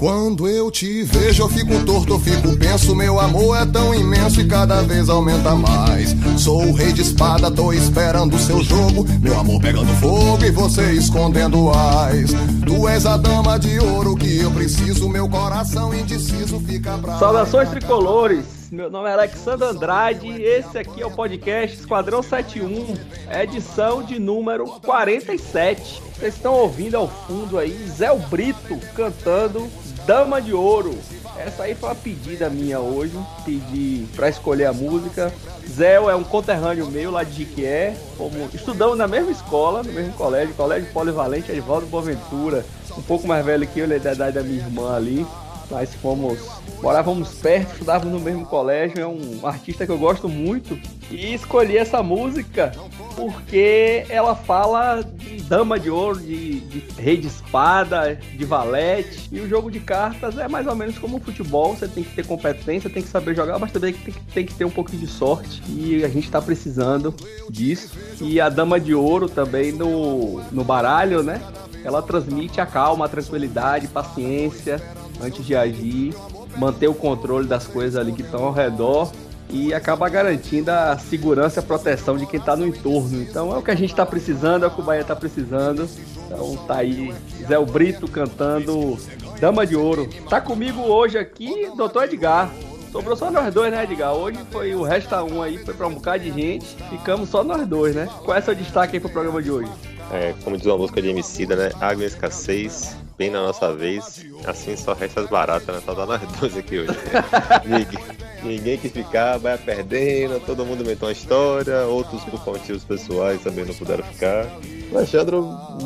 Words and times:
Quando 0.00 0.48
eu 0.48 0.70
te 0.70 1.02
vejo, 1.02 1.42
eu 1.42 1.48
fico 1.50 1.78
torto, 1.84 2.14
eu 2.14 2.18
fico 2.18 2.56
penso. 2.56 2.96
Meu 2.96 3.20
amor 3.20 3.54
é 3.58 3.66
tão 3.66 3.94
imenso 3.94 4.40
e 4.40 4.48
cada 4.48 4.80
vez 4.80 5.10
aumenta 5.10 5.54
mais. 5.54 6.16
Sou 6.38 6.64
o 6.64 6.72
rei 6.72 6.90
de 6.90 7.02
espada, 7.02 7.50
tô 7.50 7.70
esperando 7.70 8.34
o 8.34 8.38
seu 8.38 8.62
jogo. 8.62 9.04
Meu 9.20 9.38
amor 9.38 9.60
pegando 9.60 9.92
fogo 9.96 10.42
e 10.42 10.50
você 10.50 10.92
escondendo 10.92 11.68
as. 11.68 12.30
Tu 12.66 12.88
és 12.88 13.04
a 13.04 13.18
dama 13.18 13.58
de 13.58 13.78
ouro 13.78 14.16
que 14.16 14.38
eu 14.38 14.50
preciso. 14.50 15.06
Meu 15.06 15.28
coração 15.28 15.92
indeciso 15.92 16.58
fica 16.60 16.96
pra. 16.96 17.18
Saudações 17.18 17.68
tricolores! 17.68 18.58
meu 18.72 18.88
nome 18.88 19.08
é 19.08 19.12
Alexandre 19.12 19.66
Andrade 19.66 20.28
e 20.28 20.42
esse 20.42 20.78
aqui 20.78 21.02
é 21.02 21.06
o 21.06 21.10
podcast 21.10 21.76
Esquadrão 21.76 22.22
71, 22.22 22.94
edição 23.42 24.00
de 24.00 24.18
número 24.20 24.64
47. 24.80 26.00
Vocês 26.14 26.34
estão 26.36 26.54
ouvindo 26.54 26.96
ao 26.96 27.08
fundo 27.08 27.58
aí 27.58 27.76
Zé 27.88 28.14
Brito 28.30 28.78
cantando 28.94 29.68
Dama 30.10 30.42
de 30.42 30.52
Ouro. 30.52 30.98
Essa 31.38 31.62
aí 31.62 31.74
foi 31.76 31.88
uma 31.88 31.94
pedida 31.94 32.50
minha 32.50 32.80
hoje, 32.80 33.16
pedi 33.44 34.08
para 34.16 34.28
escolher 34.28 34.64
a 34.64 34.72
música. 34.72 35.32
Zé 35.70 35.94
é 35.94 36.14
um 36.16 36.24
conterrâneo 36.24 36.90
meu 36.90 37.12
lá 37.12 37.22
de 37.22 37.32
Jiquié, 37.32 37.96
como 38.18 38.50
estudamos 38.52 38.98
na 38.98 39.06
mesma 39.06 39.30
escola, 39.30 39.84
no 39.84 39.92
mesmo 39.92 40.12
colégio, 40.14 40.52
colégio 40.56 40.92
polivalente 40.92 41.52
Edvaldo 41.52 41.86
Boaventura, 41.86 42.66
um 42.98 43.02
pouco 43.02 43.28
mais 43.28 43.46
velho 43.46 43.64
que 43.68 43.78
eu, 43.78 43.84
ele 43.84 43.94
é 43.94 43.98
da 44.00 44.12
idade 44.12 44.32
da 44.32 44.42
minha 44.42 44.58
irmã 44.58 44.96
ali. 44.96 45.24
Nós 45.70 45.94
fomos, 45.94 46.38
morávamos 46.82 47.28
perto, 47.34 47.72
estudávamos 47.72 48.12
no 48.12 48.20
mesmo 48.20 48.44
colégio, 48.44 49.00
é 49.00 49.06
um 49.06 49.46
artista 49.46 49.86
que 49.86 49.92
eu 49.92 49.98
gosto 49.98 50.28
muito. 50.28 50.76
E 51.10 51.32
escolhi 51.34 51.76
essa 51.76 52.02
música 52.02 52.72
porque 53.16 54.04
ela 54.08 54.34
fala 54.34 55.02
de 55.02 55.42
dama 55.42 55.78
de 55.78 55.90
ouro, 55.90 56.18
de, 56.20 56.60
de 56.60 56.84
rei 57.00 57.16
de 57.16 57.26
espada, 57.26 58.14
de 58.14 58.44
valete. 58.44 59.28
E 59.30 59.40
o 59.40 59.48
jogo 59.48 59.70
de 59.70 59.78
cartas 59.78 60.38
é 60.38 60.48
mais 60.48 60.66
ou 60.66 60.74
menos 60.74 60.98
como 60.98 61.18
o 61.18 61.20
futebol, 61.20 61.76
você 61.76 61.86
tem 61.86 62.02
que 62.02 62.14
ter 62.14 62.26
competência, 62.26 62.88
tem 62.88 63.02
que 63.02 63.08
saber 63.08 63.36
jogar, 63.36 63.58
mas 63.58 63.70
também 63.70 63.92
tem 63.92 64.14
que, 64.14 64.20
tem 64.32 64.46
que 64.46 64.54
ter 64.54 64.64
um 64.64 64.70
pouquinho 64.70 65.00
de 65.00 65.08
sorte. 65.08 65.62
E 65.68 66.04
a 66.04 66.08
gente 66.08 66.24
está 66.24 66.40
precisando 66.40 67.14
disso. 67.48 67.96
E 68.20 68.40
a 68.40 68.48
dama 68.48 68.80
de 68.80 68.94
ouro 68.94 69.28
também 69.28 69.72
no, 69.72 70.40
no 70.50 70.64
baralho, 70.64 71.22
né? 71.22 71.40
Ela 71.84 72.02
transmite 72.02 72.60
a 72.60 72.66
calma, 72.66 73.06
a 73.06 73.08
tranquilidade, 73.08 73.88
paciência 73.88 74.80
antes 75.22 75.44
de 75.44 75.54
agir, 75.54 76.14
manter 76.56 76.88
o 76.88 76.94
controle 76.94 77.46
das 77.46 77.66
coisas 77.66 77.96
ali 77.96 78.12
que 78.12 78.22
estão 78.22 78.44
ao 78.44 78.52
redor 78.52 79.10
e 79.52 79.74
acaba 79.74 80.08
garantindo 80.08 80.70
a 80.70 80.96
segurança 80.96 81.58
e 81.58 81.62
a 81.62 81.66
proteção 81.66 82.16
de 82.16 82.26
quem 82.26 82.38
está 82.38 82.56
no 82.56 82.66
entorno. 82.66 83.20
Então 83.20 83.52
é 83.54 83.58
o 83.58 83.62
que 83.62 83.70
a 83.70 83.74
gente 83.74 83.90
está 83.90 84.06
precisando, 84.06 84.64
é 84.64 84.68
o 84.68 84.70
que 84.70 84.80
o 84.80 84.84
Bahia 84.84 85.02
está 85.02 85.16
precisando. 85.16 85.88
Então 86.26 86.56
tá 86.66 86.76
aí 86.76 87.12
Zé 87.46 87.58
Brito 87.64 88.06
cantando 88.08 88.96
Dama 89.40 89.66
de 89.66 89.76
Ouro. 89.76 90.08
Tá 90.28 90.40
comigo 90.40 90.80
hoje 90.82 91.18
aqui, 91.18 91.68
doutor 91.76 92.04
Edgar. 92.04 92.50
Sobrou 92.92 93.16
só 93.16 93.30
nós 93.30 93.52
dois, 93.54 93.70
né, 93.70 93.84
Edgar? 93.84 94.14
Hoje 94.14 94.38
foi 94.50 94.74
o 94.74 94.82
Resta 94.82 95.22
Um 95.22 95.42
aí, 95.42 95.58
foi 95.58 95.74
pra 95.74 95.86
um 95.86 95.94
bocado 95.94 96.24
de 96.24 96.32
gente. 96.32 96.66
Ficamos 96.90 97.28
só 97.28 97.44
nós 97.44 97.66
dois, 97.66 97.94
né? 97.94 98.08
Qual 98.24 98.36
é 98.36 98.40
o 98.40 98.42
seu 98.42 98.54
destaque 98.54 98.96
aí 98.96 99.00
pro 99.00 99.08
programa 99.08 99.40
de 99.40 99.50
hoje? 99.50 99.70
É, 100.12 100.34
como 100.42 100.56
diz 100.56 100.66
uma 100.66 100.76
música 100.76 101.00
de 101.00 101.08
Emicida, 101.08 101.54
né? 101.54 101.70
Água 101.80 102.04
escassez, 102.04 102.96
bem 103.20 103.28
na 103.28 103.42
nossa 103.42 103.70
vez. 103.74 104.24
Assim 104.46 104.74
só 104.74 104.94
resta 104.94 105.20
as 105.20 105.28
baratas, 105.28 105.76
né? 105.76 105.82
Só 105.84 105.92
dá 105.92 106.06
nós 106.06 106.22
dois 106.40 106.56
aqui 106.56 106.78
hoje. 106.78 106.98
ninguém, 107.68 108.04
ninguém 108.42 108.78
que 108.78 108.88
ficar 108.88 109.36
vai 109.36 109.58
perdendo, 109.58 110.40
todo 110.46 110.64
mundo 110.64 110.80
inventou 110.80 111.06
uma 111.06 111.12
história, 111.12 111.82
outros 111.82 112.24
por 112.24 112.42
motivos 112.46 112.82
pessoais 112.82 113.42
também 113.42 113.66
não 113.66 113.74
puderam 113.74 114.02
ficar. 114.04 114.46
Alexandre, 114.94 115.36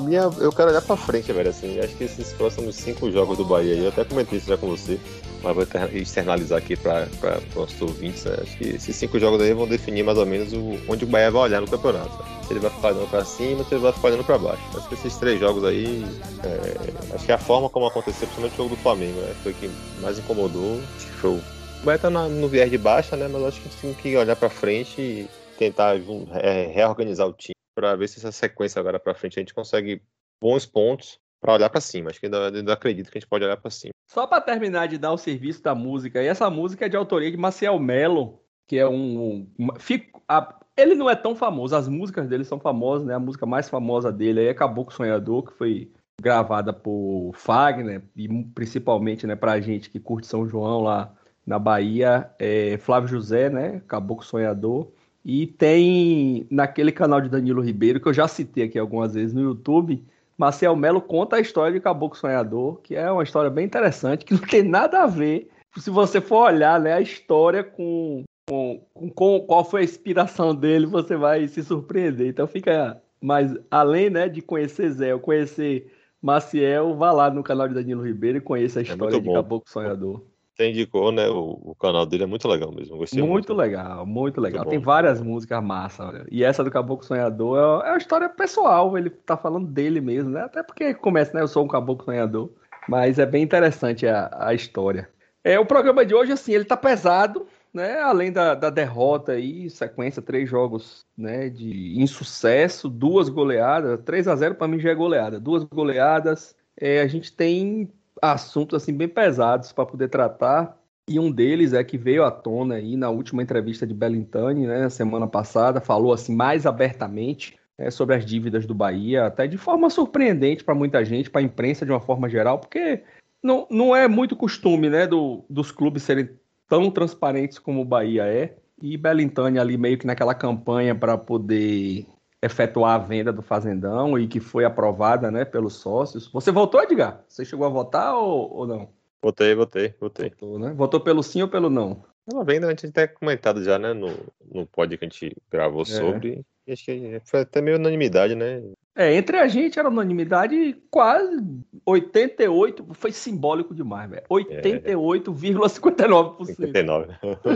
minha, 0.04 0.30
eu 0.38 0.52
quero 0.52 0.70
olhar 0.70 0.80
pra 0.80 0.96
frente, 0.96 1.32
velho. 1.32 1.50
Assim, 1.50 1.80
acho 1.80 1.96
que 1.96 2.04
esses 2.04 2.32
próximos 2.34 2.76
cinco 2.76 3.10
jogos 3.10 3.36
do 3.36 3.44
Bahia, 3.44 3.74
eu 3.74 3.88
até 3.88 4.04
comentei 4.04 4.38
isso 4.38 4.46
já 4.46 4.56
com 4.56 4.68
você, 4.68 4.96
mas 5.42 5.54
vou 5.56 5.66
externalizar 5.92 6.58
aqui 6.58 6.76
para 6.76 7.08
os 7.50 7.54
nossos 7.56 7.82
ouvintes. 7.82 8.24
Né? 8.24 8.36
Acho 8.40 8.56
que 8.56 8.68
esses 8.68 8.94
cinco 8.94 9.18
jogos 9.18 9.40
aí 9.42 9.52
vão 9.52 9.66
definir 9.66 10.04
mais 10.04 10.18
ou 10.18 10.24
menos 10.24 10.52
o, 10.52 10.78
onde 10.88 11.04
o 11.04 11.08
Bahia 11.08 11.32
vai 11.32 11.42
olhar 11.42 11.60
no 11.60 11.66
campeonato. 11.68 12.33
Se 12.46 12.52
ele 12.52 12.60
vai 12.60 12.70
ficar 12.70 12.88
olhando 12.88 13.10
para 13.10 13.24
cima, 13.24 13.64
se 13.64 13.74
ele 13.74 13.82
vai 13.82 13.92
ficar 13.92 14.08
olhando 14.08 14.24
para 14.24 14.38
baixo. 14.38 14.62
Acho 14.76 14.88
que 14.88 14.94
esses 14.94 15.16
três 15.16 15.40
jogos 15.40 15.64
aí, 15.64 16.04
é, 16.44 17.14
acho 17.14 17.24
que 17.24 17.32
a 17.32 17.38
forma 17.38 17.70
como 17.70 17.86
aconteceu, 17.86 18.28
principalmente 18.28 18.54
o 18.54 18.56
jogo 18.56 18.70
do 18.70 18.82
Flamengo, 18.82 19.20
né? 19.20 19.34
foi 19.42 19.52
o 19.52 19.54
que 19.54 19.70
mais 20.00 20.18
incomodou. 20.18 20.80
Foi 21.20 21.30
o 21.30 21.54
Bahia 21.84 21.98
tá 21.98 22.08
no 22.08 22.48
viés 22.48 22.70
de 22.70 22.78
baixa, 22.78 23.14
né? 23.14 23.28
Mas 23.28 23.42
acho 23.42 23.60
que 23.60 23.68
a 23.68 23.70
gente 23.70 23.80
tem 23.80 23.94
que 23.94 24.16
olhar 24.16 24.34
para 24.34 24.48
frente 24.48 25.00
e 25.00 25.28
tentar 25.58 25.96
é, 26.40 26.66
reorganizar 26.66 27.26
o 27.26 27.32
time 27.32 27.54
para 27.74 27.94
ver 27.94 28.08
se 28.08 28.18
essa 28.18 28.32
sequência 28.32 28.80
agora 28.80 28.98
para 28.98 29.14
frente 29.14 29.38
a 29.38 29.42
gente 29.42 29.52
consegue 29.52 30.00
bons 30.40 30.64
pontos 30.64 31.18
para 31.42 31.52
olhar 31.52 31.68
para 31.68 31.82
cima. 31.82 32.08
Acho 32.08 32.20
que 32.20 32.26
ainda, 32.26 32.48
ainda, 32.48 32.72
acredito 32.72 33.10
que 33.10 33.18
a 33.18 33.20
gente 33.20 33.28
pode 33.28 33.44
olhar 33.44 33.58
para 33.58 33.70
cima. 33.70 33.92
Só 34.10 34.26
para 34.26 34.40
terminar 34.40 34.88
de 34.88 34.96
dar 34.96 35.12
o 35.12 35.18
serviço 35.18 35.62
da 35.62 35.74
música, 35.74 36.22
e 36.22 36.26
essa 36.26 36.48
música 36.48 36.86
é 36.86 36.88
de 36.88 36.96
autoria 36.96 37.30
de 37.30 37.36
Maciel 37.36 37.78
Melo, 37.78 38.40
que 38.66 38.78
é 38.78 38.88
um, 38.88 39.46
um 39.58 39.78
fico, 39.78 40.22
a, 40.26 40.58
ele 40.76 40.94
não 40.94 41.08
é 41.08 41.14
tão 41.14 41.34
famoso, 41.34 41.76
as 41.76 41.88
músicas 41.88 42.28
dele 42.28 42.44
são 42.44 42.58
famosas, 42.58 43.06
né? 43.06 43.14
A 43.14 43.18
música 43.18 43.46
mais 43.46 43.68
famosa 43.68 44.12
dele 44.12 44.44
é 44.44 44.54
Caboclo 44.54 44.92
Sonhador, 44.92 45.44
que 45.44 45.52
foi 45.52 45.90
gravada 46.20 46.72
por 46.72 47.32
Fagner 47.34 48.02
e 48.16 48.28
principalmente, 48.54 49.26
né, 49.26 49.34
pra 49.34 49.60
gente 49.60 49.90
que 49.90 49.98
curte 49.98 50.26
São 50.26 50.48
João 50.48 50.80
lá 50.80 51.12
na 51.46 51.58
Bahia, 51.58 52.30
é 52.38 52.78
Flávio 52.78 53.08
José, 53.08 53.50
né? 53.50 53.82
Caboclo 53.86 54.24
Sonhador. 54.24 54.88
E 55.24 55.46
tem 55.46 56.46
naquele 56.50 56.92
canal 56.92 57.20
de 57.20 57.28
Danilo 57.28 57.62
Ribeiro, 57.62 58.00
que 58.00 58.08
eu 58.08 58.14
já 58.14 58.28
citei 58.28 58.64
aqui 58.64 58.78
algumas 58.78 59.14
vezes 59.14 59.32
no 59.32 59.42
YouTube, 59.42 60.04
Marcel 60.36 60.74
Melo 60.76 61.00
conta 61.00 61.36
a 61.36 61.40
história 61.40 61.72
de 61.72 61.80
Caboclo 61.80 62.18
Sonhador, 62.18 62.80
que 62.82 62.94
é 62.94 63.10
uma 63.10 63.22
história 63.22 63.50
bem 63.50 63.64
interessante, 63.64 64.24
que 64.24 64.34
não 64.34 64.40
tem 64.40 64.62
nada 64.62 65.02
a 65.02 65.06
ver, 65.06 65.48
se 65.76 65.90
você 65.90 66.20
for 66.20 66.46
olhar 66.46 66.80
né, 66.80 66.92
a 66.92 67.00
história 67.00 67.62
com, 67.62 68.24
com, 68.48 68.84
com, 69.14 69.40
qual 69.40 69.64
foi 69.64 69.82
a 69.82 69.84
inspiração 69.84 70.54
dele, 70.54 70.86
você 70.86 71.16
vai 71.16 71.46
se 71.48 71.62
surpreender. 71.62 72.28
Então 72.28 72.46
fica 72.46 73.00
mas 73.24 73.56
além 73.70 74.10
né, 74.10 74.28
de 74.28 74.42
conhecer 74.42 74.90
Zé, 74.90 75.16
conhecer 75.16 75.90
Maciel, 76.20 76.94
vá 76.94 77.10
lá 77.10 77.30
no 77.30 77.42
canal 77.42 77.66
de 77.66 77.72
Danilo 77.72 78.04
Ribeiro 78.04 78.36
e 78.36 78.40
conheça 78.40 78.80
a 78.80 78.82
é 78.82 78.84
história 78.84 79.16
é 79.16 79.20
de 79.20 79.32
Caboclo 79.32 79.66
Sonhador. 79.66 80.22
Você 80.54 80.68
indicou, 80.68 81.10
né? 81.10 81.26
O, 81.30 81.58
o, 81.64 81.74
canal 81.74 82.04
dele 82.04 82.24
é 82.24 82.26
muito 82.26 82.46
legal 82.46 82.70
mesmo. 82.70 82.98
Gostei 82.98 83.22
muito, 83.22 83.32
muito. 83.32 83.54
legal, 83.54 84.04
muito 84.04 84.42
legal. 84.42 84.64
Muito 84.64 84.70
Tem 84.72 84.78
várias 84.78 85.22
músicas 85.22 85.64
massa, 85.64 86.06
olha. 86.06 86.26
E 86.30 86.44
essa 86.44 86.62
do 86.62 86.70
Caboclo 86.70 87.06
Sonhador 87.06 87.82
é, 87.82 87.88
é 87.88 87.92
uma 87.92 87.98
história 87.98 88.28
pessoal, 88.28 88.96
ele 88.98 89.08
tá 89.08 89.38
falando 89.38 89.66
dele 89.68 90.02
mesmo, 90.02 90.28
né? 90.28 90.42
Até 90.42 90.62
porque 90.62 90.92
começa, 90.92 91.32
né? 91.32 91.40
Eu 91.40 91.48
sou 91.48 91.64
um 91.64 91.68
Caboclo 91.68 92.04
Sonhador. 92.04 92.50
Mas 92.86 93.18
é 93.18 93.24
bem 93.24 93.42
interessante 93.42 94.06
a, 94.06 94.30
a 94.38 94.52
história. 94.52 95.08
É, 95.42 95.58
o 95.58 95.64
programa 95.64 96.04
de 96.04 96.14
hoje, 96.14 96.32
assim, 96.32 96.52
ele 96.52 96.64
tá 96.64 96.76
pesado, 96.76 97.46
né? 97.74 98.00
Além 98.00 98.30
da, 98.30 98.54
da 98.54 98.70
derrota 98.70 99.32
aí, 99.32 99.68
sequência, 99.68 100.22
três 100.22 100.48
jogos 100.48 101.04
né, 101.18 101.50
de 101.50 102.00
insucesso, 102.00 102.88
duas 102.88 103.28
goleadas, 103.28 104.00
3 104.04 104.28
a 104.28 104.36
0 104.36 104.54
para 104.54 104.68
mim 104.68 104.78
já 104.78 104.90
é 104.90 104.94
goleada, 104.94 105.40
duas 105.40 105.64
goleadas. 105.64 106.54
É, 106.80 107.00
a 107.00 107.06
gente 107.08 107.32
tem 107.32 107.90
assuntos 108.22 108.80
assim 108.80 108.92
bem 108.94 109.08
pesados 109.08 109.72
para 109.72 109.84
poder 109.84 110.08
tratar. 110.08 110.80
E 111.06 111.18
um 111.18 111.30
deles 111.30 111.74
é 111.74 111.84
que 111.84 111.98
veio 111.98 112.24
à 112.24 112.30
tona 112.30 112.76
aí 112.76 112.96
na 112.96 113.10
última 113.10 113.42
entrevista 113.42 113.86
de 113.86 113.92
Bellintani, 113.92 114.66
né, 114.66 114.88
semana 114.88 115.26
passada, 115.26 115.80
falou 115.80 116.12
assim 116.12 116.34
mais 116.34 116.64
abertamente 116.64 117.58
né, 117.76 117.90
sobre 117.90 118.14
as 118.14 118.24
dívidas 118.24 118.64
do 118.64 118.74
Bahia, 118.74 119.26
até 119.26 119.46
de 119.46 119.58
forma 119.58 119.90
surpreendente 119.90 120.64
para 120.64 120.74
muita 120.74 121.04
gente, 121.04 121.28
para 121.28 121.40
a 121.40 121.44
imprensa 121.44 121.84
de 121.84 121.92
uma 121.92 122.00
forma 122.00 122.28
geral, 122.28 122.58
porque 122.58 123.02
não, 123.42 123.66
não 123.70 123.94
é 123.94 124.08
muito 124.08 124.34
costume 124.34 124.88
né, 124.88 125.06
do, 125.06 125.44
dos 125.50 125.70
clubes 125.70 126.04
serem 126.04 126.30
tão 126.68 126.90
transparentes 126.90 127.58
como 127.58 127.80
o 127.80 127.84
Bahia 127.84 128.24
é. 128.24 128.56
E 128.82 128.96
Bellintani 128.96 129.58
ali 129.58 129.78
meio 129.78 129.96
que 129.96 130.06
naquela 130.06 130.34
campanha 130.34 130.94
para 130.94 131.16
poder 131.16 132.06
efetuar 132.42 132.94
a 132.94 132.98
venda 132.98 133.32
do 133.32 133.40
Fazendão 133.40 134.18
e 134.18 134.26
que 134.28 134.40
foi 134.40 134.64
aprovada 134.64 135.30
né, 135.30 135.44
pelos 135.44 135.74
sócios. 135.74 136.28
Você 136.28 136.52
votou, 136.52 136.82
Edgar? 136.82 137.24
Você 137.28 137.44
chegou 137.44 137.66
a 137.66 137.70
votar 137.70 138.14
ou, 138.14 138.52
ou 138.52 138.66
não? 138.66 138.88
Votei, 139.22 139.54
votei, 139.54 139.94
votei. 139.98 140.28
Votou, 140.30 140.58
né? 140.58 140.74
Votou 140.74 141.00
pelo 141.00 141.22
sim 141.22 141.40
ou 141.40 141.48
pelo 141.48 141.70
não? 141.70 142.04
Uma 142.30 142.44
venda 142.44 142.66
a 142.66 142.70
gente 142.70 142.90
tem 142.90 143.08
comentado 143.08 143.62
já, 143.62 143.78
né, 143.78 143.92
no, 143.92 144.08
no 144.52 144.66
pod 144.66 144.96
que 144.98 145.04
a 145.04 145.08
gente 145.08 145.34
gravou 145.50 145.82
é. 145.82 145.86
sobre. 145.86 146.44
Acho 146.68 146.84
que 146.84 147.20
foi 147.24 147.40
até 147.40 147.60
meio 147.60 147.76
unanimidade, 147.76 148.34
né? 148.34 148.62
É, 148.96 149.12
entre 149.14 149.38
a 149.38 149.48
gente 149.48 149.76
era 149.78 149.88
unanimidade 149.88 150.76
quase 150.88 151.44
88, 151.84 152.86
foi 152.92 153.10
simbólico 153.10 153.74
demais, 153.74 154.08
velho. 154.08 154.22
88,59%. 154.30 156.46
59. 156.46 157.12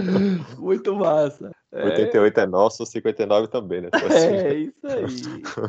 Muito 0.58 0.96
massa. 0.96 1.52
88 1.72 2.40
é, 2.40 2.42
é 2.42 2.46
nosso, 2.46 2.84
59 2.84 3.46
também, 3.48 3.82
né? 3.82 3.90
Tipo 3.90 4.06
assim. 4.06 4.26
É, 4.26 4.54
isso 4.54 4.84
aí. 4.84 5.06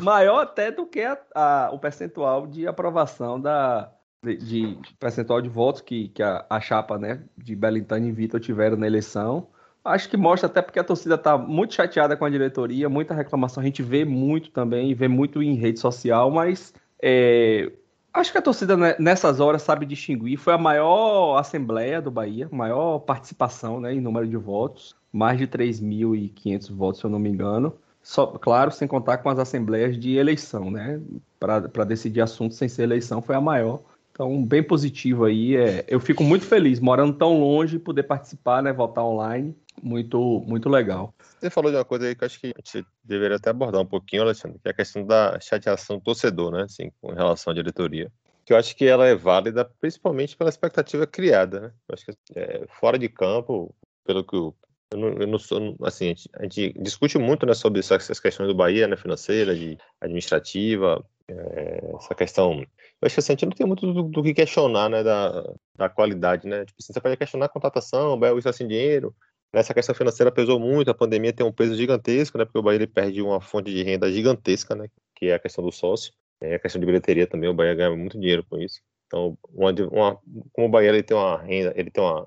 Maior 0.01 0.41
até 0.41 0.71
do 0.71 0.87
que 0.87 1.01
a, 1.01 1.15
a, 1.35 1.69
o 1.71 1.77
percentual 1.77 2.47
de 2.47 2.65
aprovação 2.65 3.39
da, 3.39 3.91
de, 4.23 4.37
de, 4.37 4.77
percentual 4.99 5.39
de 5.41 5.49
votos 5.49 5.81
que, 5.81 6.09
que 6.09 6.23
a, 6.23 6.43
a 6.49 6.59
chapa 6.59 6.97
né, 6.97 7.21
de 7.37 7.55
Belintani 7.55 8.09
e 8.09 8.11
Vitor 8.11 8.39
tiveram 8.39 8.77
na 8.77 8.87
eleição. 8.87 9.47
Acho 9.83 10.09
que 10.09 10.17
mostra 10.17 10.47
até 10.47 10.61
porque 10.61 10.79
a 10.79 10.83
torcida 10.83 11.15
está 11.15 11.37
muito 11.37 11.73
chateada 11.73 12.15
com 12.15 12.25
a 12.25 12.29
diretoria, 12.29 12.89
muita 12.89 13.13
reclamação, 13.13 13.61
a 13.61 13.65
gente 13.65 13.81
vê 13.81 14.03
muito 14.03 14.51
também, 14.51 14.93
vê 14.93 15.07
muito 15.07 15.41
em 15.41 15.55
rede 15.55 15.79
social, 15.79 16.29
mas 16.29 16.73
é, 17.01 17.71
Acho 18.13 18.31
que 18.31 18.37
a 18.37 18.41
torcida 18.41 18.75
nessas 18.97 19.39
horas 19.39 19.61
sabe 19.61 19.85
distinguir. 19.85 20.37
Foi 20.37 20.53
a 20.53 20.57
maior 20.57 21.37
assembleia 21.37 22.01
do 22.01 22.09
Bahia, 22.09 22.49
maior 22.51 22.99
participação 22.99 23.79
né, 23.79 23.93
em 23.93 24.01
número 24.01 24.27
de 24.27 24.35
votos, 24.35 24.95
mais 25.11 25.37
de 25.37 25.47
3.500 25.47 26.75
votos, 26.75 26.99
se 26.99 27.05
eu 27.05 27.09
não 27.09 27.19
me 27.19 27.29
engano. 27.29 27.73
Só, 28.01 28.25
claro, 28.25 28.71
sem 28.71 28.87
contar 28.87 29.19
com 29.19 29.29
as 29.29 29.37
assembleias 29.37 29.97
de 29.97 30.15
eleição, 30.15 30.71
né? 30.71 30.99
Para 31.39 31.83
decidir 31.85 32.21
assuntos 32.21 32.57
sem 32.57 32.67
ser 32.67 32.83
eleição, 32.83 33.21
foi 33.21 33.35
a 33.35 33.41
maior. 33.41 33.81
Então, 34.19 34.43
bem 34.43 34.61
positivo 34.61 35.23
aí. 35.23 35.55
É, 35.55 35.85
eu 35.87 35.97
fico 35.97 36.25
muito 36.25 36.45
feliz, 36.45 36.81
morando 36.81 37.13
tão 37.13 37.39
longe, 37.39 37.79
poder 37.79 38.03
participar, 38.03 38.61
né? 38.61 38.73
Votar 38.73 39.05
online. 39.05 39.55
Muito, 39.81 40.43
muito 40.45 40.67
legal. 40.67 41.15
Você 41.39 41.49
falou 41.49 41.71
de 41.71 41.77
uma 41.77 41.85
coisa 41.85 42.05
aí 42.05 42.13
que 42.13 42.25
eu 42.25 42.25
acho 42.25 42.37
que 42.37 42.47
a 42.47 42.49
gente 42.59 42.85
deveria 43.01 43.37
até 43.37 43.49
abordar 43.49 43.79
um 43.79 43.85
pouquinho, 43.85 44.23
Alexandre, 44.23 44.59
que 44.59 44.67
é 44.67 44.71
a 44.71 44.73
questão 44.73 45.05
da 45.05 45.39
chateação 45.39 45.99
do 45.99 46.03
torcedor, 46.03 46.51
né? 46.51 46.63
Assim, 46.63 46.91
com 46.99 47.13
relação 47.13 47.51
à 47.51 47.53
diretoria. 47.53 48.11
Que 48.45 48.51
eu 48.51 48.57
acho 48.57 48.75
que 48.75 48.83
ela 48.83 49.07
é 49.07 49.15
válida 49.15 49.63
principalmente 49.79 50.35
pela 50.35 50.49
expectativa 50.49 51.07
criada, 51.07 51.61
né? 51.61 51.71
Eu 51.87 51.93
acho 51.93 52.05
que 52.05 52.11
é, 52.35 52.65
fora 52.77 52.99
de 52.99 53.07
campo, 53.07 53.73
pelo 54.05 54.25
que 54.25 54.35
o 54.35 54.53
eu 54.91 54.97
não, 54.97 55.07
eu 55.09 55.27
não 55.27 55.37
sou, 55.37 55.77
assim, 55.83 56.05
a 56.05 56.07
gente, 56.07 56.29
a 56.33 56.43
gente, 56.43 56.73
discute 56.81 57.17
muito 57.19 57.45
né, 57.45 57.53
sobre 57.53 57.79
essas 57.79 58.19
questões 58.19 58.49
do 58.49 58.55
Bahia, 58.55 58.87
né, 58.87 58.97
financeira, 58.97 59.55
de 59.55 59.77
administrativa, 60.01 61.05
é, 61.33 61.95
essa 61.95 62.15
questão. 62.15 62.61
Eu 62.61 63.05
acho 63.05 63.15
que 63.15 63.19
assim, 63.19 63.33
a 63.33 63.35
gente 63.35 63.45
não 63.45 63.51
tem 63.51 63.67
muito 63.67 63.91
do, 63.91 64.03
do 64.03 64.23
que 64.23 64.33
questionar, 64.33 64.89
né, 64.89 65.03
da, 65.03 65.53
da 65.75 65.89
qualidade, 65.89 66.47
né? 66.47 66.65
Tipo, 66.65 66.77
assim, 66.81 66.93
você 66.93 67.01
pode 67.01 67.17
questionar 67.17 67.45
a 67.45 67.49
contratação, 67.49 68.13
o 68.13 68.17
Bahia 68.17 68.35
usa 68.35 68.53
sem 68.53 68.67
dinheiro. 68.67 69.15
Essa 69.51 69.73
questão 69.73 69.95
financeira 69.95 70.31
pesou 70.31 70.59
muito, 70.59 70.91
a 70.91 70.93
pandemia 70.93 71.33
tem 71.33 71.45
um 71.45 71.51
peso 71.51 71.75
gigantesco, 71.75 72.37
né? 72.37 72.45
Porque 72.45 72.59
o 72.59 72.61
Bahia 72.61 72.77
ele 72.77 72.87
perde 72.87 73.21
uma 73.21 73.41
fonte 73.41 73.71
de 73.71 73.83
renda 73.83 74.11
gigantesca, 74.11 74.75
né? 74.75 74.87
Que 75.15 75.27
é 75.27 75.35
a 75.35 75.39
questão 75.39 75.63
do 75.63 75.71
sócio. 75.71 76.13
É 76.41 76.55
a 76.55 76.59
questão 76.59 76.79
de 76.79 76.85
bilheteria 76.85 77.27
também, 77.27 77.49
o 77.49 77.53
Bahia 77.53 77.75
ganha 77.75 77.95
muito 77.95 78.17
dinheiro 78.19 78.45
com 78.49 78.57
isso. 78.57 78.79
Então, 79.07 79.37
uma, 79.49 79.71
uma, 79.91 80.19
como 80.53 80.67
o 80.67 80.69
Bahia 80.69 80.89
ele 80.89 81.03
tem 81.03 81.17
uma 81.17 81.41
renda, 81.41 81.73
ele 81.75 81.91
tem 81.91 82.01
uma, 82.03 82.25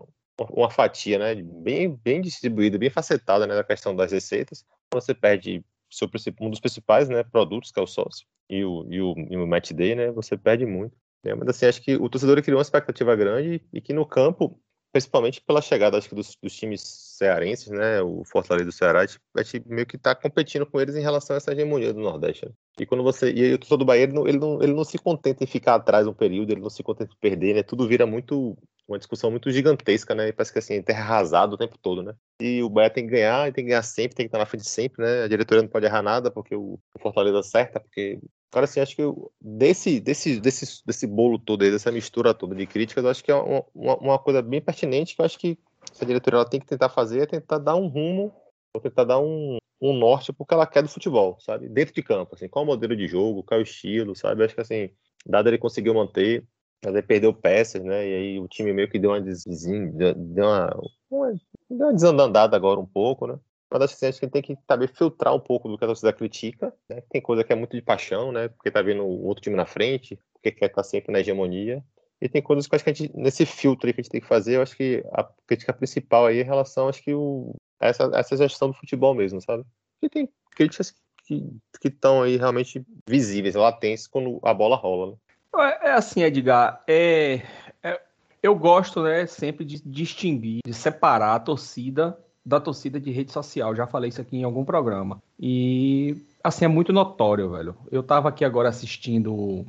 uma 0.50 0.70
fatia, 0.70 1.18
né, 1.18 1.34
bem, 1.34 1.96
bem 2.02 2.20
distribuída, 2.20 2.76
bem 2.76 2.90
facetada, 2.90 3.46
né, 3.46 3.54
da 3.54 3.64
questão 3.64 3.94
das 3.94 4.12
receitas. 4.12 4.64
Você 4.92 5.14
perde 5.14 5.64
seu, 5.90 6.10
um 6.40 6.50
dos 6.50 6.60
principais, 6.60 7.08
né, 7.08 7.22
produtos, 7.22 7.70
que 7.70 7.78
é 7.78 7.82
o 7.82 7.86
sócio, 7.86 8.26
e 8.52 8.64
o, 8.64 8.86
e 8.90 9.00
o, 9.00 9.14
e 9.30 9.36
o 9.36 9.46
match 9.46 9.72
day, 9.72 9.94
né, 9.94 10.10
você 10.10 10.36
perde 10.36 10.66
muito. 10.66 10.94
Né? 11.24 11.34
Mas 11.34 11.48
assim, 11.48 11.66
acho 11.66 11.80
que 11.80 11.96
o 11.96 12.08
torcedor 12.08 12.42
criou 12.42 12.58
uma 12.58 12.62
expectativa 12.62 13.16
grande 13.16 13.62
e 13.72 13.80
que 13.80 13.94
no 13.94 14.04
campo, 14.04 14.60
principalmente 14.92 15.40
pela 15.40 15.62
chegada 15.62 15.96
acho 15.96 16.08
que 16.08 16.14
dos, 16.14 16.36
dos 16.42 16.54
times 16.54 16.82
cearenses, 17.16 17.68
né, 17.68 18.02
o 18.02 18.22
Fortaleza 18.24 18.66
do 18.66 18.72
Ceará, 18.72 19.00
a 19.00 19.42
gente 19.42 19.66
meio 19.66 19.86
que 19.86 19.96
está 19.96 20.14
competindo 20.14 20.66
com 20.66 20.78
eles 20.78 20.94
em 20.94 21.00
relação 21.00 21.34
a 21.34 21.38
essa 21.38 21.52
hegemonia 21.52 21.94
do 21.94 22.00
Nordeste. 22.00 22.44
Né? 22.44 22.52
E 22.78 22.84
quando 22.84 23.02
você 23.02 23.32
e 23.32 23.54
o 23.54 23.58
torcedor 23.58 23.78
do 23.78 23.84
Bahia, 23.86 24.02
ele 24.02 24.12
não, 24.12 24.28
ele, 24.28 24.38
não, 24.38 24.62
ele 24.62 24.74
não 24.74 24.84
se 24.84 24.98
contenta 24.98 25.42
em 25.42 25.46
ficar 25.46 25.76
atrás 25.76 26.06
um 26.06 26.12
período, 26.12 26.50
ele 26.52 26.60
não 26.60 26.70
se 26.70 26.82
contenta 26.82 27.14
em 27.14 27.20
perder, 27.20 27.54
né, 27.54 27.62
tudo 27.62 27.88
vira 27.88 28.04
muito 28.04 28.54
uma 28.86 28.98
discussão 28.98 29.30
muito 29.30 29.50
gigantesca, 29.50 30.14
né? 30.14 30.28
E 30.28 30.32
parece 30.32 30.52
que 30.52 30.58
assim, 30.58 30.82
terra 30.82 31.02
arrasada 31.02 31.54
o 31.54 31.58
tempo 31.58 31.78
todo, 31.78 32.02
né? 32.02 32.14
E 32.40 32.62
o 32.62 32.68
Bahia 32.68 32.90
tem 32.90 33.04
que 33.04 33.12
ganhar, 33.12 33.52
tem 33.52 33.64
que 33.64 33.70
ganhar 33.70 33.82
sempre, 33.82 34.16
tem 34.16 34.26
que 34.26 34.28
estar 34.28 34.38
na 34.38 34.46
frente 34.46 34.68
sempre, 34.68 35.02
né? 35.02 35.22
A 35.22 35.28
diretoria 35.28 35.62
não 35.62 35.68
pode 35.68 35.86
errar 35.86 36.02
nada, 36.02 36.30
porque 36.30 36.54
o 36.54 36.78
Fortaleza 37.00 37.38
acerta, 37.38 37.80
porque. 37.80 38.18
Cara, 38.52 38.64
assim, 38.64 38.80
acho 38.80 38.94
que 38.94 39.02
desse, 39.40 39.98
desse, 39.98 40.38
desse, 40.38 40.84
desse 40.84 41.06
bolo 41.06 41.38
todo 41.38 41.62
aí, 41.62 41.70
dessa 41.70 41.90
mistura 41.90 42.34
toda 42.34 42.54
de 42.54 42.66
críticas, 42.66 43.02
eu 43.02 43.10
acho 43.10 43.24
que 43.24 43.32
é 43.32 43.34
uma, 43.34 43.96
uma, 43.96 44.18
coisa 44.18 44.42
bem 44.42 44.60
pertinente 44.60 45.16
que 45.16 45.22
eu 45.22 45.24
acho 45.24 45.38
que 45.38 45.58
a 45.98 46.04
diretoria 46.04 46.36
ela 46.36 46.48
tem 46.48 46.60
que 46.60 46.66
tentar 46.66 46.90
fazer 46.90 47.22
é 47.22 47.26
tentar 47.26 47.56
dar 47.56 47.76
um 47.76 47.86
rumo, 47.86 48.30
ou 48.74 48.80
tentar 48.80 49.04
dar 49.04 49.18
um, 49.18 49.56
um 49.80 49.94
norte 49.94 50.34
porque 50.34 50.52
ela 50.52 50.66
quer 50.66 50.82
do 50.82 50.88
futebol, 50.90 51.38
sabe? 51.40 51.66
Dentro 51.66 51.94
de 51.94 52.02
campo, 52.02 52.34
assim, 52.34 52.46
qual 52.46 52.62
o 52.62 52.66
modelo 52.66 52.94
de 52.94 53.08
jogo, 53.08 53.42
qual 53.42 53.58
o 53.58 53.62
estilo, 53.62 54.14
sabe? 54.14 54.42
Eu 54.42 54.44
acho 54.44 54.54
que 54.54 54.60
assim, 54.60 54.90
dado 55.24 55.48
ele 55.48 55.56
conseguiu 55.56 55.94
manter, 55.94 56.46
mas 56.84 56.94
aí 56.94 57.02
perdeu 57.02 57.32
peças, 57.32 57.82
né? 57.82 58.06
E 58.06 58.14
aí 58.14 58.38
o 58.38 58.46
time 58.48 58.70
meio 58.74 58.90
que 58.90 58.98
deu 58.98 59.12
uma, 59.12 59.20
deszinho, 59.22 59.90
deu 59.94 60.44
uma, 60.44 60.78
uma, 61.10 61.32
deu 61.70 61.86
uma 61.86 61.94
desandandada 61.94 62.54
agora 62.54 62.78
um 62.78 62.86
pouco, 62.86 63.26
né? 63.26 63.38
Acho 63.80 63.98
que, 63.98 64.06
acho 64.06 64.20
que 64.20 64.28
tem 64.28 64.42
que 64.42 64.56
saber 64.66 64.88
filtrar 64.88 65.34
um 65.34 65.40
pouco 65.40 65.68
do 65.68 65.78
que 65.78 65.84
a 65.84 65.86
torcida 65.86 66.12
critica, 66.12 66.72
né? 66.88 67.02
Tem 67.08 67.20
coisa 67.20 67.44
que 67.44 67.52
é 67.52 67.56
muito 67.56 67.76
de 67.76 67.82
paixão, 67.82 68.32
né? 68.32 68.48
Porque 68.48 68.70
tá 68.70 68.82
vendo 68.82 69.02
o 69.02 69.26
outro 69.26 69.42
time 69.42 69.56
na 69.56 69.66
frente, 69.66 70.18
porque 70.34 70.50
quer 70.50 70.66
estar 70.66 70.82
tá 70.82 70.84
sempre 70.84 71.12
na 71.12 71.20
hegemonia. 71.20 71.82
E 72.20 72.28
tem 72.28 72.40
coisas 72.40 72.66
que 72.66 72.74
acho 72.74 72.84
que 72.84 72.90
a 72.90 72.92
gente, 72.92 73.16
nesse 73.16 73.44
filtro 73.44 73.92
que 73.92 74.00
a 74.00 74.02
gente 74.02 74.10
tem 74.10 74.20
que 74.20 74.26
fazer, 74.26 74.56
eu 74.56 74.62
acho 74.62 74.76
que 74.76 75.04
a 75.12 75.24
crítica 75.46 75.72
principal 75.72 76.26
aí 76.26 76.38
é 76.38 76.42
em 76.42 76.44
relação, 76.44 76.88
acho 76.88 77.02
que 77.02 77.12
o, 77.12 77.54
essa, 77.80 78.10
essa 78.14 78.36
gestão 78.36 78.68
do 78.68 78.74
futebol 78.74 79.12
mesmo, 79.12 79.40
sabe? 79.40 79.64
E 80.00 80.08
tem 80.08 80.28
críticas 80.54 80.94
que 81.26 81.88
estão 81.88 82.22
aí 82.22 82.36
realmente 82.36 82.84
visíveis, 83.08 83.54
latentes, 83.54 84.06
quando 84.06 84.38
a 84.42 84.54
bola 84.54 84.76
rola, 84.76 85.12
né? 85.12 85.16
É, 85.56 85.88
é 85.88 85.92
assim, 85.92 86.22
Edgar. 86.22 86.82
É, 86.86 87.42
é, 87.82 88.00
eu 88.42 88.54
gosto, 88.54 89.02
né, 89.02 89.26
sempre 89.26 89.64
de 89.64 89.82
distinguir, 89.84 90.60
de 90.64 90.72
separar 90.72 91.34
a 91.34 91.40
torcida 91.40 92.18
da 92.44 92.60
torcida 92.60 93.00
de 93.00 93.10
rede 93.10 93.32
social. 93.32 93.74
Já 93.74 93.86
falei 93.86 94.08
isso 94.08 94.20
aqui 94.20 94.36
em 94.36 94.44
algum 94.44 94.64
programa. 94.64 95.22
E 95.38 96.16
assim 96.42 96.64
é 96.64 96.68
muito 96.68 96.92
notório, 96.92 97.50
velho. 97.50 97.76
Eu 97.90 98.02
tava 98.02 98.28
aqui 98.28 98.44
agora 98.44 98.68
assistindo 98.68 99.64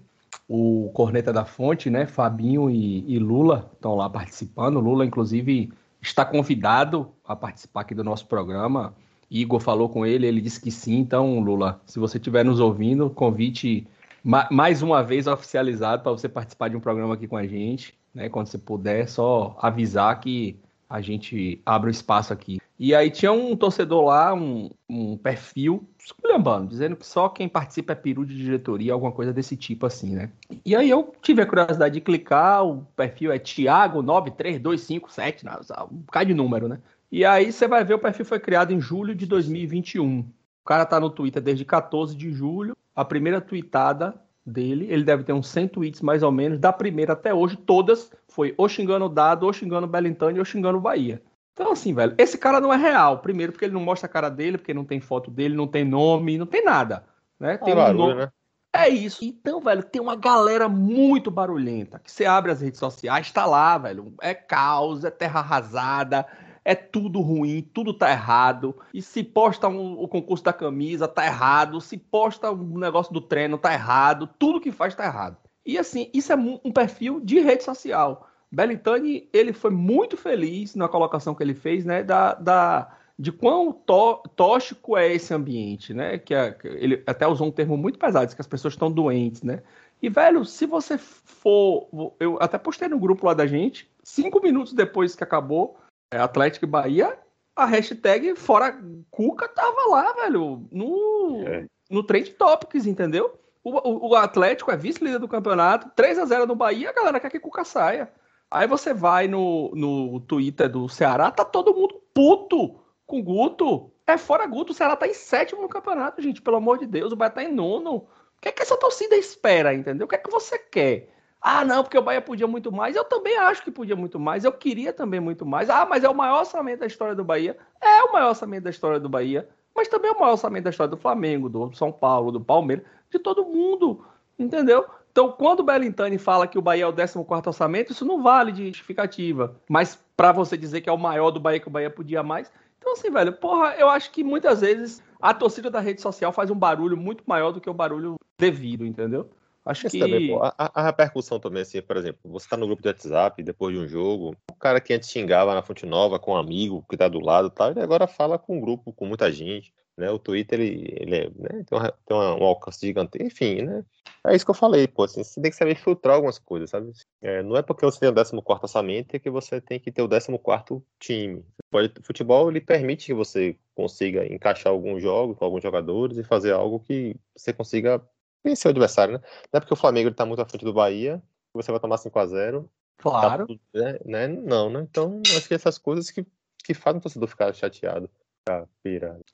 o 0.47 0.91
Corneta 0.93 1.31
da 1.31 1.45
Fonte, 1.45 1.89
né? 1.89 2.05
Fabinho 2.05 2.69
e, 2.69 3.03
e 3.07 3.19
Lula 3.19 3.71
estão 3.73 3.95
lá 3.95 4.09
participando. 4.09 4.79
Lula, 4.79 5.05
inclusive, 5.05 5.71
está 6.01 6.25
convidado 6.25 7.09
a 7.25 7.35
participar 7.35 7.81
aqui 7.81 7.95
do 7.95 8.03
nosso 8.03 8.27
programa. 8.27 8.93
Igor 9.29 9.59
falou 9.59 9.89
com 9.89 10.05
ele, 10.05 10.27
ele 10.27 10.41
disse 10.41 10.61
que 10.61 10.69
sim. 10.69 10.97
Então, 10.97 11.39
Lula, 11.39 11.81
se 11.85 11.99
você 11.99 12.17
estiver 12.17 12.43
nos 12.43 12.59
ouvindo, 12.59 13.09
convite 13.09 13.87
mais 14.23 14.81
uma 14.81 15.03
vez 15.03 15.27
oficializado 15.27 16.01
para 16.01 16.11
você 16.11 16.29
participar 16.29 16.69
de 16.69 16.77
um 16.77 16.79
programa 16.79 17.15
aqui 17.15 17.27
com 17.27 17.35
a 17.35 17.45
gente, 17.45 17.93
né? 18.13 18.29
Quando 18.29 18.47
você 18.47 18.57
puder, 18.57 19.07
só 19.07 19.57
avisar 19.59 20.19
que 20.19 20.57
a 20.93 21.01
gente 21.01 21.59
abre 21.65 21.89
o 21.89 21.91
espaço 21.91 22.31
aqui. 22.31 22.61
E 22.77 22.93
aí 22.93 23.09
tinha 23.09 23.31
um 23.31 23.55
torcedor 23.55 24.05
lá, 24.05 24.31
um, 24.31 24.69
um 24.87 25.17
perfil, 25.17 25.89
esculhambando, 25.97 26.67
dizendo 26.67 26.95
que 26.95 27.05
só 27.05 27.29
quem 27.29 27.49
participa 27.49 27.93
é 27.93 27.95
peru 27.95 28.23
de 28.23 28.37
diretoria, 28.37 28.93
alguma 28.93 29.11
coisa 29.11 29.33
desse 29.33 29.57
tipo 29.57 29.87
assim, 29.87 30.13
né? 30.13 30.29
E 30.63 30.75
aí 30.75 30.87
eu 30.87 31.11
tive 31.19 31.41
a 31.41 31.47
curiosidade 31.47 31.95
de 31.95 32.01
clicar, 32.01 32.63
o 32.63 32.85
perfil 32.95 33.31
é 33.31 33.39
Thiago 33.39 34.03
93257, 34.03 35.45
um 35.91 35.97
bocado 35.97 36.27
de 36.27 36.33
número, 36.35 36.67
né? 36.67 36.77
E 37.11 37.25
aí 37.25 37.51
você 37.51 37.67
vai 37.67 37.83
ver, 37.83 37.95
o 37.95 37.99
perfil 37.99 38.25
foi 38.25 38.39
criado 38.39 38.71
em 38.71 38.79
julho 38.79 39.15
de 39.15 39.25
2021. 39.25 40.19
O 40.19 40.25
cara 40.63 40.85
tá 40.85 40.99
no 40.99 41.09
Twitter 41.09 41.41
desde 41.41 41.65
14 41.65 42.15
de 42.15 42.31
julho 42.31 42.77
a 42.95 43.03
primeira 43.03 43.41
tweetada 43.41 44.13
dele, 44.45 44.85
ele 44.91 45.03
deve 45.03 45.23
ter 45.23 45.33
uns 45.33 45.47
100 45.47 45.69
tweets 45.69 46.01
mais 46.01 46.21
ou 46.21 46.31
menos, 46.31 46.59
da 46.59 46.71
primeira 46.71 47.13
até 47.13 47.33
hoje, 47.33 47.57
todas 47.57 48.11
foi 48.33 48.53
ou 48.57 48.67
xingando 48.67 49.05
o 49.05 49.09
Dado, 49.09 49.45
ou 49.45 49.53
xingando 49.53 49.85
o 49.85 49.89
Belintani, 49.89 50.39
ou 50.39 50.45
xingando 50.45 50.79
o 50.79 50.81
Bahia. 50.81 51.21
Então, 51.53 51.71
assim, 51.71 51.93
velho, 51.93 52.15
esse 52.17 52.35
cara 52.37 52.59
não 52.59 52.73
é 52.73 52.77
real. 52.77 53.19
Primeiro, 53.19 53.51
porque 53.51 53.65
ele 53.65 53.75
não 53.75 53.81
mostra 53.81 54.07
a 54.07 54.11
cara 54.11 54.27
dele, 54.27 54.57
porque 54.57 54.73
não 54.73 54.83
tem 54.83 54.99
foto 54.99 55.29
dele, 55.29 55.55
não 55.55 55.67
tem 55.67 55.85
nome, 55.85 56.37
não 56.37 56.47
tem 56.47 56.65
nada. 56.65 57.05
Né? 57.39 57.57
Tem 57.57 57.73
é 57.73 57.75
um 57.75 57.79
barulho, 57.79 57.97
nome... 57.99 58.15
né? 58.15 58.29
É 58.75 58.89
isso. 58.89 59.23
Então, 59.23 59.61
velho, 59.61 59.83
tem 59.83 60.01
uma 60.01 60.15
galera 60.15 60.67
muito 60.67 61.29
barulhenta. 61.29 61.99
Que 61.99 62.11
você 62.11 62.25
abre 62.25 62.51
as 62.51 62.59
redes 62.59 62.79
sociais, 62.79 63.31
tá 63.31 63.45
lá, 63.45 63.77
velho. 63.77 64.15
É 64.19 64.33
caos, 64.33 65.05
é 65.05 65.11
terra 65.11 65.41
arrasada, 65.41 66.25
é 66.65 66.73
tudo 66.73 67.21
ruim, 67.21 67.61
tudo 67.71 67.93
tá 67.93 68.09
errado. 68.09 68.75
E 68.91 68.99
se 68.99 69.23
posta 69.23 69.67
um, 69.67 69.93
o 69.99 70.07
concurso 70.07 70.43
da 70.43 70.51
camisa, 70.51 71.07
tá 71.07 71.23
errado. 71.23 71.79
Se 71.79 71.99
posta 71.99 72.49
um 72.49 72.79
negócio 72.79 73.13
do 73.13 73.21
treino, 73.21 73.59
tá 73.59 73.71
errado. 73.71 74.27
Tudo 74.39 74.59
que 74.59 74.71
faz 74.71 74.95
tá 74.95 75.05
errado. 75.05 75.37
E 75.65 75.77
assim, 75.77 76.09
isso 76.13 76.31
é 76.31 76.35
um 76.35 76.71
perfil 76.71 77.19
de 77.19 77.39
rede 77.39 77.63
social. 77.63 78.29
Belitani, 78.51 79.29
ele 79.33 79.53
foi 79.53 79.71
muito 79.71 80.15
feliz 80.15 80.75
na 80.75 80.87
colocação 80.87 81.33
que 81.33 81.41
ele 81.41 81.55
fez, 81.55 81.85
né, 81.85 82.03
da, 82.03 82.33
da 82.35 82.97
de 83.17 83.31
quão 83.31 83.71
tó, 83.71 84.23
tóxico 84.35 84.97
é 84.97 85.11
esse 85.11 85.33
ambiente, 85.33 85.93
né, 85.93 86.17
que 86.17 86.35
é, 86.35 86.55
ele 86.63 87.01
até 87.07 87.25
usou 87.25 87.47
um 87.47 87.51
termo 87.51 87.77
muito 87.77 87.97
pesado, 87.97 88.35
que 88.35 88.41
as 88.41 88.47
pessoas 88.47 88.73
estão 88.73 88.91
doentes, 88.91 89.41
né, 89.41 89.63
e, 90.03 90.09
velho, 90.09 90.43
se 90.43 90.65
você 90.65 90.97
for, 90.97 91.87
eu 92.19 92.37
até 92.41 92.57
postei 92.57 92.89
no 92.89 92.99
grupo 92.99 93.25
lá 93.25 93.33
da 93.33 93.47
gente, 93.47 93.89
cinco 94.03 94.41
minutos 94.41 94.73
depois 94.73 95.15
que 95.15 95.23
acabou, 95.23 95.77
é, 96.13 96.17
Atlético 96.17 96.65
e 96.65 96.67
Bahia, 96.67 97.17
a 97.55 97.65
hashtag 97.65 98.35
fora 98.35 98.77
Cuca 99.09 99.47
tava 99.47 99.89
lá, 99.89 100.11
velho, 100.11 100.67
no, 100.69 101.43
é. 101.47 101.65
no 101.89 102.03
Trend 102.03 102.31
Topics, 102.31 102.85
entendeu? 102.85 103.39
O, 103.63 103.71
o, 103.71 104.09
o 104.09 104.15
Atlético 104.15 104.71
é 104.71 104.77
vice-líder 104.77 105.19
do 105.19 105.27
campeonato, 105.27 105.89
3 105.95 106.19
a 106.19 106.25
0 106.25 106.45
no 106.45 106.55
Bahia, 106.55 106.89
a 106.89 106.93
galera 106.93 107.19
quer 107.19 107.29
que 107.29 107.39
Cuca 107.39 107.63
saia. 107.63 108.11
Aí 108.51 108.67
você 108.67 108.93
vai 108.93 109.27
no, 109.27 109.71
no 109.73 110.19
Twitter 110.21 110.69
do 110.69 110.87
Ceará, 110.89 111.31
tá 111.31 111.45
todo 111.45 111.73
mundo 111.73 112.01
puto 112.13 112.79
com 113.05 113.23
Guto. 113.23 113.91
É 114.05 114.17
fora 114.17 114.45
Guto, 114.45 114.73
o 114.73 114.75
Ceará 114.75 114.95
tá 114.95 115.07
em 115.07 115.13
sétimo 115.13 115.61
no 115.61 115.69
campeonato, 115.69 116.21
gente, 116.21 116.41
pelo 116.41 116.57
amor 116.57 116.77
de 116.77 116.85
Deus, 116.85 117.13
o 117.13 117.15
Bahia 117.15 117.31
tá 117.31 117.43
em 117.43 117.51
nono. 117.51 117.95
O 117.95 118.41
que 118.41 118.49
é 118.49 118.51
que 118.51 118.61
essa 118.61 118.75
torcida 118.75 119.15
espera, 119.15 119.73
entendeu? 119.73 120.05
O 120.05 120.07
que 120.07 120.15
é 120.15 120.19
que 120.19 120.29
você 120.29 120.59
quer? 120.59 121.09
Ah, 121.41 121.65
não, 121.65 121.83
porque 121.83 121.97
o 121.97 122.01
Bahia 122.01 122.21
podia 122.21 122.47
muito 122.47 122.71
mais. 122.71 122.95
Eu 122.95 123.03
também 123.03 123.37
acho 123.37 123.63
que 123.63 123.71
podia 123.71 123.95
muito 123.95 124.17
mais. 124.17 124.45
Eu 124.45 124.51
queria 124.53 124.93
também 124.93 125.19
muito 125.19 125.45
mais. 125.45 125.69
Ah, 125.69 125.85
mas 125.85 126.03
é 126.03 126.09
o 126.09 126.15
maior 126.15 126.39
orçamento 126.39 126.79
da 126.79 126.85
história 126.85 127.13
do 127.13 127.23
Bahia. 127.23 127.57
É 127.81 128.03
o 128.03 128.13
maior 128.13 128.29
orçamento 128.29 128.63
da 128.63 128.69
história 128.69 128.97
do 128.99 129.09
Bahia. 129.09 129.49
Mas 129.75 129.89
também 129.89 130.09
é 130.09 130.13
o 130.13 130.19
maior 130.19 130.33
orçamento 130.33 130.63
da 130.63 130.69
história 130.69 130.91
do 130.91 130.97
Flamengo, 130.97 131.49
do 131.49 131.73
São 131.73 131.91
Paulo, 131.91 132.31
do 132.31 132.39
Palmeiras, 132.39 132.85
de 133.13 133.19
todo 133.19 133.45
mundo. 133.45 134.05
Entendeu? 134.37 134.85
Então, 135.11 135.31
quando 135.31 135.59
o 135.59 135.63
Bellintani 135.63 136.17
fala 136.17 136.47
que 136.47 136.57
o 136.57 136.61
Bahia 136.61 136.85
é 136.85 136.87
o 136.87 136.93
14 136.93 137.47
orçamento, 137.47 137.91
isso 137.91 138.03
não 138.05 138.23
vale 138.23 138.51
de 138.51 138.67
justificativa. 138.67 139.55
Mas 139.69 139.99
para 140.17 140.31
você 140.31 140.57
dizer 140.57 140.81
que 140.81 140.89
é 140.89 140.93
o 140.93 140.97
maior 140.97 141.29
do 141.29 141.39
Bahia, 141.39 141.59
que 141.59 141.67
o 141.67 141.71
Bahia 141.71 141.89
podia 141.89 142.23
mais. 142.23 142.51
Então, 142.79 142.93
assim, 142.93 143.11
velho, 143.11 143.31
porra, 143.33 143.75
eu 143.75 143.89
acho 143.89 144.11
que 144.11 144.23
muitas 144.23 144.61
vezes 144.61 145.01
a 145.21 145.33
torcida 145.33 145.69
da 145.69 145.79
rede 145.79 146.01
social 146.01 146.33
faz 146.33 146.49
um 146.49 146.55
barulho 146.55 146.97
muito 146.97 147.23
maior 147.27 147.51
do 147.51 147.61
que 147.61 147.69
o 147.69 147.73
barulho 147.73 148.15
devido, 148.37 148.85
entendeu? 148.85 149.29
Acho 149.65 149.87
que. 149.87 149.99
Também, 149.99 150.27
pô, 150.27 150.43
a, 150.43 150.53
a, 150.57 150.83
repercussão 150.83 151.39
também, 151.39 151.61
assim, 151.61 151.81
por 151.81 151.95
exemplo, 151.95 152.19
você 152.25 152.49
tá 152.49 152.57
no 152.57 152.65
grupo 152.65 152.81
de 152.81 152.89
WhatsApp 152.89 153.41
depois 153.41 153.73
de 153.73 153.81
um 153.81 153.87
jogo, 153.87 154.35
o 154.51 154.55
cara 154.55 154.81
que 154.81 154.93
antes 154.93 155.09
xingava 155.09 155.53
na 155.53 155.61
Fonte 155.61 155.85
Nova 155.85 156.19
com 156.19 156.33
um 156.33 156.37
amigo 156.37 156.83
que 156.89 156.97
tá 156.97 157.07
do 157.07 157.19
lado 157.19 157.47
e 157.47 157.51
tal, 157.51 157.71
ele 157.71 157.79
agora 157.79 158.07
fala 158.07 158.37
com 158.37 158.57
um 158.57 158.59
grupo, 158.59 158.91
com 158.91 159.05
muita 159.05 159.31
gente. 159.31 159.73
Né? 159.97 160.09
O 160.09 160.17
Twitter 160.17 160.59
ele, 160.59 160.93
ele 160.99 161.15
é, 161.15 161.29
né? 161.29 161.63
tem, 161.65 161.77
uma, 161.77 161.91
tem 162.05 162.17
uma, 162.17 162.35
um 162.35 162.43
alcance 162.43 162.85
gigantesco, 162.85 163.27
enfim, 163.27 163.61
né? 163.61 163.85
É 164.25 164.35
isso 164.35 164.45
que 164.45 164.51
eu 164.51 164.55
falei, 164.55 164.87
pô, 164.87 165.03
assim, 165.03 165.23
você 165.23 165.41
tem 165.41 165.51
que 165.51 165.57
saber 165.57 165.75
filtrar 165.75 166.15
algumas 166.15 166.39
coisas, 166.39 166.69
sabe? 166.69 166.91
É, 167.21 167.43
não 167.43 167.57
é 167.57 167.61
porque 167.61 167.85
você 167.85 167.99
tem 167.99 168.09
o 168.09 168.13
14 168.13 168.35
orçamento 168.35 169.19
que 169.19 169.29
você 169.29 169.59
tem 169.61 169.79
que 169.79 169.91
ter 169.91 170.01
o 170.01 170.09
14 170.09 170.81
time. 170.99 171.45
Pode, 171.69 171.93
o 171.99 172.03
futebol 172.03 172.49
ele 172.49 172.61
permite 172.61 173.07
que 173.07 173.13
você 173.13 173.57
consiga 173.75 174.25
encaixar 174.25 174.71
alguns 174.71 175.01
jogos 175.01 175.37
com 175.37 175.45
alguns 175.45 175.61
jogadores 175.61 176.17
e 176.17 176.23
fazer 176.23 176.53
algo 176.53 176.79
que 176.79 177.15
você 177.35 177.51
consiga 177.53 178.01
vencer 178.43 178.69
o 178.69 178.71
adversário, 178.71 179.15
né? 179.15 179.19
Não 179.51 179.57
é 179.57 179.59
porque 179.59 179.73
o 179.73 179.77
Flamengo 179.77 180.09
está 180.09 180.25
muito 180.25 180.41
à 180.41 180.45
frente 180.45 180.65
do 180.65 180.73
Bahia 180.73 181.21
que 181.51 181.63
você 181.63 181.71
vai 181.71 181.79
tomar 181.79 181.97
5 181.97 182.17
a 182.17 182.25
0 182.25 182.69
Claro. 182.97 183.47
Tá, 183.47 183.99
né? 184.05 184.27
Não, 184.27 184.69
né? 184.69 184.81
Então, 184.89 185.21
acho 185.25 185.47
que 185.47 185.53
essas 185.53 185.77
coisas 185.77 186.09
que, 186.09 186.25
que 186.63 186.73
fazem 186.73 186.99
o 186.99 187.01
torcedor 187.01 187.27
ficar 187.27 187.53
chateado. 187.53 188.09
Tá, 188.45 188.65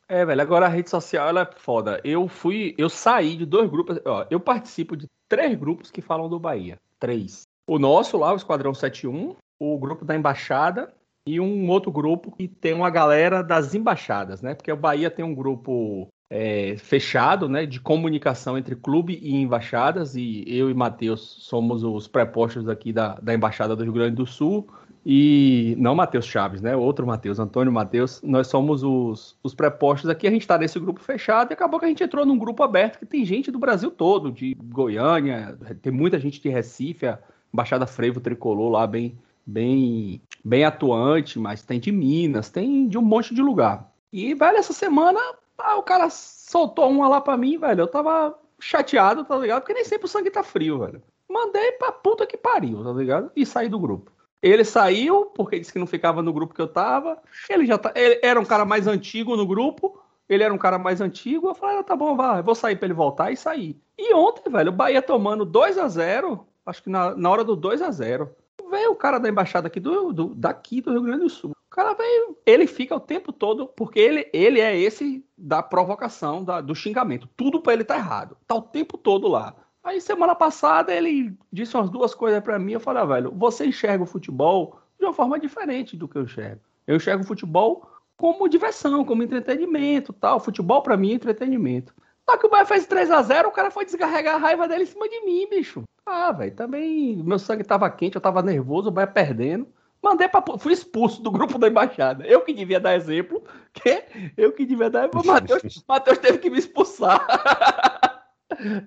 é, 0.07 0.23
velho, 0.23 0.41
agora 0.41 0.67
a 0.67 0.69
rede 0.69 0.89
social 0.89 1.27
ela 1.27 1.41
é 1.41 1.59
foda. 1.59 1.99
Eu 2.03 2.27
fui, 2.27 2.75
eu 2.77 2.89
saí 2.89 3.35
de 3.35 3.45
dois 3.45 3.69
grupos, 3.69 3.99
ó, 4.05 4.25
eu 4.29 4.39
participo 4.39 4.95
de 4.95 5.07
três 5.27 5.57
grupos 5.57 5.89
que 5.89 6.01
falam 6.01 6.29
do 6.29 6.39
Bahia. 6.39 6.77
Três. 6.99 7.41
O 7.67 7.79
nosso 7.79 8.17
lá, 8.17 8.31
o 8.31 8.35
Esquadrão 8.35 8.73
71, 8.73 9.35
o 9.59 9.79
grupo 9.79 10.05
da 10.05 10.15
Embaixada 10.15 10.93
e 11.25 11.39
um 11.39 11.69
outro 11.69 11.91
grupo 11.91 12.31
que 12.31 12.47
tem 12.47 12.73
uma 12.73 12.89
galera 12.89 13.43
das 13.43 13.73
embaixadas, 13.73 14.41
né? 14.41 14.53
Porque 14.53 14.71
o 14.71 14.77
Bahia 14.77 15.09
tem 15.09 15.25
um 15.25 15.33
grupo 15.33 16.07
é, 16.29 16.75
fechado, 16.77 17.49
né, 17.49 17.65
de 17.65 17.79
comunicação 17.79 18.57
entre 18.57 18.75
clube 18.75 19.19
e 19.21 19.35
embaixadas, 19.35 20.15
e 20.15 20.43
eu 20.47 20.69
e 20.69 20.73
Matheus 20.73 21.21
somos 21.21 21.83
os 21.83 22.07
prepostos 22.07 22.69
aqui 22.69 22.93
da, 22.93 23.15
da 23.15 23.33
Embaixada 23.33 23.75
do 23.75 23.83
Rio 23.83 23.93
Grande 23.93 24.15
do 24.15 24.27
Sul, 24.27 24.67
e 25.05 25.75
não 25.77 25.95
Matheus 25.95 26.25
Chaves, 26.25 26.61
né, 26.61 26.75
outro 26.75 27.05
Matheus, 27.07 27.39
Antônio 27.39 27.71
Matheus, 27.71 28.21
nós 28.21 28.47
somos 28.47 28.83
os, 28.83 29.37
os 29.43 29.53
prepostos 29.53 30.09
aqui, 30.09 30.27
a 30.27 30.31
gente 30.31 30.41
está 30.41 30.57
nesse 30.57 30.79
grupo 30.79 30.99
fechado, 30.99 31.51
e 31.51 31.53
acabou 31.53 31.79
que 31.79 31.85
a 31.85 31.89
gente 31.89 32.03
entrou 32.03 32.25
num 32.25 32.37
grupo 32.37 32.63
aberto 32.63 32.99
que 32.99 33.05
tem 33.05 33.23
gente 33.25 33.51
do 33.51 33.59
Brasil 33.59 33.89
todo, 33.89 34.31
de 34.31 34.55
Goiânia, 34.55 35.57
tem 35.81 35.91
muita 35.91 36.19
gente 36.19 36.41
de 36.41 36.49
Recife, 36.49 37.07
a 37.07 37.19
Embaixada 37.53 37.87
Frevo 37.87 38.19
Tricolor 38.19 38.69
lá, 38.69 38.85
bem, 38.85 39.17
bem, 39.45 40.21
bem 40.43 40.65
atuante, 40.65 41.39
mas 41.39 41.63
tem 41.63 41.79
de 41.79 41.91
Minas, 41.91 42.49
tem 42.49 42.87
de 42.87 42.97
um 42.97 43.01
monte 43.01 43.33
de 43.33 43.41
lugar. 43.41 43.91
E, 44.11 44.33
velho, 44.33 44.57
essa 44.57 44.73
semana 44.73 45.19
ah, 45.59 45.77
o 45.77 45.83
cara 45.83 46.09
soltou 46.09 46.89
uma 46.89 47.07
lá 47.07 47.21
pra 47.21 47.37
mim, 47.37 47.57
velho. 47.57 47.81
Eu 47.81 47.87
tava 47.87 48.37
chateado, 48.59 49.23
tá 49.25 49.37
ligado? 49.37 49.61
Porque 49.61 49.73
nem 49.73 49.85
sempre 49.85 50.05
o 50.05 50.09
sangue 50.09 50.31
tá 50.31 50.43
frio, 50.43 50.79
velho. 50.79 51.01
Mandei 51.27 51.73
pra 51.73 51.91
puta 51.91 52.25
que 52.25 52.37
pariu, 52.37 52.83
tá 52.83 52.91
ligado? 52.93 53.31
E 53.35 53.45
saí 53.45 53.69
do 53.69 53.79
grupo. 53.79 54.11
Ele 54.41 54.63
saiu, 54.63 55.25
porque 55.27 55.59
disse 55.59 55.73
que 55.73 55.79
não 55.79 55.87
ficava 55.87 56.21
no 56.21 56.31
grupo 56.31 56.53
que 56.53 56.61
eu 56.61 56.67
tava. 56.67 57.17
Ele 57.49 57.65
já 57.65 57.77
tá. 57.77 57.91
Ele 57.95 58.19
era 58.23 58.39
um 58.39 58.45
cara 58.45 58.65
mais 58.65 58.87
antigo 58.87 59.35
no 59.35 59.45
grupo. 59.45 60.01
Ele 60.29 60.43
era 60.43 60.53
um 60.53 60.57
cara 60.57 60.77
mais 60.77 61.01
antigo. 61.01 61.49
Eu 61.49 61.55
falei, 61.55 61.77
ah, 61.77 61.83
tá 61.83 61.95
bom, 61.95 62.15
vai, 62.15 62.41
vou 62.41 62.55
sair 62.55 62.75
pra 62.75 62.85
ele 62.85 62.93
voltar 62.93 63.31
e 63.31 63.37
sair. 63.37 63.77
E 63.97 64.13
ontem, 64.13 64.49
velho, 64.49 64.69
o 64.69 64.75
Bahia 64.75 65.01
tomando 65.01 65.43
2 65.43 65.77
a 65.77 65.87
0 65.87 66.45
acho 66.65 66.83
que 66.83 66.89
na, 66.89 67.15
na 67.15 67.29
hora 67.29 67.43
do 67.43 67.55
2 67.55 67.81
a 67.81 67.89
0 67.89 68.29
veio 68.69 68.91
o 68.91 68.95
cara 68.95 69.17
da 69.17 69.27
embaixada 69.27 69.67
aqui 69.67 69.79
do, 69.79 70.13
do, 70.13 70.35
daqui 70.35 70.81
do 70.81 70.91
Rio 70.91 71.01
Grande 71.01 71.23
do 71.23 71.29
Sul. 71.29 71.51
O 71.51 71.69
cara 71.69 71.93
veio, 71.93 72.37
ele 72.45 72.67
fica 72.67 72.95
o 72.95 72.99
tempo 72.99 73.31
todo, 73.31 73.67
porque 73.67 73.99
ele, 73.99 74.29
ele 74.33 74.59
é 74.59 74.77
esse 74.77 75.25
da 75.37 75.63
provocação, 75.63 76.43
da, 76.43 76.61
do 76.61 76.75
xingamento. 76.75 77.27
Tudo 77.35 77.61
para 77.61 77.73
ele 77.73 77.83
tá 77.83 77.95
errado. 77.95 78.37
Tá 78.47 78.55
o 78.55 78.61
tempo 78.61 78.97
todo 78.97 79.27
lá. 79.27 79.55
Aí 79.83 80.01
semana 80.01 80.35
passada 80.35 80.93
ele 80.93 81.33
disse 81.51 81.75
umas 81.75 81.89
duas 81.89 82.13
coisas 82.13 82.41
para 82.43 82.59
mim. 82.59 82.73
Eu 82.73 82.79
falei, 82.79 83.01
ah, 83.01 83.05
velho, 83.05 83.31
você 83.31 83.65
enxerga 83.65 84.03
o 84.03 84.07
futebol 84.07 84.79
de 84.99 85.05
uma 85.05 85.13
forma 85.13 85.39
diferente 85.39 85.95
do 85.95 86.07
que 86.07 86.17
eu 86.17 86.23
enxergo. 86.23 86.61
Eu 86.85 86.97
enxergo 86.97 87.23
o 87.23 87.27
futebol 87.27 87.89
como 88.17 88.49
diversão, 88.49 89.05
como 89.05 89.23
entretenimento, 89.23 90.11
tal. 90.11 90.39
Futebol 90.39 90.81
para 90.81 90.97
mim 90.97 91.11
é 91.11 91.15
entretenimento. 91.15 91.93
Só 92.29 92.37
que 92.37 92.45
o 92.45 92.49
Bahia 92.49 92.65
fez 92.65 92.85
3 92.85 93.09
a 93.09 93.21
0 93.21 93.47
o 93.47 93.51
cara 93.51 93.71
foi 93.71 93.85
descarregar 93.85 94.35
a 94.35 94.37
raiva 94.37 94.67
dele 94.67 94.83
em 94.83 94.87
cima 94.87 95.07
de 95.07 95.21
mim, 95.21 95.47
bicho. 95.49 95.83
Ah, 96.05 96.31
velho, 96.31 96.53
também 96.53 97.15
meu 97.23 97.39
sangue 97.39 97.63
tava 97.63 97.89
quente, 97.89 98.15
eu 98.15 98.21
tava 98.21 98.41
nervoso, 98.41 98.89
o 98.89 98.91
Bahia 98.91 99.07
perdendo. 99.07 99.67
Mandei 100.01 100.29
para 100.29 100.57
fui 100.57 100.71
expulso 100.71 101.21
do 101.21 101.29
grupo 101.29 101.57
da 101.57 101.67
embaixada. 101.67 102.25
Eu 102.25 102.41
que 102.41 102.53
devia 102.53 102.79
dar 102.79 102.95
exemplo, 102.95 103.43
que 103.73 104.03
eu 104.37 104.51
que 104.51 104.65
devia 104.65 104.89
dar 104.89 105.01
exemplo. 105.01 105.25
Matheus, 105.25 105.83
Matheus 105.87 106.17
teve 106.17 106.37
que 106.37 106.49
me 106.49 106.59
expulsar. 106.59 107.25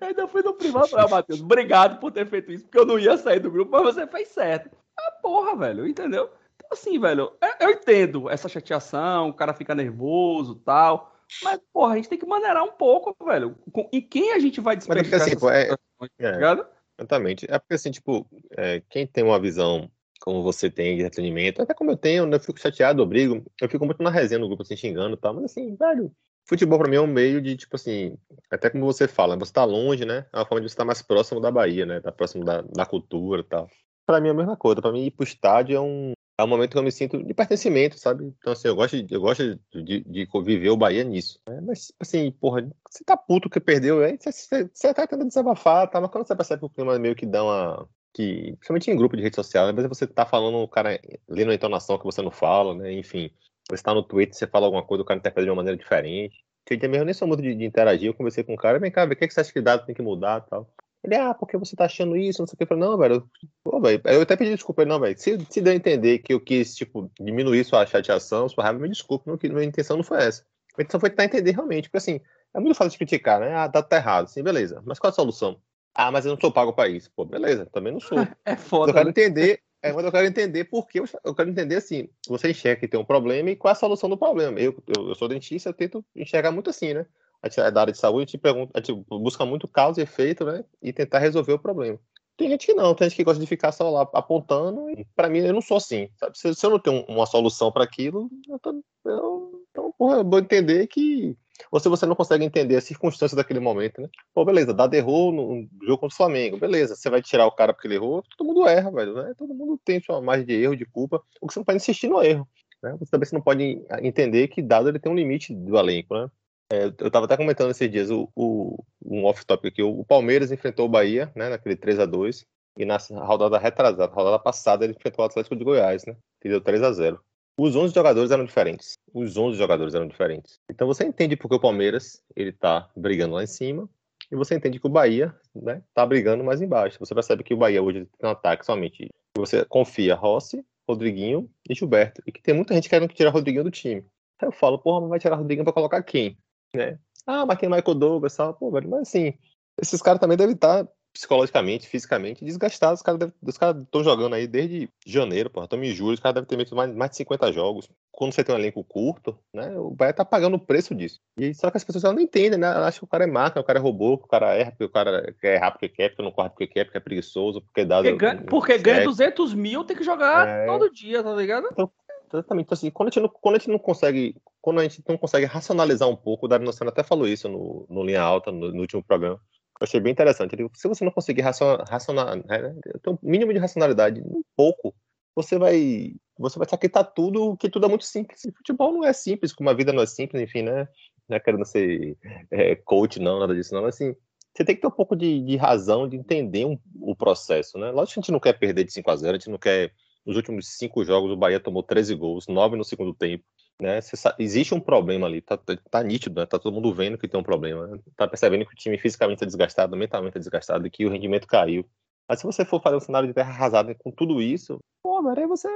Ainda 0.00 0.28
fui 0.28 0.42
no 0.42 0.54
privado. 0.54 0.88
Ah, 0.96 1.08
Matheus, 1.08 1.40
obrigado 1.40 1.98
por 1.98 2.12
ter 2.12 2.26
feito 2.26 2.52
isso, 2.52 2.64
porque 2.64 2.78
eu 2.78 2.86
não 2.86 2.98
ia 2.98 3.16
sair 3.16 3.40
do 3.40 3.50
grupo, 3.50 3.70
mas 3.72 3.82
você 3.82 4.06
fez 4.06 4.28
certo. 4.28 4.70
Ah, 4.98 5.12
porra, 5.22 5.56
velho, 5.56 5.86
entendeu? 5.86 6.30
Então, 6.56 6.68
assim, 6.72 6.98
velho, 6.98 7.32
eu 7.60 7.70
entendo 7.70 8.30
essa 8.30 8.48
chateação, 8.48 9.28
o 9.28 9.34
cara 9.34 9.54
fica 9.54 9.74
nervoso 9.74 10.56
tal. 10.56 11.12
Mas, 11.42 11.58
porra, 11.72 11.94
a 11.94 11.96
gente 11.96 12.08
tem 12.08 12.18
que 12.18 12.26
maneirar 12.26 12.62
um 12.62 12.72
pouco, 12.72 13.16
velho. 13.24 13.56
E 13.90 14.02
quem 14.02 14.32
a 14.32 14.38
gente 14.38 14.60
vai 14.60 14.76
desperdiçar? 14.76 15.20
Mas 15.20 15.28
é 15.28 15.34
porque, 15.34 15.46
assim, 15.46 15.78
é, 16.20 16.28
é, 16.28 16.66
exatamente. 16.98 17.46
É 17.48 17.58
porque, 17.58 17.74
assim, 17.74 17.90
tipo, 17.90 18.26
é, 18.56 18.82
quem 18.90 19.06
tem 19.06 19.24
uma 19.24 19.40
visão 19.40 19.90
como 20.22 20.42
você 20.42 20.70
tem 20.70 20.96
de 20.96 21.02
entretenimento, 21.02 21.60
até 21.60 21.74
como 21.74 21.90
eu 21.90 21.96
tenho, 21.96 22.26
né, 22.26 22.36
eu 22.36 22.40
fico 22.40 22.60
chateado, 22.60 23.02
eu 23.02 23.06
brigo, 23.06 23.44
eu 23.60 23.68
fico 23.68 23.84
muito 23.84 24.02
na 24.02 24.10
resenha 24.10 24.38
no 24.38 24.46
grupo, 24.46 24.62
assim, 24.62 24.76
xingando 24.76 25.16
e 25.16 25.18
tal, 25.18 25.34
mas 25.34 25.46
assim, 25.46 25.74
velho, 25.74 26.14
futebol 26.46 26.78
pra 26.78 26.88
mim 26.88 26.96
é 26.96 27.00
um 27.00 27.06
meio 27.06 27.40
de, 27.40 27.56
tipo 27.56 27.76
assim, 27.76 28.16
até 28.50 28.70
como 28.70 28.84
você 28.84 29.08
fala, 29.08 29.36
você 29.36 29.52
tá 29.52 29.64
longe, 29.64 30.04
né, 30.04 30.26
é 30.32 30.38
uma 30.38 30.46
forma 30.46 30.60
de 30.60 30.68
você 30.68 30.74
estar 30.74 30.82
tá 30.82 30.86
mais 30.86 31.02
próximo 31.02 31.40
da 31.40 31.50
Bahia, 31.50 31.86
né, 31.86 32.00
tá 32.00 32.12
próximo 32.12 32.44
da, 32.44 32.62
da 32.62 32.86
cultura 32.86 33.42
e 33.42 33.44
tal. 33.44 33.68
Pra 34.06 34.20
mim 34.20 34.28
é 34.28 34.30
a 34.32 34.34
mesma 34.34 34.56
coisa, 34.56 34.82
pra 34.82 34.92
mim 34.92 35.04
ir 35.04 35.10
pro 35.12 35.24
estádio 35.24 35.76
é 35.76 35.80
um, 35.80 36.12
é 36.38 36.44
um 36.44 36.48
momento 36.48 36.72
que 36.72 36.78
eu 36.78 36.82
me 36.82 36.90
sinto 36.90 37.22
de 37.22 37.34
pertencimento, 37.34 37.98
sabe? 37.98 38.34
Então, 38.38 38.52
assim, 38.52 38.68
eu 38.68 38.74
gosto 38.74 38.96
eu 38.96 39.20
gosto 39.20 39.58
de, 39.72 40.00
de 40.00 40.28
viver 40.44 40.70
o 40.70 40.76
Bahia 40.76 41.04
nisso. 41.04 41.38
Né? 41.46 41.60
Mas, 41.60 41.92
assim, 42.00 42.30
porra, 42.32 42.68
você 42.90 43.04
tá 43.04 43.16
puto 43.16 43.48
que 43.48 43.60
perdeu, 43.60 44.02
aí 44.02 44.18
você, 44.18 44.32
você, 44.32 44.70
você 44.72 44.92
tá 44.92 45.06
tentando 45.06 45.28
desabafar, 45.28 45.88
tá? 45.88 46.00
Mas 46.00 46.10
quando 46.10 46.26
você 46.26 46.34
percebe 46.34 46.60
que 46.60 46.66
o 46.66 46.70
clima 46.70 46.98
meio 46.98 47.14
que 47.14 47.26
dá 47.26 47.44
uma, 47.44 47.88
que, 48.12 48.52
principalmente 48.58 48.90
em 48.90 48.96
grupo 48.96 49.16
de 49.16 49.22
rede 49.22 49.36
social, 49.36 49.68
às 49.68 49.74
vezes 49.74 49.88
você 49.88 50.06
tá 50.06 50.26
falando, 50.26 50.58
o 50.58 50.68
cara 50.68 51.00
lendo 51.28 51.50
a 51.50 51.54
entonação 51.54 51.98
que 51.98 52.04
você 52.04 52.20
não 52.20 52.30
fala, 52.30 52.74
né? 52.74 52.92
Enfim, 52.92 53.30
você 53.70 53.82
tá 53.82 53.94
no 53.94 54.02
Twitter, 54.02 54.34
você 54.34 54.46
fala 54.46 54.66
alguma 54.66 54.82
coisa, 54.82 55.02
o 55.02 55.06
cara 55.06 55.18
interpreta 55.18 55.44
de 55.44 55.50
uma 55.50 55.56
maneira 55.56 55.76
diferente. 55.76 56.44
Eu 56.70 56.90
mesmo 56.90 57.04
nem 57.04 57.14
sou 57.14 57.26
muito 57.26 57.42
de, 57.42 57.54
de, 57.54 57.64
interagir, 57.64 58.06
eu 58.06 58.14
conversei 58.14 58.44
com 58.44 58.54
o 58.54 58.56
cara, 58.56 58.78
vem 58.78 58.90
cá, 58.90 59.04
o 59.04 59.08
que, 59.08 59.24
é 59.24 59.28
que 59.28 59.34
você 59.34 59.40
acha 59.40 59.52
que 59.52 59.60
dado 59.60 59.84
tem 59.84 59.94
que 59.94 60.02
mudar 60.02 60.44
e 60.46 60.50
tal. 60.50 60.70
Ele, 61.04 61.16
ah, 61.16 61.34
porque 61.34 61.56
você 61.56 61.74
tá 61.74 61.86
achando 61.86 62.16
isso, 62.16 62.40
não 62.40 62.46
sei 62.46 62.54
o 62.54 62.56
que. 62.56 62.62
Eu 62.62 62.68
falei, 62.68 62.84
não, 62.84 62.96
velho, 62.96 63.28
pô, 63.64 63.80
velho, 63.80 64.00
eu 64.04 64.22
até 64.22 64.36
pedi 64.36 64.54
desculpa, 64.54 64.82
ele, 64.82 64.90
não, 64.90 65.00
velho, 65.00 65.18
se, 65.18 65.36
se 65.50 65.60
deu 65.60 65.72
a 65.72 65.76
entender 65.76 66.20
que 66.20 66.32
eu 66.32 66.40
quis, 66.40 66.74
tipo, 66.76 67.10
diminuir 67.20 67.64
sua 67.64 67.84
chateação, 67.84 68.48
sua 68.48 68.62
raiva, 68.62 68.78
me 68.78 68.88
desculpe, 68.88 69.28
não, 69.28 69.36
minha 69.42 69.64
intenção 69.64 69.96
não 69.96 70.04
foi 70.04 70.18
essa. 70.18 70.44
A 70.78 70.82
intenção 70.82 71.00
foi 71.00 71.10
tentar 71.10 71.24
entender 71.24 71.50
realmente, 71.50 71.88
porque 71.88 71.98
assim, 71.98 72.20
é 72.54 72.60
muito 72.60 72.76
fácil 72.76 72.92
de 72.92 72.98
criticar, 72.98 73.40
né? 73.40 73.54
Ah, 73.54 73.68
tá, 73.68 73.82
tá 73.82 73.96
errado, 73.96 74.28
sim, 74.28 74.42
beleza. 74.42 74.80
Mas 74.86 74.98
qual 74.98 75.10
a 75.10 75.14
solução? 75.14 75.60
Ah, 75.94 76.10
mas 76.10 76.24
eu 76.24 76.32
não 76.32 76.40
sou 76.40 76.52
pago 76.52 76.72
para 76.72 76.88
isso. 76.88 77.10
Pô, 77.14 77.24
beleza, 77.24 77.66
também 77.66 77.92
não 77.92 78.00
sou. 78.00 78.18
É 78.44 78.56
foda. 78.56 78.90
Eu 78.90 78.94
quero 78.94 79.06
né? 79.06 79.10
entender, 79.10 79.60
é, 79.82 79.92
mas 79.92 80.04
eu 80.04 80.12
quero 80.12 80.26
entender 80.26 80.64
por 80.64 80.86
que, 80.86 81.00
eu 81.00 81.34
quero 81.34 81.50
entender 81.50 81.76
assim, 81.76 82.08
você 82.28 82.50
enxerga 82.50 82.80
que 82.80 82.88
tem 82.88 83.00
um 83.00 83.04
problema 83.04 83.50
e 83.50 83.56
qual 83.56 83.70
é 83.70 83.72
a 83.72 83.74
solução 83.74 84.08
do 84.08 84.16
problema. 84.16 84.58
Eu, 84.60 84.80
eu, 84.96 85.08
eu 85.08 85.14
sou 85.16 85.26
dentista, 85.26 85.70
eu 85.70 85.74
tento 85.74 86.04
enxergar 86.14 86.52
muito 86.52 86.70
assim, 86.70 86.94
né? 86.94 87.04
A 87.42 87.48
gente 87.48 87.60
é 87.60 87.70
da 87.70 87.80
área 87.80 87.92
de 87.92 87.98
saúde, 87.98 88.22
a 88.22 88.26
gente, 88.26 88.38
pergunta, 88.38 88.70
a 88.74 88.78
gente 88.80 89.04
busca 89.08 89.44
muito 89.44 89.66
causa 89.66 90.00
e 90.00 90.04
efeito, 90.04 90.44
né? 90.44 90.64
E 90.80 90.92
tentar 90.92 91.18
resolver 91.18 91.52
o 91.52 91.58
problema. 91.58 91.98
Tem 92.36 92.48
gente 92.48 92.66
que 92.66 92.74
não, 92.74 92.94
tem 92.94 93.08
gente 93.08 93.16
que 93.16 93.24
gosta 93.24 93.40
de 93.40 93.46
ficar 93.46 93.72
só 93.72 93.90
lá 93.90 94.02
apontando, 94.14 94.88
e 94.90 95.04
para 95.16 95.28
mim 95.28 95.40
eu 95.40 95.52
não 95.52 95.60
sou 95.60 95.76
assim, 95.76 96.08
sabe? 96.16 96.38
Se, 96.38 96.54
se 96.54 96.64
eu 96.64 96.70
não 96.70 96.78
tenho 96.78 97.04
uma 97.06 97.26
solução 97.26 97.72
para 97.72 97.82
aquilo, 97.82 98.30
eu, 98.48 98.58
tô, 98.60 98.82
eu, 99.04 99.64
então, 99.70 99.92
porra, 99.98 100.18
eu 100.18 100.24
vou 100.24 100.38
entender 100.38 100.86
que 100.86 101.36
ou 101.70 101.80
se 101.80 101.88
você 101.88 102.06
não 102.06 102.14
consegue 102.14 102.44
entender 102.44 102.76
as 102.76 102.84
circunstâncias 102.84 103.36
daquele 103.36 103.60
momento, 103.60 104.00
né? 104.00 104.08
Pô, 104.34 104.44
beleza, 104.44 104.74
Dado 104.74 104.94
errou 104.94 105.32
no 105.32 105.68
jogo 105.82 105.98
contra 105.98 106.14
o 106.14 106.16
Flamengo, 106.16 106.58
beleza, 106.58 106.96
você 106.96 107.10
vai 107.10 107.22
tirar 107.22 107.46
o 107.46 107.52
cara 107.52 107.72
porque 107.72 107.86
ele 107.86 107.96
errou, 107.96 108.22
todo 108.36 108.46
mundo 108.46 108.66
erra, 108.66 108.90
velho, 108.90 109.14
né? 109.14 109.34
Todo 109.36 109.54
mundo 109.54 109.78
tem 109.84 110.00
sua 110.00 110.20
margem 110.20 110.46
de 110.46 110.54
erro, 110.54 110.76
de 110.76 110.84
culpa, 110.86 111.22
o 111.40 111.46
que 111.46 111.54
você 111.54 111.60
não 111.60 111.64
pode 111.64 111.76
insistir 111.76 112.08
no 112.08 112.22
erro, 112.22 112.48
né? 112.82 112.96
Você 112.98 113.10
também 113.10 113.28
não 113.32 113.40
pode 113.40 113.84
entender 114.02 114.48
que 114.48 114.62
Dado 114.62 114.88
ele 114.88 114.98
tem 114.98 115.10
um 115.10 115.16
limite 115.16 115.54
do 115.54 115.76
elenco, 115.76 116.14
né? 116.14 116.28
É, 116.72 116.84
eu 116.84 117.08
estava 117.08 117.26
até 117.26 117.36
comentando 117.36 117.70
esses 117.70 117.90
dias 117.90 118.10
o, 118.10 118.30
o 118.34 118.82
um 119.04 119.24
off-topic 119.24 119.72
aqui, 119.72 119.82
o 119.82 120.04
Palmeiras 120.04 120.50
enfrentou 120.50 120.86
o 120.86 120.88
Bahia, 120.88 121.30
né, 121.36 121.50
naquele 121.50 121.76
3 121.76 121.98
a 121.98 122.06
2 122.06 122.46
e 122.78 122.86
na 122.86 122.96
rodada 123.24 123.58
retrasada, 123.58 124.06
rodada 124.06 124.38
passada, 124.38 124.84
ele 124.84 124.94
enfrentou 124.94 125.22
o 125.22 125.28
Atlético 125.28 125.54
de 125.54 125.64
Goiás, 125.64 126.06
né? 126.06 126.16
Que 126.40 126.48
deu 126.48 126.60
3 126.60 126.82
a 126.82 126.92
0 126.92 127.20
os 127.62 127.76
11 127.76 127.94
jogadores 127.94 128.32
eram 128.32 128.44
diferentes. 128.44 128.94
Os 129.14 129.36
11 129.36 129.56
jogadores 129.56 129.94
eram 129.94 130.08
diferentes. 130.08 130.58
Então 130.68 130.84
você 130.84 131.04
entende 131.04 131.36
porque 131.36 131.54
o 131.54 131.60
Palmeiras 131.60 132.20
ele 132.34 132.50
tá 132.50 132.90
brigando 132.96 133.34
lá 133.34 133.44
em 133.44 133.46
cima 133.46 133.88
e 134.30 134.34
você 134.34 134.56
entende 134.56 134.80
que 134.80 134.86
o 134.86 134.90
Bahia 134.90 135.32
né, 135.54 135.80
tá 135.94 136.04
brigando 136.04 136.42
mais 136.42 136.60
embaixo. 136.60 136.98
Você 136.98 137.14
percebe 137.14 137.44
que 137.44 137.54
o 137.54 137.56
Bahia 137.56 137.80
hoje 137.80 138.08
tem 138.18 138.28
um 138.28 138.32
ataque 138.32 138.66
somente. 138.66 139.08
Você 139.36 139.64
confia 139.66 140.16
Rossi, 140.16 140.64
Rodriguinho 140.88 141.48
e 141.70 141.72
Gilberto. 141.72 142.20
E 142.26 142.32
que 142.32 142.42
tem 142.42 142.52
muita 142.52 142.74
gente 142.74 142.88
querendo 142.88 143.12
tirar 143.12 143.30
Rodriguinho 143.30 143.64
do 143.64 143.70
time. 143.70 144.04
Aí 144.40 144.48
eu 144.48 144.52
falo, 144.52 144.76
porra, 144.78 145.02
mas 145.02 145.10
vai 145.10 145.18
tirar 145.20 145.36
Rodriguinho 145.36 145.64
pra 145.64 145.72
colocar 145.72 146.02
quem? 146.02 146.36
Né? 146.74 146.98
Ah, 147.24 147.46
mas 147.46 147.58
quem 147.58 147.68
é 147.68 147.76
Michael 147.76 147.94
Douglas? 147.94 148.36
Pô, 148.58 148.72
velho, 148.72 148.90
mas 148.90 149.02
assim, 149.02 149.34
esses 149.80 150.02
caras 150.02 150.20
também 150.20 150.36
devem 150.36 150.56
estar 150.56 150.88
psicologicamente, 151.12 151.86
fisicamente 151.86 152.44
desgastados. 152.44 153.00
Os 153.00 153.02
caras 153.02 153.30
cara 153.58 153.78
estão 153.78 154.02
jogando 154.02 154.34
aí 154.34 154.46
desde 154.46 154.88
janeiro, 155.06 155.50
porra. 155.50 155.64
Estamos 155.64 155.86
em 155.86 155.92
julho, 155.92 156.14
os 156.14 156.20
caras 156.20 156.34
devem 156.34 156.48
ter 156.48 156.56
feito 156.56 156.74
mais, 156.74 156.92
mais 156.94 157.10
de 157.10 157.18
50 157.18 157.52
jogos. 157.52 157.88
Quando 158.10 158.32
você 158.32 158.42
tem 158.42 158.54
um 158.54 158.58
elenco 158.58 158.82
curto, 158.84 159.38
né? 159.52 159.76
O 159.78 159.90
Bahia 159.90 160.12
tá 160.12 160.24
pagando 160.24 160.56
o 160.56 160.60
preço 160.60 160.94
disso. 160.94 161.20
E 161.36 161.54
só 161.54 161.70
que 161.70 161.76
as 161.76 161.84
pessoas 161.84 162.02
não 162.04 162.20
entendem, 162.20 162.58
né? 162.58 162.68
Acham 162.68 163.00
que 163.00 163.04
o 163.04 163.08
cara 163.08 163.24
é 163.24 163.26
máquina, 163.26 163.60
o 163.60 163.64
cara 163.64 163.78
é 163.78 163.82
robô, 163.82 164.18
que 164.18 164.24
o 164.24 164.28
cara 164.28 164.54
erra 164.54 164.70
porque 164.70 164.84
o 164.84 164.90
cara 164.90 165.34
quer 165.40 165.54
errar 165.56 165.70
porque 165.72 165.88
quer, 165.88 166.08
porque 166.08 166.22
não 166.22 166.32
corre 166.32 166.50
porque 166.50 166.66
quer, 166.66 166.84
porque 166.84 166.98
é 166.98 167.00
preguiçoso, 167.00 167.60
porque 167.62 167.84
dá. 167.84 167.96
Porque, 167.96 168.16
ganha, 168.16 168.42
porque 168.42 168.78
ganha 168.78 169.04
200 169.04 169.54
mil, 169.54 169.84
tem 169.84 169.96
que 169.96 170.04
jogar 170.04 170.46
é... 170.46 170.66
todo 170.66 170.92
dia, 170.92 171.22
tá 171.22 171.34
ligado? 171.34 171.68
Então, 171.72 171.90
exatamente. 172.32 172.66
Então, 172.66 172.74
assim, 172.74 172.90
quando 172.90 173.08
a, 173.08 173.10
gente 173.10 173.22
não, 173.22 173.28
quando 173.28 173.54
a 173.54 173.58
gente 173.58 173.70
não 173.70 173.78
consegue. 173.78 174.36
Quando 174.60 174.78
a 174.78 174.82
gente 174.84 175.02
não 175.08 175.18
consegue 175.18 175.44
racionalizar 175.44 176.08
um 176.08 176.14
pouco, 176.14 176.46
o 176.46 176.48
Dario 176.48 176.64
Nocena 176.64 176.90
até 176.90 177.02
falou 177.02 177.26
isso 177.26 177.48
no, 177.48 177.84
no 177.90 178.04
Linha 178.04 178.22
Alta, 178.22 178.52
no, 178.52 178.70
no 178.70 178.80
último 178.80 179.02
programa 179.02 179.40
eu 179.82 179.84
achei 179.84 180.00
bem 180.00 180.12
interessante. 180.12 180.54
Ele, 180.54 180.68
se 180.74 180.86
você 180.86 181.04
não 181.04 181.10
conseguir 181.10 181.42
racionar, 181.42 182.36
né, 182.36 182.74
ter 183.02 183.10
um 183.10 183.18
mínimo 183.20 183.52
de 183.52 183.58
racionalidade, 183.58 184.20
um 184.20 184.42
pouco, 184.56 184.94
você 185.34 185.58
vai 185.58 186.14
você 186.38 186.58
vai 186.58 186.68
saquetar 186.68 187.12
tudo, 187.12 187.56
que 187.56 187.68
tudo 187.68 187.86
é 187.86 187.88
muito 187.88 188.04
simples. 188.04 188.44
E 188.44 188.52
futebol 188.52 188.92
não 188.92 189.04
é 189.04 189.12
simples, 189.12 189.52
como 189.52 189.68
a 189.70 189.74
vida 189.74 189.92
não 189.92 190.02
é 190.02 190.06
simples, 190.06 190.40
enfim, 190.40 190.62
né? 190.62 190.88
Não 191.28 191.36
é 191.36 191.40
querendo 191.40 191.64
ser 191.64 192.16
é, 192.50 192.76
coach, 192.76 193.20
não, 193.20 193.40
nada 193.40 193.54
disso, 193.54 193.74
não. 193.74 193.84
Assim, 193.84 194.14
você 194.54 194.64
tem 194.64 194.74
que 194.74 194.80
ter 194.80 194.86
um 194.86 194.92
pouco 194.92 195.16
de, 195.16 195.40
de 195.40 195.56
razão, 195.56 196.08
de 196.08 196.16
entender 196.16 196.64
um, 196.64 196.78
o 197.00 197.14
processo, 197.16 197.76
né? 197.78 197.90
Lógico 197.90 198.14
que 198.14 198.20
a 198.20 198.22
gente 198.22 198.32
não 198.32 198.40
quer 198.40 198.58
perder 198.58 198.84
de 198.84 198.92
5 198.92 199.10
a 199.10 199.16
0 199.16 199.30
a 199.30 199.38
gente 199.38 199.50
não 199.50 199.58
quer. 199.58 199.92
Nos 200.24 200.36
últimos 200.36 200.78
cinco 200.78 201.04
jogos, 201.04 201.32
o 201.32 201.36
Bahia 201.36 201.58
tomou 201.58 201.82
13 201.82 202.14
gols, 202.14 202.46
9 202.46 202.76
no 202.76 202.84
segundo 202.84 203.12
tempo 203.12 203.44
né? 203.82 204.00
Sabe, 204.00 204.42
existe 204.42 204.74
um 204.74 204.80
problema 204.80 205.26
ali, 205.26 205.40
tá, 205.40 205.56
tá, 205.56 205.76
tá, 205.90 206.02
nítido, 206.02 206.40
né? 206.40 206.46
Tá 206.46 206.58
todo 206.58 206.72
mundo 206.72 206.94
vendo 206.94 207.18
que 207.18 207.28
tem 207.28 207.38
um 207.38 207.42
problema. 207.42 207.86
Né? 207.88 207.98
Tá 208.16 208.26
percebendo 208.28 208.64
que 208.64 208.72
o 208.72 208.76
time 208.76 208.96
fisicamente 208.96 209.42
é 209.42 209.46
desgastado, 209.46 209.96
mentalmente 209.96 210.36
é 210.36 210.40
desgastado 210.40 210.86
e 210.86 210.90
que 210.90 211.04
o 211.04 211.10
rendimento 211.10 211.46
caiu. 211.46 211.84
Mas 212.28 212.38
se 212.38 212.46
você 212.46 212.64
for 212.64 212.80
fazer 212.80 212.96
um 212.96 213.00
cenário 213.00 213.28
de 213.28 213.34
terra 213.34 213.50
arrasada 213.50 213.94
com 213.94 214.10
tudo 214.10 214.40
isso, 214.40 214.78
pô, 215.02 215.22
velho, 215.22 215.38
aí 215.38 215.46
você 215.46 215.68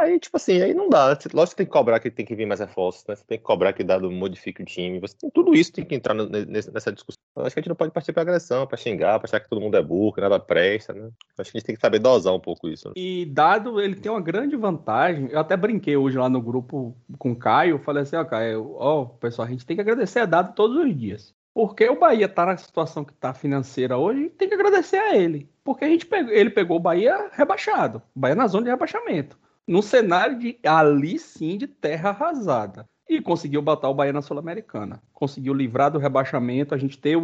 Aí, 0.00 0.18
tipo 0.18 0.38
assim, 0.38 0.62
aí 0.62 0.72
não 0.72 0.88
dá. 0.88 1.08
Lógico 1.34 1.50
que 1.50 1.56
tem 1.56 1.66
que 1.66 1.72
cobrar 1.72 2.00
que 2.00 2.10
tem 2.10 2.24
que 2.24 2.34
vir 2.34 2.46
mais 2.46 2.58
reforços, 2.58 3.04
né? 3.06 3.14
Você 3.14 3.24
tem 3.24 3.36
que 3.36 3.44
cobrar 3.44 3.74
que 3.74 3.84
dado 3.84 4.10
modifique 4.10 4.62
o 4.62 4.64
time. 4.64 4.98
Você 4.98 5.14
tem, 5.14 5.30
tudo 5.30 5.54
isso 5.54 5.70
tem 5.70 5.84
que 5.84 5.94
entrar 5.94 6.14
nessa 6.14 6.90
discussão. 6.90 7.20
Acho 7.36 7.54
que 7.54 7.60
a 7.60 7.62
gente 7.62 7.68
não 7.68 7.76
pode 7.76 7.92
partir 7.92 8.12
pra 8.14 8.22
agressão, 8.22 8.66
pra 8.66 8.78
xingar, 8.78 9.18
pra 9.18 9.26
achar 9.26 9.40
que 9.40 9.48
todo 9.48 9.60
mundo 9.60 9.76
é 9.76 9.82
burro, 9.82 10.14
que 10.14 10.20
nada 10.22 10.40
presta, 10.40 10.94
né? 10.94 11.10
Acho 11.38 11.52
que 11.52 11.58
a 11.58 11.60
gente 11.60 11.66
tem 11.66 11.74
que 11.74 11.80
saber 11.80 11.98
dosar 11.98 12.32
um 12.32 12.40
pouco 12.40 12.66
isso. 12.66 12.88
Né? 12.88 12.94
E 12.96 13.26
dado, 13.26 13.78
ele 13.78 13.94
tem 13.94 14.10
uma 14.10 14.22
grande 14.22 14.56
vantagem. 14.56 15.28
Eu 15.30 15.38
até 15.38 15.54
brinquei 15.54 15.98
hoje 15.98 16.16
lá 16.16 16.30
no 16.30 16.40
grupo 16.40 16.96
com 17.18 17.32
o 17.32 17.36
Caio. 17.36 17.78
Falei 17.78 18.02
assim, 18.02 18.16
ó, 18.16 18.24
Caio, 18.24 18.74
ó, 18.78 19.04
pessoal, 19.04 19.46
a 19.46 19.50
gente 19.50 19.66
tem 19.66 19.76
que 19.76 19.82
agradecer 19.82 20.20
a 20.20 20.26
dado 20.26 20.54
todos 20.54 20.78
os 20.78 20.96
dias. 20.96 21.34
Porque 21.52 21.86
o 21.90 21.98
Bahia 21.98 22.28
tá 22.28 22.46
na 22.46 22.56
situação 22.56 23.04
que 23.04 23.12
tá 23.12 23.34
financeira 23.34 23.98
hoje, 23.98 24.30
tem 24.30 24.48
que 24.48 24.54
agradecer 24.54 24.96
a 24.96 25.14
ele. 25.14 25.50
Porque 25.62 25.84
a 25.84 25.88
gente 25.88 26.06
pegou, 26.06 26.32
ele 26.32 26.48
pegou 26.48 26.78
o 26.78 26.80
Bahia 26.80 27.28
rebaixado. 27.32 28.00
O 28.16 28.20
Bahia 28.20 28.34
na 28.34 28.46
zona 28.46 28.64
de 28.64 28.70
rebaixamento 28.70 29.36
num 29.66 29.82
cenário 29.82 30.38
de 30.38 30.58
ali 30.64 31.18
sim 31.18 31.56
de 31.56 31.66
terra 31.66 32.10
arrasada. 32.10 32.88
E 33.08 33.20
conseguiu 33.20 33.60
botar 33.60 33.88
o 33.88 33.94
Bahia 33.94 34.12
na 34.12 34.22
Sul-Americana. 34.22 35.02
Conseguiu 35.12 35.52
livrar 35.52 35.90
do 35.90 35.98
rebaixamento. 35.98 36.74
A 36.74 36.78
gente 36.78 36.96
tem 36.96 37.14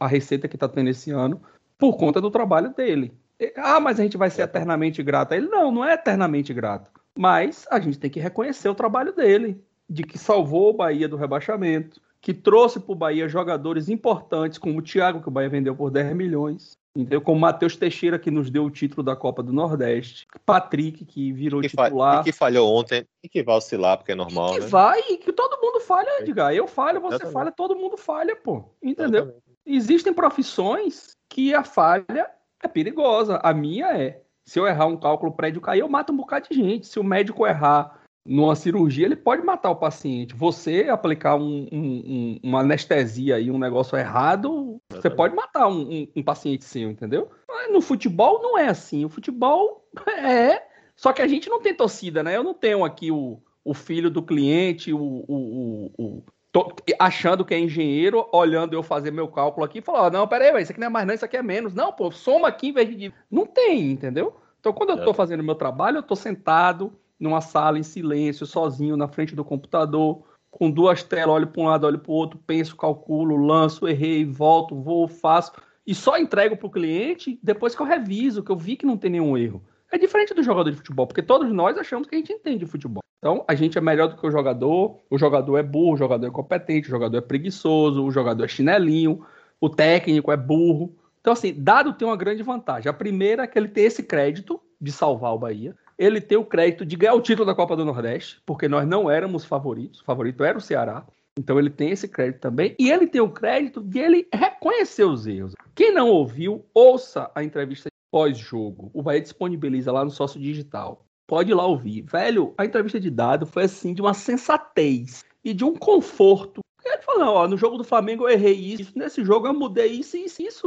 a 0.00 0.06
receita 0.06 0.48
que 0.48 0.56
está 0.56 0.66
tendo 0.66 0.88
esse 0.88 1.10
ano 1.10 1.40
por 1.76 1.98
conta 1.98 2.20
do 2.20 2.30
trabalho 2.30 2.74
dele. 2.74 3.12
Ah, 3.56 3.78
mas 3.78 4.00
a 4.00 4.02
gente 4.02 4.16
vai 4.16 4.30
ser 4.30 4.42
eternamente 4.42 5.02
grato 5.02 5.32
a 5.32 5.36
ele. 5.36 5.48
Não, 5.48 5.70
não 5.70 5.84
é 5.84 5.94
eternamente 5.94 6.54
grato. 6.54 6.90
Mas 7.16 7.66
a 7.70 7.78
gente 7.78 7.98
tem 7.98 8.10
que 8.10 8.20
reconhecer 8.20 8.68
o 8.68 8.74
trabalho 8.74 9.12
dele, 9.12 9.62
de 9.88 10.02
que 10.02 10.18
salvou 10.18 10.70
o 10.70 10.76
Bahia 10.76 11.08
do 11.08 11.16
rebaixamento, 11.16 12.00
que 12.20 12.32
trouxe 12.32 12.80
para 12.80 12.92
o 12.92 12.96
Bahia 12.96 13.28
jogadores 13.28 13.88
importantes, 13.88 14.58
como 14.58 14.78
o 14.78 14.82
Thiago, 14.82 15.20
que 15.20 15.28
o 15.28 15.30
Bahia 15.30 15.48
vendeu 15.48 15.76
por 15.76 15.90
10 15.90 16.16
milhões, 16.16 16.76
Entendeu? 16.96 17.20
Como 17.20 17.40
Matheus 17.40 17.76
Teixeira, 17.76 18.18
que 18.18 18.30
nos 18.30 18.48
deu 18.48 18.64
o 18.64 18.70
título 18.70 19.02
da 19.02 19.16
Copa 19.16 19.42
do 19.42 19.52
Nordeste. 19.52 20.28
Patrick, 20.46 21.04
que 21.04 21.32
virou 21.32 21.60
que 21.60 21.68
titular. 21.68 22.20
E 22.20 22.24
que 22.24 22.32
falhou 22.32 22.72
ontem 22.72 23.04
e 23.22 23.28
que 23.28 23.42
vai 23.42 23.56
oscilar, 23.56 23.98
porque 23.98 24.12
é 24.12 24.14
normal. 24.14 24.50
E 24.50 24.54
que 24.54 24.60
né? 24.60 24.66
vai, 24.66 25.00
e 25.10 25.16
que 25.16 25.32
todo 25.32 25.60
mundo 25.60 25.80
falha, 25.80 26.20
Edgar. 26.20 26.54
Eu 26.54 26.68
falho, 26.68 27.00
você 27.00 27.16
Exatamente. 27.16 27.32
falha, 27.32 27.50
todo 27.50 27.74
mundo 27.74 27.96
falha, 27.96 28.36
pô. 28.36 28.64
Entendeu? 28.80 29.22
Exatamente. 29.22 29.44
Existem 29.66 30.12
profissões 30.12 31.16
que 31.28 31.52
a 31.52 31.64
falha 31.64 32.30
é 32.62 32.68
perigosa. 32.68 33.40
A 33.42 33.52
minha 33.52 33.86
é. 33.98 34.22
Se 34.44 34.60
eu 34.60 34.66
errar 34.66 34.86
um 34.86 34.96
cálculo, 34.96 35.32
o 35.32 35.34
prédio 35.34 35.60
cair, 35.60 35.80
eu 35.80 35.88
mato 35.88 36.12
um 36.12 36.16
bocado 36.16 36.48
de 36.48 36.54
gente. 36.54 36.86
Se 36.86 37.00
o 37.00 37.04
médico 37.04 37.46
errar 37.46 38.03
numa 38.24 38.56
cirurgia, 38.56 39.04
ele 39.04 39.16
pode 39.16 39.42
matar 39.42 39.70
o 39.70 39.76
paciente. 39.76 40.34
Você 40.34 40.88
aplicar 40.88 41.36
um, 41.36 41.68
um, 41.70 42.40
uma 42.42 42.60
anestesia 42.60 43.38
e 43.38 43.50
um 43.50 43.58
negócio 43.58 43.98
errado, 43.98 44.80
você 44.90 45.10
pode 45.10 45.34
matar 45.34 45.68
um, 45.68 46.08
um, 46.16 46.22
paciente 46.22 46.64
seu, 46.64 46.90
entendeu? 46.90 47.30
Mas 47.46 47.72
no 47.72 47.82
futebol 47.82 48.40
não 48.40 48.56
é 48.56 48.68
assim. 48.68 49.04
O 49.04 49.10
futebol 49.10 49.86
é. 50.08 50.62
Só 50.96 51.12
que 51.12 51.20
a 51.20 51.28
gente 51.28 51.50
não 51.50 51.60
tem 51.60 51.74
torcida, 51.74 52.22
né? 52.22 52.36
Eu 52.36 52.42
não 52.42 52.54
tenho 52.54 52.84
aqui 52.84 53.10
o, 53.10 53.42
o 53.62 53.74
filho 53.74 54.10
do 54.10 54.22
cliente, 54.22 54.92
o, 54.92 55.24
o, 55.28 55.92
o 55.98 56.22
Tô 56.54 56.72
achando 57.00 57.44
que 57.44 57.52
é 57.52 57.58
engenheiro, 57.58 58.28
olhando 58.32 58.74
eu 58.74 58.82
fazer 58.84 59.10
meu 59.10 59.26
cálculo 59.26 59.66
aqui 59.66 59.80
e 59.80 59.82
falar, 59.82 60.06
oh, 60.06 60.10
não, 60.10 60.28
peraí, 60.28 60.52
véio, 60.52 60.62
isso 60.62 60.70
aqui 60.70 60.78
não 60.78 60.86
é 60.86 60.90
mais 60.90 61.04
não, 61.04 61.12
isso 61.12 61.24
aqui 61.24 61.36
é 61.36 61.42
menos. 61.42 61.74
Não, 61.74 61.92
pô, 61.92 62.12
soma 62.12 62.46
aqui 62.46 62.68
em 62.68 62.72
vez 62.72 62.96
de... 62.96 63.12
Não 63.28 63.44
tem, 63.44 63.90
entendeu? 63.90 64.36
Então, 64.60 64.72
quando 64.72 64.90
eu 64.90 65.04
tô 65.04 65.10
é. 65.10 65.14
fazendo 65.14 65.42
meu 65.42 65.56
trabalho, 65.56 65.96
eu 65.98 66.02
tô 66.04 66.14
sentado, 66.14 66.96
numa 67.18 67.40
sala 67.40 67.78
em 67.78 67.82
silêncio, 67.82 68.46
sozinho, 68.46 68.96
na 68.96 69.08
frente 69.08 69.34
do 69.34 69.44
computador, 69.44 70.22
com 70.50 70.70
duas 70.70 71.02
telas, 71.02 71.34
olho 71.34 71.46
para 71.48 71.62
um 71.62 71.66
lado, 71.66 71.86
olho 71.86 71.98
para 71.98 72.12
o 72.12 72.14
outro, 72.14 72.38
penso, 72.46 72.76
calculo, 72.76 73.36
lanço, 73.36 73.88
errei, 73.88 74.24
volto, 74.24 74.80
vou, 74.80 75.08
faço, 75.08 75.52
e 75.86 75.94
só 75.94 76.16
entrego 76.16 76.56
para 76.56 76.66
o 76.66 76.70
cliente 76.70 77.38
depois 77.42 77.74
que 77.74 77.82
eu 77.82 77.86
reviso, 77.86 78.42
que 78.42 78.50
eu 78.50 78.56
vi 78.56 78.76
que 78.76 78.86
não 78.86 78.96
tem 78.96 79.10
nenhum 79.10 79.36
erro. 79.36 79.62
É 79.90 79.98
diferente 79.98 80.34
do 80.34 80.42
jogador 80.42 80.70
de 80.70 80.76
futebol, 80.76 81.06
porque 81.06 81.22
todos 81.22 81.52
nós 81.52 81.76
achamos 81.76 82.08
que 82.08 82.14
a 82.14 82.18
gente 82.18 82.32
entende 82.32 82.60
de 82.60 82.66
futebol. 82.66 83.02
Então, 83.18 83.44
a 83.48 83.54
gente 83.54 83.78
é 83.78 83.80
melhor 83.80 84.08
do 84.08 84.16
que 84.16 84.26
o 84.26 84.30
jogador, 84.30 85.00
o 85.08 85.16
jogador 85.16 85.56
é 85.56 85.62
burro, 85.62 85.94
o 85.94 85.96
jogador 85.96 86.26
é 86.26 86.30
competente, 86.30 86.88
o 86.88 86.90
jogador 86.90 87.16
é 87.16 87.20
preguiçoso, 87.20 88.04
o 88.04 88.10
jogador 88.10 88.44
é 88.44 88.48
chinelinho, 88.48 89.24
o 89.60 89.68
técnico 89.70 90.30
é 90.30 90.36
burro. 90.36 90.94
Então, 91.20 91.32
assim, 91.32 91.54
dado 91.56 91.94
tem 91.94 92.06
uma 92.06 92.16
grande 92.16 92.42
vantagem. 92.42 92.88
A 92.90 92.92
primeira 92.92 93.44
é 93.44 93.46
que 93.46 93.58
ele 93.58 93.68
tem 93.68 93.84
esse 93.84 94.02
crédito 94.02 94.60
de 94.78 94.92
salvar 94.92 95.32
o 95.32 95.38
Bahia 95.38 95.74
ele 95.98 96.20
tem 96.20 96.38
o 96.38 96.44
crédito 96.44 96.84
de 96.84 96.96
ganhar 96.96 97.14
o 97.14 97.20
título 97.20 97.46
da 97.46 97.54
Copa 97.54 97.76
do 97.76 97.84
Nordeste, 97.84 98.40
porque 98.44 98.68
nós 98.68 98.86
não 98.86 99.10
éramos 99.10 99.44
favoritos, 99.44 100.00
o 100.00 100.04
favorito 100.04 100.44
era 100.44 100.58
o 100.58 100.60
Ceará. 100.60 101.06
Então 101.38 101.58
ele 101.58 101.70
tem 101.70 101.90
esse 101.90 102.06
crédito 102.06 102.40
também. 102.40 102.76
E 102.78 102.90
ele 102.90 103.06
tem 103.06 103.20
o 103.20 103.30
crédito 103.30 103.82
de 103.82 103.98
ele 103.98 104.28
reconhecer 104.32 105.04
os 105.04 105.26
erros. 105.26 105.54
Quem 105.74 105.92
não 105.92 106.08
ouviu, 106.08 106.64
ouça 106.72 107.30
a 107.34 107.42
entrevista 107.42 107.88
pós-jogo. 108.10 108.90
O 108.94 109.02
Bahia 109.02 109.20
disponibiliza 109.20 109.90
lá 109.90 110.04
no 110.04 110.10
sócio 110.10 110.40
digital. 110.40 111.04
Pode 111.26 111.50
ir 111.50 111.54
lá 111.54 111.66
ouvir. 111.66 112.02
Velho, 112.02 112.54
a 112.56 112.64
entrevista 112.64 113.00
de 113.00 113.10
dado 113.10 113.46
foi 113.46 113.64
assim, 113.64 113.92
de 113.92 114.00
uma 114.00 114.14
sensatez 114.14 115.24
e 115.44 115.52
de 115.52 115.64
um 115.64 115.74
conforto. 115.74 116.60
Ele 116.84 117.02
falou: 117.02 117.34
ó, 117.34 117.48
no 117.48 117.56
jogo 117.56 117.76
do 117.76 117.84
Flamengo 117.84 118.28
eu 118.28 118.32
errei 118.32 118.54
isso, 118.54 118.92
nesse 118.96 119.24
jogo 119.24 119.48
eu 119.48 119.54
mudei 119.54 119.88
isso 119.88 120.16
isso, 120.16 120.42
isso. 120.42 120.66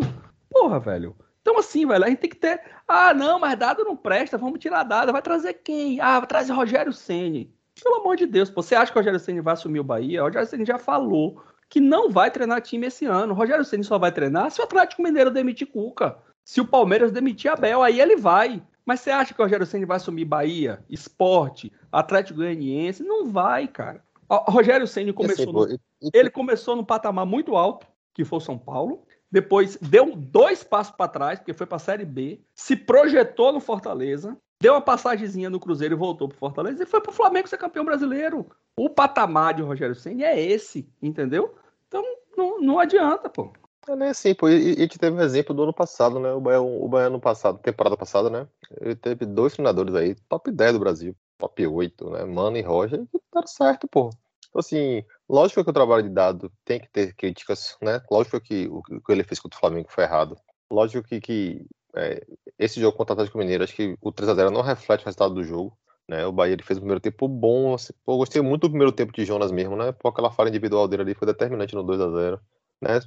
Porra, 0.50 0.80
velho. 0.80 1.16
Então, 1.48 1.60
assim, 1.60 1.86
velho, 1.86 2.04
a 2.04 2.10
gente 2.10 2.20
tem 2.20 2.30
que 2.30 2.36
ter. 2.36 2.62
Ah, 2.86 3.14
não, 3.14 3.40
mas 3.40 3.58
dado 3.58 3.86
não 3.86 3.96
presta, 3.96 4.38
vamos 4.38 4.60
tirar 4.60 4.84
dado. 4.84 5.14
Vai 5.14 5.22
trazer 5.22 5.54
quem? 5.54 5.98
Ah, 6.02 6.20
vai 6.20 6.28
trazer 6.28 6.52
Rogério 6.52 6.92
Ceni. 6.92 7.50
Pelo 7.82 8.02
amor 8.02 8.18
de 8.18 8.26
Deus, 8.26 8.50
você 8.50 8.76
acha 8.76 8.92
que 8.92 8.98
o 8.98 9.00
Rogério 9.00 9.18
Ceni 9.18 9.40
vai 9.40 9.54
assumir 9.54 9.80
o 9.80 9.84
Bahia? 9.84 10.22
O 10.22 10.26
Rogério 10.26 10.46
Ceni 10.46 10.66
já 10.66 10.78
falou 10.78 11.42
que 11.70 11.80
não 11.80 12.12
vai 12.12 12.30
treinar 12.30 12.60
time 12.60 12.88
esse 12.88 13.06
ano. 13.06 13.34
O 13.34 13.38
Rogério 13.38 13.64
Ceni 13.64 13.86
só 13.86 13.98
vai 13.98 14.12
treinar 14.12 14.52
se 14.52 14.60
o 14.60 14.66
Atlético 14.66 15.02
Mineiro 15.02 15.32
demitir 15.32 15.68
Cuca. 15.68 16.18
Se 16.44 16.60
o 16.60 16.68
Palmeiras 16.68 17.14
demitir 17.14 17.50
Abel, 17.50 17.82
aí 17.82 18.02
ele 18.02 18.18
vai. 18.18 18.62
Mas 18.86 19.00
você 19.00 19.12
acha 19.12 19.34
que 19.34 19.40
o 19.40 19.46
Rogério 19.46 19.66
Ceni 19.66 19.86
vai 19.86 19.96
assumir 19.96 20.26
Bahia, 20.26 20.84
Esporte, 20.90 21.72
Atlético 21.90 22.40
Goianiense? 22.40 23.04
Não 23.04 23.26
vai, 23.32 23.70
cara. 23.70 24.04
O 24.28 24.52
Rogério 24.52 24.86
Ceni 24.86 25.14
começou, 25.14 25.54
no... 25.54 25.80
ele 26.14 26.30
começou 26.30 26.76
num 26.76 26.84
patamar 26.84 27.26
muito 27.26 27.56
alto, 27.56 27.88
que 28.14 28.26
foi 28.26 28.36
o 28.38 28.42
São 28.42 28.58
Paulo 28.58 29.07
depois 29.32 29.78
deu 29.78 30.16
dois 30.16 30.64
passos 30.64 30.96
para 30.96 31.10
trás, 31.10 31.40
porque 31.40 31.54
foi 31.54 31.68
para 31.68 31.76
a 31.76 31.80
Série 31.80 32.06
B, 32.06 32.42
se 32.56 32.76
projetou 32.76 33.52
no 33.52 33.60
Fortaleza, 33.60 34.38
deu 34.62 34.74
uma 34.74 34.82
passagemzinha 34.82 35.50
no 35.50 35.60
Cruzeiro 35.60 35.96
e 35.96 35.98
voltou 35.98 36.28
para 36.28 36.38
Fortaleza 36.38 36.84
e 36.84 36.86
foi 36.86 37.02
para 37.02 37.12
o 37.12 37.16
Flamengo 37.16 37.48
ser 37.48 37.58
campeão 37.58 37.86
brasileiro. 37.86 38.46
O 38.78 38.90
patamar 38.90 39.54
de 39.54 39.62
Rogério 39.62 39.96
Senna 39.96 40.26
é 40.26 40.40
esse, 40.40 40.90
entendeu? 41.02 41.56
Então 41.88 42.04
não, 42.36 42.60
não 42.60 42.80
adianta, 42.80 43.30
pô. 43.30 43.52
É 43.88 43.96
nem 43.96 44.10
assim, 44.10 44.36
pô. 44.36 44.50
E, 44.50 44.74
a 44.74 44.80
gente 44.82 45.00
teve 45.00 45.16
um 45.16 45.22
exemplo 45.22 45.56
do 45.56 45.64
ano 45.64 45.74
passado, 45.74 46.20
né? 46.20 46.32
O 46.34 46.42
Bahia, 46.42 46.62
o 46.62 46.88
Bahia 46.88 47.20
passado, 47.20 47.58
temporada 47.60 47.96
passada, 47.96 48.30
né? 48.30 48.48
Ele 48.82 48.96
teve 48.96 49.26
dois 49.26 49.54
treinadores 49.54 49.96
aí, 49.96 50.16
top 50.28 50.52
10 50.52 50.74
do 50.74 50.80
Brasil, 50.80 51.16
top 51.38 51.66
8, 51.66 52.10
né? 52.10 52.26
Mano 52.26 52.58
e 52.58 52.62
Roger, 52.62 53.00
e 53.02 53.20
deram 53.34 53.48
certo, 53.48 53.88
pô. 53.88 54.10
Então, 54.50 54.60
assim, 54.60 55.06
lógico 55.30 55.64
que 55.64 55.70
o 55.70 55.74
trabalho 55.74 56.04
de 56.04 56.10
dado 56.10 56.52
tem 56.66 56.80
que 56.80 56.90
ter 56.90 57.14
críticas, 57.16 57.78
né? 57.82 58.02
Lógico 58.10 58.40
que 58.40 58.68
o 58.68 58.82
que 58.82 59.12
ele 59.12 59.24
fez 59.24 59.40
contra 59.40 59.58
o 59.58 59.60
Flamengo 59.60 59.88
foi 59.90 60.04
errado. 60.04 60.36
Lógico 60.72 61.08
que, 61.08 61.20
que 61.22 61.66
é, 61.96 62.26
esse 62.60 62.80
jogo 62.80 62.98
contra 62.98 63.14
o 63.14 63.16
Atlético 63.16 63.38
Mineiro, 63.38 63.64
acho 63.64 63.76
que 63.76 63.98
o 64.02 64.12
3x0 64.12 64.50
não 64.50 64.62
reflete 64.62 65.02
o 65.02 65.06
resultado 65.06 65.34
do 65.34 65.44
jogo. 65.44 65.78
Né? 66.10 66.26
O 66.26 66.32
Bahia 66.32 66.54
ele 66.54 66.64
fez 66.64 66.78
o 66.78 66.82
primeiro 66.82 67.02
tempo 67.02 67.28
bom. 67.28 67.74
Assim, 67.74 67.94
pô, 68.06 68.14
eu 68.14 68.18
gostei 68.18 68.42
muito 68.42 68.62
do 68.62 68.70
primeiro 68.70 68.92
tempo 68.92 69.12
de 69.12 69.26
Jonas 69.26 69.52
mesmo, 69.52 69.76
né? 69.76 69.92
Pô, 69.92 70.10
aquela 70.10 70.32
falha 70.32 70.50
individual 70.50 70.88
dele 70.88 71.04
ali 71.04 71.14
foi 71.14 71.26
determinante 71.26 71.76
no 71.76 71.84
2 71.84 72.00
a 72.00 72.10
0 72.10 72.42
né? 72.82 73.00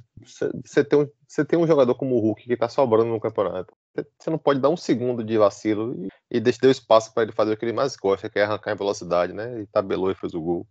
Você 0.65 0.83
tem, 0.83 0.99
um, 0.99 1.45
tem 1.45 1.57
um 1.59 1.67
jogador 1.67 1.95
como 1.95 2.15
o 2.15 2.19
Hulk 2.19 2.43
que 2.43 2.57
tá 2.57 2.67
sobrando 2.67 3.09
no 3.09 3.19
campeonato. 3.19 3.73
Você 4.19 4.29
não 4.29 4.37
pode 4.37 4.59
dar 4.59 4.69
um 4.69 4.77
segundo 4.77 5.23
de 5.23 5.37
vacilo 5.37 5.95
e, 6.29 6.37
e 6.37 6.39
deixar 6.39 6.67
o 6.67 6.71
espaço 6.71 7.13
para 7.13 7.23
ele 7.23 7.31
fazer 7.31 7.53
o 7.53 7.57
que 7.57 7.65
ele 7.65 7.73
mais 7.73 7.95
gosta, 7.95 8.29
que 8.29 8.39
é 8.39 8.43
arrancar 8.43 8.73
em 8.73 8.77
velocidade, 8.77 9.33
né? 9.33 9.61
E 9.61 9.67
tabelou 9.67 10.11
e 10.11 10.15
fez 10.15 10.33
o 10.33 10.41
gol. 10.41 10.67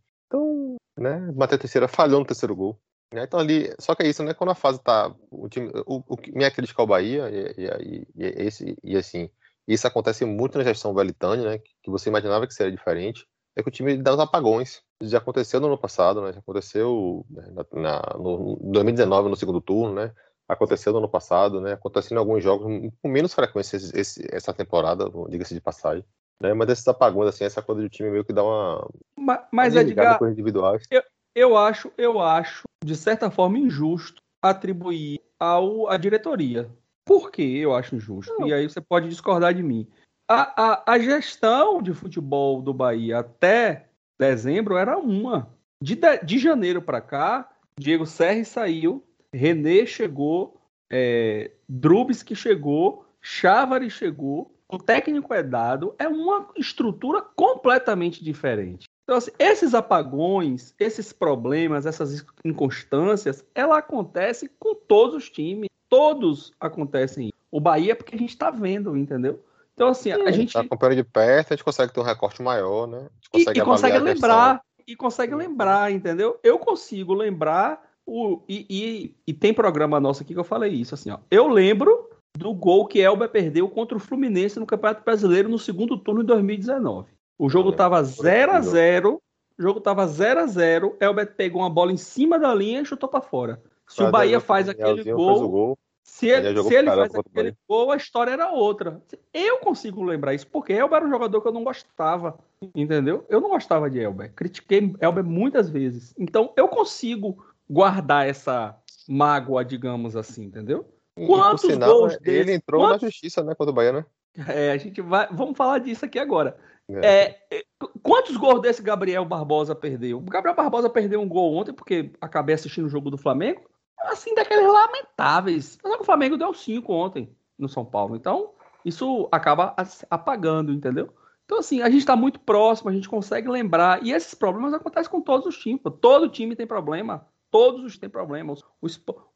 Né? 0.99 1.19
Matheus 1.35 1.61
Teixeira 1.61 1.89
falhou 1.89 2.21
no 2.21 2.27
terceiro 2.27 2.55
gol. 2.55 2.79
Né? 3.13 3.25
Então 3.25 3.41
ali, 3.41 3.75
só 3.79 3.95
que 3.95 4.03
é 4.03 4.09
isso, 4.09 4.23
né? 4.23 4.35
Quando 4.35 4.51
a 4.51 4.55
fase 4.55 4.81
tá. 4.83 5.15
O 5.31 5.49
time, 5.49 5.71
o, 5.87 5.99
o, 6.07 6.17
minha 6.33 6.51
crítica 6.51 6.81
ao 6.81 6.87
Bahia, 6.87 7.29
e, 7.29 7.65
e, 7.65 8.07
e, 8.17 8.25
esse, 8.47 8.77
e 8.83 8.97
assim, 8.97 9.29
isso 9.67 9.87
acontece 9.87 10.25
muito 10.25 10.59
na 10.59 10.65
gestão 10.65 10.95
Velitani, 10.95 11.45
né? 11.45 11.59
Que 11.83 11.91
você 11.91 12.09
imaginava 12.09 12.47
que 12.47 12.55
seria 12.55 12.73
diferente. 12.73 13.27
É 13.57 13.63
que 13.63 13.69
o 13.69 13.73
time 13.73 13.97
dá 13.97 14.15
uns 14.15 14.21
apagões. 14.21 14.83
Já 15.03 15.19
aconteceu 15.19 15.61
no 15.61 15.67
ano 15.67 15.79
passado, 15.79 16.23
né? 16.23 16.33
Já 16.33 16.39
aconteceu 16.39 17.27
né, 17.29 17.45
na, 17.53 17.81
na, 17.81 18.19
no 18.19 18.57
2019, 18.63 19.29
no 19.29 19.37
segundo 19.37 19.61
turno, 19.61 19.95
né? 19.95 20.13
Aconteceu 20.49 20.93
no 20.93 20.99
ano 20.99 21.09
passado, 21.09 21.61
né? 21.61 21.73
Aconteceu 21.73 22.15
em 22.15 22.19
alguns 22.19 22.43
jogos 22.43 22.67
com 23.03 23.09
menos 23.09 23.35
frequência 23.35 23.77
esse, 23.77 24.27
essa 24.33 24.53
temporada, 24.53 25.05
diga-se 25.29 25.55
de 25.55 25.61
passagem. 25.61 26.05
Né? 26.41 26.55
Mas 26.55 26.71
esses 26.71 26.89
apagões, 26.89 27.29
assim, 27.29 27.45
essa 27.45 27.63
coisa 27.63 27.83
do 27.83 27.89
time 27.89 28.11
meio 28.11 28.25
que 28.25 28.33
dá 28.33 28.43
uma. 28.43 28.89
Mas, 29.19 29.41
mas 29.53 29.77
Edgar, 29.77 30.23
individuais. 30.25 30.85
Eu, 30.91 31.03
eu 31.35 31.57
acho, 31.57 31.93
eu 31.99 32.21
acho, 32.21 32.65
de 32.85 32.97
certa 32.97 33.31
forma, 33.31 33.59
injusto 33.59 34.23
atribuir 34.43 35.21
ao 35.39 35.89
à 35.89 35.97
diretoria. 35.97 36.71
Por 37.05 37.31
que 37.31 37.59
eu 37.59 37.75
acho 37.75 37.97
injusto? 37.97 38.35
Não. 38.39 38.49
E 38.49 38.55
aí 38.55 38.69
você 38.69 38.81
pode 38.81 39.09
discordar 39.09 39.53
de 39.53 39.63
mim. 39.63 39.87
A, 40.29 40.63
a, 40.63 40.93
a 40.93 40.99
gestão 40.99 41.83
de 41.83 41.93
futebol 41.93 42.63
do 42.63 42.73
Bahia 42.73 43.19
até 43.19 43.89
dezembro 44.19 44.77
era 44.77 44.97
uma. 44.97 45.51
De, 45.83 45.97
de, 45.97 46.19
de 46.19 46.39
janeiro 46.39 46.81
para 46.81 47.01
cá, 47.01 47.51
Diego 47.79 48.07
Serri 48.07 48.45
saiu, 48.45 49.03
René 49.33 49.87
chegou, 49.87 50.61
é, 50.91 51.51
Drubis 51.69 52.23
que 52.23 52.35
chegou, 52.35 53.07
Chávari 53.21 53.91
chegou, 53.91 54.55
o 54.71 54.79
técnico 54.79 55.35
é 55.35 55.43
dado, 55.43 55.95
é 55.99 56.07
uma 56.07 56.49
estrutura 56.57 57.21
completamente 57.21 58.23
diferente. 58.23 58.87
Então, 59.05 59.17
assim, 59.19 59.33
esses 59.39 59.75
apagões, 59.75 60.73
esses 60.79 61.13
problemas, 61.13 61.85
essas 61.85 62.25
inconstâncias, 62.45 63.45
ela 63.55 63.79
acontece 63.79 64.49
com 64.59 64.75
todos 64.75 65.17
os 65.17 65.29
times. 65.29 65.69
Todos 65.89 66.53
acontecem. 66.61 67.33
O 67.51 67.59
Bahia 67.61 67.93
é 67.93 67.95
porque 67.97 68.15
a 68.15 68.19
gente 68.19 68.31
está 68.31 68.51
vendo, 68.51 68.97
entendeu? 68.97 69.43
Então, 69.75 69.89
assim, 69.89 70.13
a 70.13 70.31
gente. 70.31 70.53
Tá 70.53 70.61
acompanhando 70.61 70.97
de 70.97 71.05
perto, 71.05 71.53
a 71.53 71.57
gente 71.57 71.65
consegue 71.65 71.93
ter 71.93 71.99
um 71.99 72.05
recorte 72.05 72.43
maior, 72.43 72.87
né? 72.87 73.09
Consegue 73.33 73.59
e, 73.59 73.63
e 73.63 73.65
consegue 73.65 73.99
lembrar. 73.99 74.63
E 74.87 74.95
consegue 74.95 75.35
lembrar, 75.35 75.91
entendeu? 75.91 76.39
Eu 76.43 76.59
consigo 76.59 77.15
lembrar. 77.15 77.83
O, 78.07 78.43
e, 78.49 78.67
e, 78.69 79.15
e, 79.27 79.33
tem 79.33 79.55
programa 79.55 80.01
nosso 80.01 80.23
aqui 80.23 80.35
que 80.35 80.41
eu 80.41 80.45
falei 80.45 80.73
isso, 80.73 80.95
assim, 80.95 81.11
ó. 81.11 81.19
Eu 81.31 81.49
lembro 81.49 82.10
do 82.37 82.55
gol 82.55 82.87
que 82.87 83.01
Elber 83.01 83.29
perdeu 83.29 83.69
contra 83.69 83.97
o 83.97 84.01
Fluminense 84.01 84.59
no 84.59 84.67
Campeonato 84.67 85.05
Brasileiro 85.05 85.49
no 85.49 85.59
segundo 85.59 85.99
turno 85.99 86.23
de 86.23 86.29
2019. 86.29 87.11
O 87.39 87.49
jogo 87.49 87.71
estava 87.71 88.03
0 88.03 88.53
a 88.53 88.61
0 88.61 89.21
O 89.59 89.63
jogo 89.63 89.79
estava 89.79 90.07
0 90.07 90.41
a 90.41 90.47
0 90.47 90.97
Elber 91.01 91.35
pegou 91.35 91.63
uma 91.63 91.71
bola 91.71 91.93
em 91.93 91.97
cima 91.97 92.39
da 92.39 92.55
linha 92.55 92.83
e 92.83 92.87
chutou 92.87 93.09
para 93.09 93.21
fora. 93.21 93.63
Se 93.89 94.03
o 94.03 94.11
Bahia 94.11 94.39
faz 94.39 94.69
aquele 94.69 95.13
gol, 95.13 95.49
gol, 95.49 95.79
se 96.03 96.29
ele, 96.29 96.63
se 96.63 96.75
ele 96.75 96.91
faz 96.91 97.15
aquele 97.15 97.57
gol, 97.69 97.91
a 97.91 97.97
história 97.97 98.31
era 98.31 98.53
outra. 98.53 99.03
Eu 99.35 99.59
consigo 99.59 100.03
lembrar 100.03 100.35
isso, 100.35 100.47
porque 100.47 100.73
Elber 100.73 100.99
era 100.99 101.07
um 101.07 101.11
jogador 101.11 101.41
que 101.41 101.49
eu 101.49 101.53
não 101.53 101.65
gostava, 101.65 102.39
entendeu? 102.75 103.25
Eu 103.29 103.41
não 103.41 103.51
gostava 103.51 103.91
de 103.91 103.99
Elber. 103.99 104.33
Critiquei 104.35 104.95
Elber 105.01 105.25
muitas 105.25 105.69
vezes. 105.69 106.15
Então, 106.19 106.53
eu 106.57 106.69
consigo 106.69 107.45
guardar 107.69 108.29
essa 108.29 108.77
mágoa, 109.09 109.65
digamos 109.65 110.15
assim, 110.15 110.45
entendeu? 110.45 110.87
Quantos 111.27 111.63
sinal, 111.63 111.91
gols 111.91 112.19
dele? 112.19 112.39
Ele 112.39 112.53
entrou 112.55 112.83
quantos... 112.83 113.03
na 113.03 113.09
justiça, 113.09 113.43
né, 113.43 113.55
contra 113.55 113.71
o 113.71 113.75
Bahia, 113.75 113.93
né? 113.93 114.05
É, 114.49 114.73
a 114.73 114.77
gente 114.77 115.01
vai. 115.01 115.29
Vamos 115.33 115.57
falar 115.57 115.79
disso 115.79 116.05
aqui 116.05 116.19
agora. 116.19 116.57
É. 116.89 117.37
É, 117.51 117.65
quantos 118.03 118.37
gols 118.37 118.61
desse 118.61 118.83
Gabriel 118.83 119.25
Barbosa 119.25 119.75
perdeu? 119.75 120.19
O 120.19 120.23
Gabriel 120.23 120.57
Barbosa 120.57 120.91
perdeu 120.91 121.21
um 121.21 121.29
gol 121.29 121.55
ontem 121.55 121.73
porque 121.73 122.11
acabei 122.21 122.55
assistindo 122.55 122.87
o 122.87 122.91
jogo 122.91 123.11
do 123.11 123.19
Flamengo. 123.19 123.63
Assim, 124.01 124.35
daqueles 124.35 124.67
lamentáveis. 124.67 125.77
Que 125.77 125.89
o 125.89 126.05
Flamengo 126.05 126.37
deu 126.37 126.53
cinco 126.55 126.93
ontem 126.93 127.31
no 127.59 127.69
São 127.69 127.85
Paulo. 127.85 128.17
Então, 128.17 128.53
isso 128.85 129.29
acaba 129.31 129.75
apagando, 130.09 130.73
entendeu? 130.73 131.13
Então, 131.45 131.59
assim, 131.59 131.83
a 131.83 131.91
gente 131.91 132.01
está 132.01 132.17
muito 132.17 132.41
próximo, 132.41 132.91
a 132.91 132.93
gente 132.93 133.09
consegue 133.09 133.49
lembrar. 133.49 134.05
E 134.05 134.13
esses 134.13 134.35
problemas 134.35 134.73
acontecem 134.73 135.11
com 135.11 135.21
todos 135.21 135.47
os 135.47 135.59
times. 135.59 135.81
Todo 136.01 136.29
time 136.29 136.57
tem 136.57 136.67
problema. 136.67 137.27
Todos 137.51 137.85
os 137.85 137.99
têm 137.99 138.09
problemas. 138.09 138.63
O, 138.81 138.87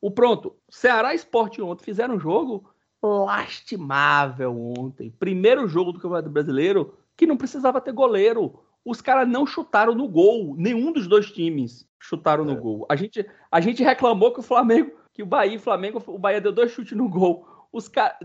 o 0.01 0.11
pronto, 0.11 0.57
Ceará 0.69 1.15
Esporte 1.15 1.61
ontem 1.61 1.85
fizeram 1.85 2.15
um 2.15 2.21
jogo 2.21 2.71
lastimável 3.03 4.57
ontem. 4.79 5.11
Primeiro 5.11 5.69
jogo 5.69 5.93
do 5.93 6.01
Campeonato 6.01 6.31
Brasileiro 6.31 6.95
que 7.17 7.27
não 7.27 7.37
precisava 7.37 7.81
ter 7.81 7.93
goleiro. 7.93 8.61
Os 8.85 9.01
caras 9.01 9.29
não 9.29 9.47
chutaram 9.47 9.95
no 9.95 10.09
gol. 10.09 10.55
Nenhum 10.57 10.93
dos 10.93 11.07
dois 11.07 11.31
times 11.31 11.87
chutaram 11.99 12.45
é. 12.45 12.47
no 12.47 12.57
gol. 12.57 12.87
A 12.89 12.97
gente, 12.97 13.27
a 13.51 13.61
gente 13.61 13.83
reclamou 13.83 14.33
que 14.33 14.41
o 14.41 14.43
Flamengo, 14.43 14.93
que 15.13 15.23
o 15.23 15.27
Bahia 15.27 15.57
e 15.57 15.59
Flamengo, 15.59 16.03
o 16.07 16.19
Bahia 16.19 16.41
deu 16.41 16.53
dois 16.53 16.73
chutes 16.73 16.97
no 16.97 17.09
gol. 17.09 17.47
Os 17.73 17.89
caras 17.89 18.17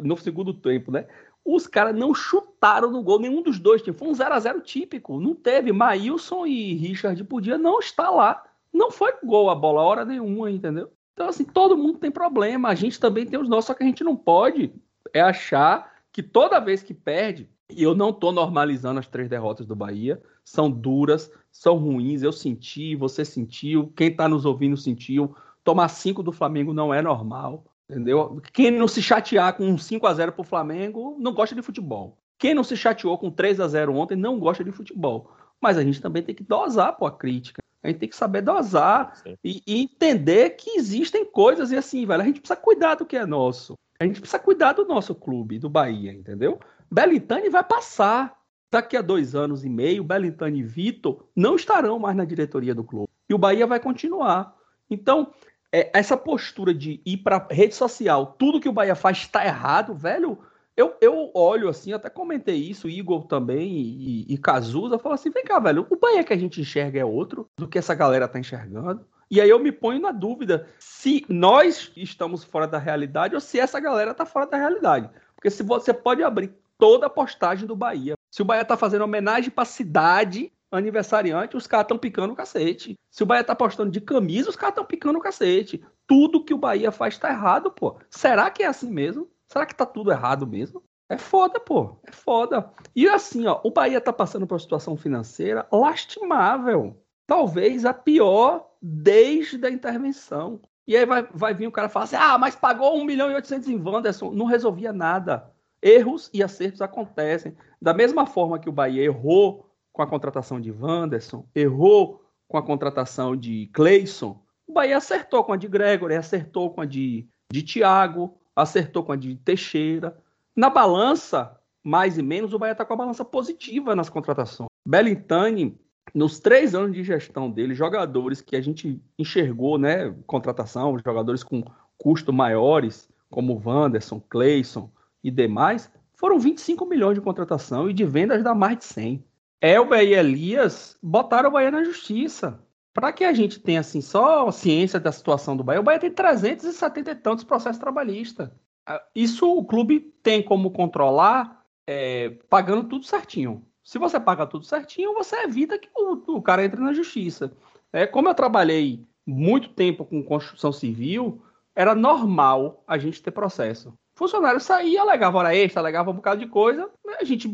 no 0.00 0.16
segundo 0.16 0.52
tempo, 0.52 0.90
né? 0.90 1.06
Os 1.44 1.66
caras 1.68 1.94
não 1.94 2.12
chutaram 2.12 2.90
no 2.90 3.02
gol, 3.02 3.20
nenhum 3.20 3.40
dos 3.40 3.58
dois 3.60 3.80
times. 3.80 3.98
Foi 3.98 4.08
um 4.08 4.14
0 4.14 4.34
a 4.34 4.40
0 4.40 4.60
típico. 4.60 5.20
Não 5.20 5.34
teve. 5.34 5.70
Maílson 5.72 6.44
e 6.44 6.74
Richard 6.74 7.22
podia 7.24 7.56
não 7.56 7.78
estar 7.78 8.10
lá. 8.10 8.42
Não 8.72 8.90
foi 8.90 9.12
gol 9.24 9.50
a 9.50 9.54
bola 9.54 9.82
hora 9.82 10.04
nenhuma, 10.04 10.50
entendeu? 10.50 10.90
Então, 11.12 11.28
assim, 11.28 11.44
todo 11.44 11.78
mundo 11.78 11.98
tem 11.98 12.10
problema. 12.10 12.68
A 12.68 12.74
gente 12.74 13.00
também 13.00 13.24
tem 13.24 13.40
os 13.40 13.48
nossos, 13.48 13.66
só 13.66 13.74
que 13.74 13.82
a 13.82 13.86
gente 13.86 14.04
não 14.04 14.16
pode 14.16 14.72
é 15.14 15.20
achar 15.20 15.92
que 16.12 16.22
toda 16.22 16.60
vez 16.60 16.82
que 16.82 16.92
perde, 16.92 17.48
e 17.70 17.82
eu 17.82 17.94
não 17.94 18.10
estou 18.10 18.32
normalizando 18.32 19.00
as 19.00 19.08
três 19.08 19.28
derrotas 19.28 19.66
do 19.66 19.74
Bahia. 19.74 20.22
São 20.44 20.70
duras, 20.70 21.30
são 21.50 21.76
ruins. 21.76 22.22
Eu 22.22 22.32
senti, 22.32 22.94
você 22.94 23.24
sentiu, 23.24 23.92
quem 23.96 24.08
está 24.08 24.28
nos 24.28 24.44
ouvindo 24.44 24.76
sentiu. 24.76 25.34
Tomar 25.64 25.88
cinco 25.88 26.22
do 26.22 26.32
Flamengo 26.32 26.72
não 26.72 26.94
é 26.94 27.02
normal. 27.02 27.64
Entendeu? 27.88 28.40
Quem 28.52 28.70
não 28.70 28.88
se 28.88 29.00
chatear 29.00 29.56
com 29.56 29.64
um 29.64 29.78
5 29.78 30.06
a 30.06 30.14
0 30.14 30.32
para 30.32 30.40
o 30.40 30.44
Flamengo 30.44 31.16
não 31.20 31.32
gosta 31.32 31.54
de 31.54 31.62
futebol. 31.62 32.18
Quem 32.36 32.52
não 32.52 32.64
se 32.64 32.76
chateou 32.76 33.16
com 33.16 33.30
3 33.30 33.60
a 33.60 33.68
0 33.68 33.94
ontem 33.94 34.16
não 34.16 34.38
gosta 34.38 34.64
de 34.64 34.72
futebol. 34.72 35.30
Mas 35.60 35.78
a 35.78 35.84
gente 35.84 36.00
também 36.02 36.22
tem 36.22 36.34
que 36.34 36.42
dosar 36.42 36.96
pô, 36.96 37.06
a 37.06 37.12
crítica. 37.12 37.62
A 37.86 37.88
gente 37.88 38.00
tem 38.00 38.08
que 38.08 38.16
saber 38.16 38.42
dosar 38.42 39.22
e, 39.44 39.62
e, 39.64 39.82
entender 39.82 40.50
que 40.50 40.70
existem 40.70 41.24
coisas 41.24 41.70
e 41.70 41.76
assim, 41.76 42.04
velho, 42.04 42.20
a 42.20 42.24
gente 42.24 42.40
precisa 42.40 42.60
cuidar 42.60 42.96
do 42.96 43.06
que 43.06 43.16
é 43.16 43.24
nosso. 43.24 43.74
A 43.98 44.04
gente 44.04 44.20
precisa 44.20 44.40
cuidar 44.40 44.72
do 44.72 44.84
nosso 44.84 45.14
clube, 45.14 45.58
do 45.58 45.70
Bahia, 45.70 46.12
entendeu? 46.12 46.58
Belintani 46.90 47.48
vai 47.48 47.62
passar. 47.62 48.36
Daqui 48.72 48.96
a 48.96 49.02
dois 49.02 49.36
anos 49.36 49.64
e 49.64 49.68
meio, 49.68 50.02
Belintani 50.02 50.58
e 50.58 50.62
Vitor 50.64 51.28
não 51.34 51.54
estarão 51.54 51.98
mais 52.00 52.16
na 52.16 52.24
diretoria 52.24 52.74
do 52.74 52.82
clube. 52.82 53.08
E 53.28 53.32
o 53.32 53.38
Bahia 53.38 53.66
vai 53.66 53.78
continuar. 53.78 54.56
Então, 54.90 55.32
é, 55.72 55.90
essa 55.94 56.16
postura 56.16 56.74
de 56.74 57.00
ir 57.06 57.18
para 57.18 57.46
rede 57.48 57.76
social, 57.76 58.34
tudo 58.36 58.60
que 58.60 58.68
o 58.68 58.72
Bahia 58.72 58.96
faz 58.96 59.18
está 59.18 59.46
errado, 59.46 59.94
velho. 59.94 60.38
Eu, 60.76 60.94
eu 61.00 61.30
olho 61.34 61.68
assim, 61.68 61.92
até 61.92 62.10
comentei 62.10 62.56
isso, 62.56 62.88
Igor 62.88 63.26
também 63.26 63.72
e, 63.72 64.26
e 64.28 64.38
Cazuza, 64.38 64.98
falo 64.98 65.14
assim: 65.14 65.30
vem 65.30 65.44
cá, 65.44 65.58
velho, 65.58 65.86
o 65.88 65.96
Bahia 65.96 66.22
que 66.22 66.32
a 66.32 66.36
gente 66.36 66.60
enxerga 66.60 67.00
é 67.00 67.04
outro 67.04 67.48
do 67.56 67.66
que 67.66 67.78
essa 67.78 67.94
galera 67.94 68.28
tá 68.28 68.38
enxergando. 68.38 69.06
E 69.30 69.40
aí 69.40 69.48
eu 69.48 69.58
me 69.58 69.72
ponho 69.72 70.00
na 70.00 70.12
dúvida 70.12 70.68
se 70.78 71.24
nós 71.28 71.90
estamos 71.96 72.44
fora 72.44 72.66
da 72.68 72.78
realidade 72.78 73.34
ou 73.34 73.40
se 73.40 73.58
essa 73.58 73.80
galera 73.80 74.14
tá 74.14 74.24
fora 74.24 74.46
da 74.46 74.56
realidade. 74.56 75.10
Porque 75.34 75.50
se 75.50 75.62
você 75.62 75.92
pode 75.92 76.22
abrir 76.22 76.54
toda 76.78 77.06
a 77.06 77.10
postagem 77.10 77.66
do 77.66 77.74
Bahia. 77.74 78.14
Se 78.30 78.42
o 78.42 78.44
Bahia 78.44 78.64
tá 78.64 78.76
fazendo 78.76 79.02
homenagem 79.02 79.50
pra 79.50 79.64
cidade 79.64 80.52
aniversariante, 80.70 81.56
os 81.56 81.66
caras 81.66 81.84
estão 81.84 81.98
picando 81.98 82.32
o 82.32 82.36
cacete. 82.36 82.94
Se 83.10 83.22
o 83.22 83.26
Bahia 83.26 83.42
tá 83.42 83.54
postando 83.54 83.90
de 83.90 84.00
camisa, 84.00 84.50
os 84.50 84.56
caras 84.56 84.72
estão 84.72 84.84
picando 84.84 85.18
o 85.18 85.22
cacete. 85.22 85.82
Tudo 86.06 86.44
que 86.44 86.54
o 86.54 86.58
Bahia 86.58 86.92
faz 86.92 87.18
tá 87.18 87.30
errado, 87.30 87.70
pô. 87.70 87.98
Será 88.10 88.50
que 88.50 88.62
é 88.62 88.66
assim 88.66 88.90
mesmo? 88.90 89.28
Será 89.48 89.66
que 89.66 89.74
tá 89.74 89.86
tudo 89.86 90.10
errado 90.10 90.46
mesmo? 90.46 90.82
É 91.08 91.16
foda, 91.16 91.60
pô. 91.60 91.98
É 92.04 92.12
foda. 92.12 92.70
E 92.94 93.08
assim, 93.08 93.46
ó, 93.46 93.60
o 93.62 93.70
Bahia 93.70 94.00
tá 94.00 94.12
passando 94.12 94.46
por 94.46 94.54
uma 94.54 94.60
situação 94.60 94.96
financeira 94.96 95.66
lastimável. 95.70 97.00
Talvez 97.26 97.84
a 97.84 97.94
pior 97.94 98.68
desde 98.80 99.64
a 99.64 99.70
intervenção. 99.70 100.60
E 100.86 100.96
aí 100.96 101.04
vai, 101.04 101.28
vai 101.32 101.54
vir 101.54 101.66
o 101.66 101.72
cara 101.72 101.88
falar 101.88 102.04
assim: 102.04 102.16
ah, 102.16 102.38
mas 102.38 102.56
pagou 102.56 102.96
1 102.96 103.04
milhão 103.04 103.30
e 103.30 103.34
800 103.34 103.68
em 103.68 103.80
Wanderson. 103.80 104.32
Não 104.32 104.46
resolvia 104.46 104.92
nada. 104.92 105.52
Erros 105.82 106.30
e 106.32 106.42
acertos 106.42 106.80
acontecem. 106.80 107.56
Da 107.80 107.94
mesma 107.94 108.26
forma 108.26 108.58
que 108.58 108.68
o 108.68 108.72
Bahia 108.72 109.04
errou 109.04 109.66
com 109.92 110.02
a 110.02 110.06
contratação 110.06 110.60
de 110.60 110.72
Wanderson, 110.72 111.46
errou 111.54 112.22
com 112.48 112.58
a 112.58 112.62
contratação 112.62 113.36
de 113.36 113.68
Cleison, 113.72 114.40
o 114.66 114.72
Bahia 114.72 114.96
acertou 114.96 115.44
com 115.44 115.52
a 115.52 115.56
de 115.56 115.68
Gregory, 115.68 116.14
acertou 116.14 116.70
com 116.70 116.80
a 116.80 116.84
de, 116.84 117.28
de 117.50 117.62
Thiago, 117.62 118.36
acertou 118.56 119.04
com 119.04 119.12
a 119.12 119.16
de 119.16 119.36
Teixeira. 119.36 120.16
Na 120.56 120.70
balança, 120.70 121.60
mais 121.84 122.16
e 122.16 122.22
menos, 122.22 122.54
o 122.54 122.58
Bahia 122.58 122.72
está 122.72 122.84
com 122.84 122.94
a 122.94 122.96
balança 122.96 123.24
positiva 123.24 123.94
nas 123.94 124.08
contratações. 124.08 124.68
Bellintani, 124.88 125.78
nos 126.14 126.40
três 126.40 126.74
anos 126.74 126.92
de 126.92 127.04
gestão 127.04 127.50
dele, 127.50 127.74
jogadores 127.74 128.40
que 128.40 128.56
a 128.56 128.60
gente 128.60 129.00
enxergou, 129.18 129.76
né, 129.76 130.14
contratação, 130.26 130.98
jogadores 130.98 131.44
com 131.44 131.62
custo 131.98 132.32
maiores, 132.32 133.08
como 133.30 133.60
Wanderson, 133.64 134.20
Cleison 134.20 134.90
e 135.22 135.30
demais, 135.30 135.92
foram 136.14 136.38
25 136.38 136.86
milhões 136.86 137.16
de 137.16 137.20
contratação 137.20 137.90
e 137.90 137.92
de 137.92 138.04
vendas 138.04 138.42
da 138.42 138.54
mais 138.54 138.78
de 138.78 138.84
100. 138.84 139.24
Elber 139.60 140.02
e 140.02 140.14
Elias 140.14 140.96
botaram 141.02 141.48
o 141.50 141.52
Bahia 141.52 141.70
na 141.70 141.84
justiça. 141.84 142.58
Para 142.96 143.12
que 143.12 143.24
a 143.24 143.32
gente 143.34 143.60
tenha 143.60 143.80
assim 143.80 144.00
só 144.00 144.50
ciência 144.50 144.98
da 144.98 145.12
situação 145.12 145.54
do 145.54 145.62
Bahia, 145.62 145.80
o 145.80 145.84
Bahia 145.84 146.00
tem 146.00 146.10
370 146.10 147.10
e 147.10 147.14
tantos 147.14 147.44
processos 147.44 147.78
trabalhistas. 147.78 148.48
Ah, 148.86 149.02
isso 149.14 149.46
o 149.54 149.62
clube 149.62 150.00
tem 150.22 150.42
como 150.42 150.70
controlar 150.70 151.62
é, 151.86 152.30
pagando 152.48 152.84
tudo 152.84 153.04
certinho. 153.04 153.62
Se 153.84 153.98
você 153.98 154.18
paga 154.18 154.46
tudo 154.46 154.64
certinho, 154.64 155.12
você 155.12 155.36
evita 155.42 155.78
que 155.78 155.90
o, 155.94 156.36
o 156.38 156.40
cara 156.40 156.64
entre 156.64 156.80
na 156.80 156.94
justiça. 156.94 157.52
É, 157.92 158.06
como 158.06 158.30
eu 158.30 158.34
trabalhei 158.34 159.06
muito 159.26 159.68
tempo 159.68 160.02
com 160.06 160.22
construção 160.22 160.72
civil, 160.72 161.42
era 161.74 161.94
normal 161.94 162.82
a 162.88 162.96
gente 162.96 163.22
ter 163.22 163.30
processo. 163.30 163.92
Funcionário 164.14 164.58
saía, 164.58 165.02
alegava 165.02 165.36
hora 165.36 165.54
extra, 165.54 165.82
alegava 165.82 166.10
um 166.10 166.14
bocado 166.14 166.40
de 166.40 166.46
coisa, 166.46 166.88
a 167.20 167.24
gente, 167.24 167.46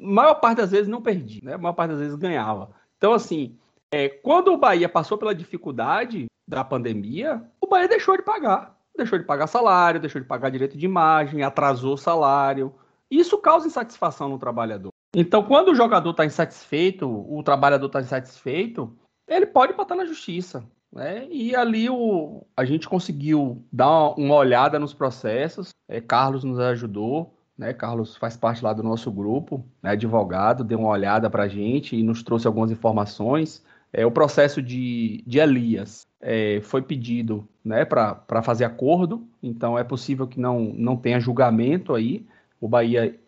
maior 0.00 0.34
parte 0.34 0.58
das 0.58 0.72
vezes, 0.72 0.88
não 0.88 1.00
perdia, 1.00 1.40
né? 1.44 1.54
A 1.54 1.58
maior 1.58 1.72
parte 1.72 1.90
das 1.90 2.00
vezes 2.00 2.16
ganhava. 2.16 2.72
Então, 2.98 3.12
assim, 3.12 3.56
é, 3.92 4.08
quando 4.08 4.48
o 4.48 4.56
Bahia 4.56 4.88
passou 4.88 5.18
pela 5.18 5.34
dificuldade 5.34 6.26
da 6.48 6.64
pandemia, 6.64 7.42
o 7.60 7.66
Bahia 7.66 7.86
deixou 7.86 8.16
de 8.16 8.22
pagar. 8.22 8.74
Deixou 8.96 9.18
de 9.18 9.24
pagar 9.24 9.46
salário, 9.46 10.00
deixou 10.00 10.20
de 10.20 10.26
pagar 10.26 10.50
direito 10.50 10.76
de 10.76 10.86
imagem, 10.86 11.42
atrasou 11.42 11.96
salário. 11.96 12.74
Isso 13.10 13.38
causa 13.38 13.66
insatisfação 13.66 14.28
no 14.28 14.38
trabalhador. 14.38 14.90
Então, 15.14 15.42
quando 15.42 15.68
o 15.68 15.74
jogador 15.74 16.10
está 16.10 16.24
insatisfeito, 16.24 17.06
o 17.06 17.42
trabalhador 17.42 17.86
está 17.86 18.00
insatisfeito, 18.00 18.96
ele 19.28 19.46
pode 19.46 19.74
botar 19.74 19.94
na 19.94 20.06
justiça. 20.06 20.64
Né? 20.90 21.26
E 21.30 21.54
ali 21.54 21.88
o, 21.88 22.46
a 22.56 22.64
gente 22.64 22.88
conseguiu 22.88 23.62
dar 23.70 24.10
uma 24.18 24.36
olhada 24.36 24.78
nos 24.78 24.94
processos. 24.94 25.68
É, 25.88 26.00
Carlos 26.00 26.44
nos 26.44 26.58
ajudou. 26.58 27.34
Né? 27.56 27.74
Carlos 27.74 28.16
faz 28.16 28.36
parte 28.36 28.64
lá 28.64 28.72
do 28.72 28.82
nosso 28.82 29.10
grupo, 29.10 29.64
né? 29.82 29.90
advogado, 29.90 30.64
deu 30.64 30.78
uma 30.78 30.88
olhada 30.88 31.28
para 31.28 31.44
a 31.44 31.48
gente 31.48 31.94
e 31.94 32.02
nos 32.02 32.22
trouxe 32.22 32.46
algumas 32.46 32.70
informações. 32.70 33.62
É, 33.92 34.06
o 34.06 34.10
processo 34.10 34.62
de, 34.62 35.22
de 35.26 35.38
Elias 35.38 36.06
é, 36.20 36.60
foi 36.62 36.80
pedido 36.80 37.46
né, 37.64 37.84
para 37.84 38.42
fazer 38.42 38.64
acordo, 38.64 39.26
então 39.42 39.78
é 39.78 39.84
possível 39.84 40.26
que 40.26 40.40
não, 40.40 40.72
não 40.74 40.96
tenha 40.96 41.20
julgamento 41.20 41.94
aí. 41.94 42.24
O 42.60 42.66
Bahia 42.66 43.18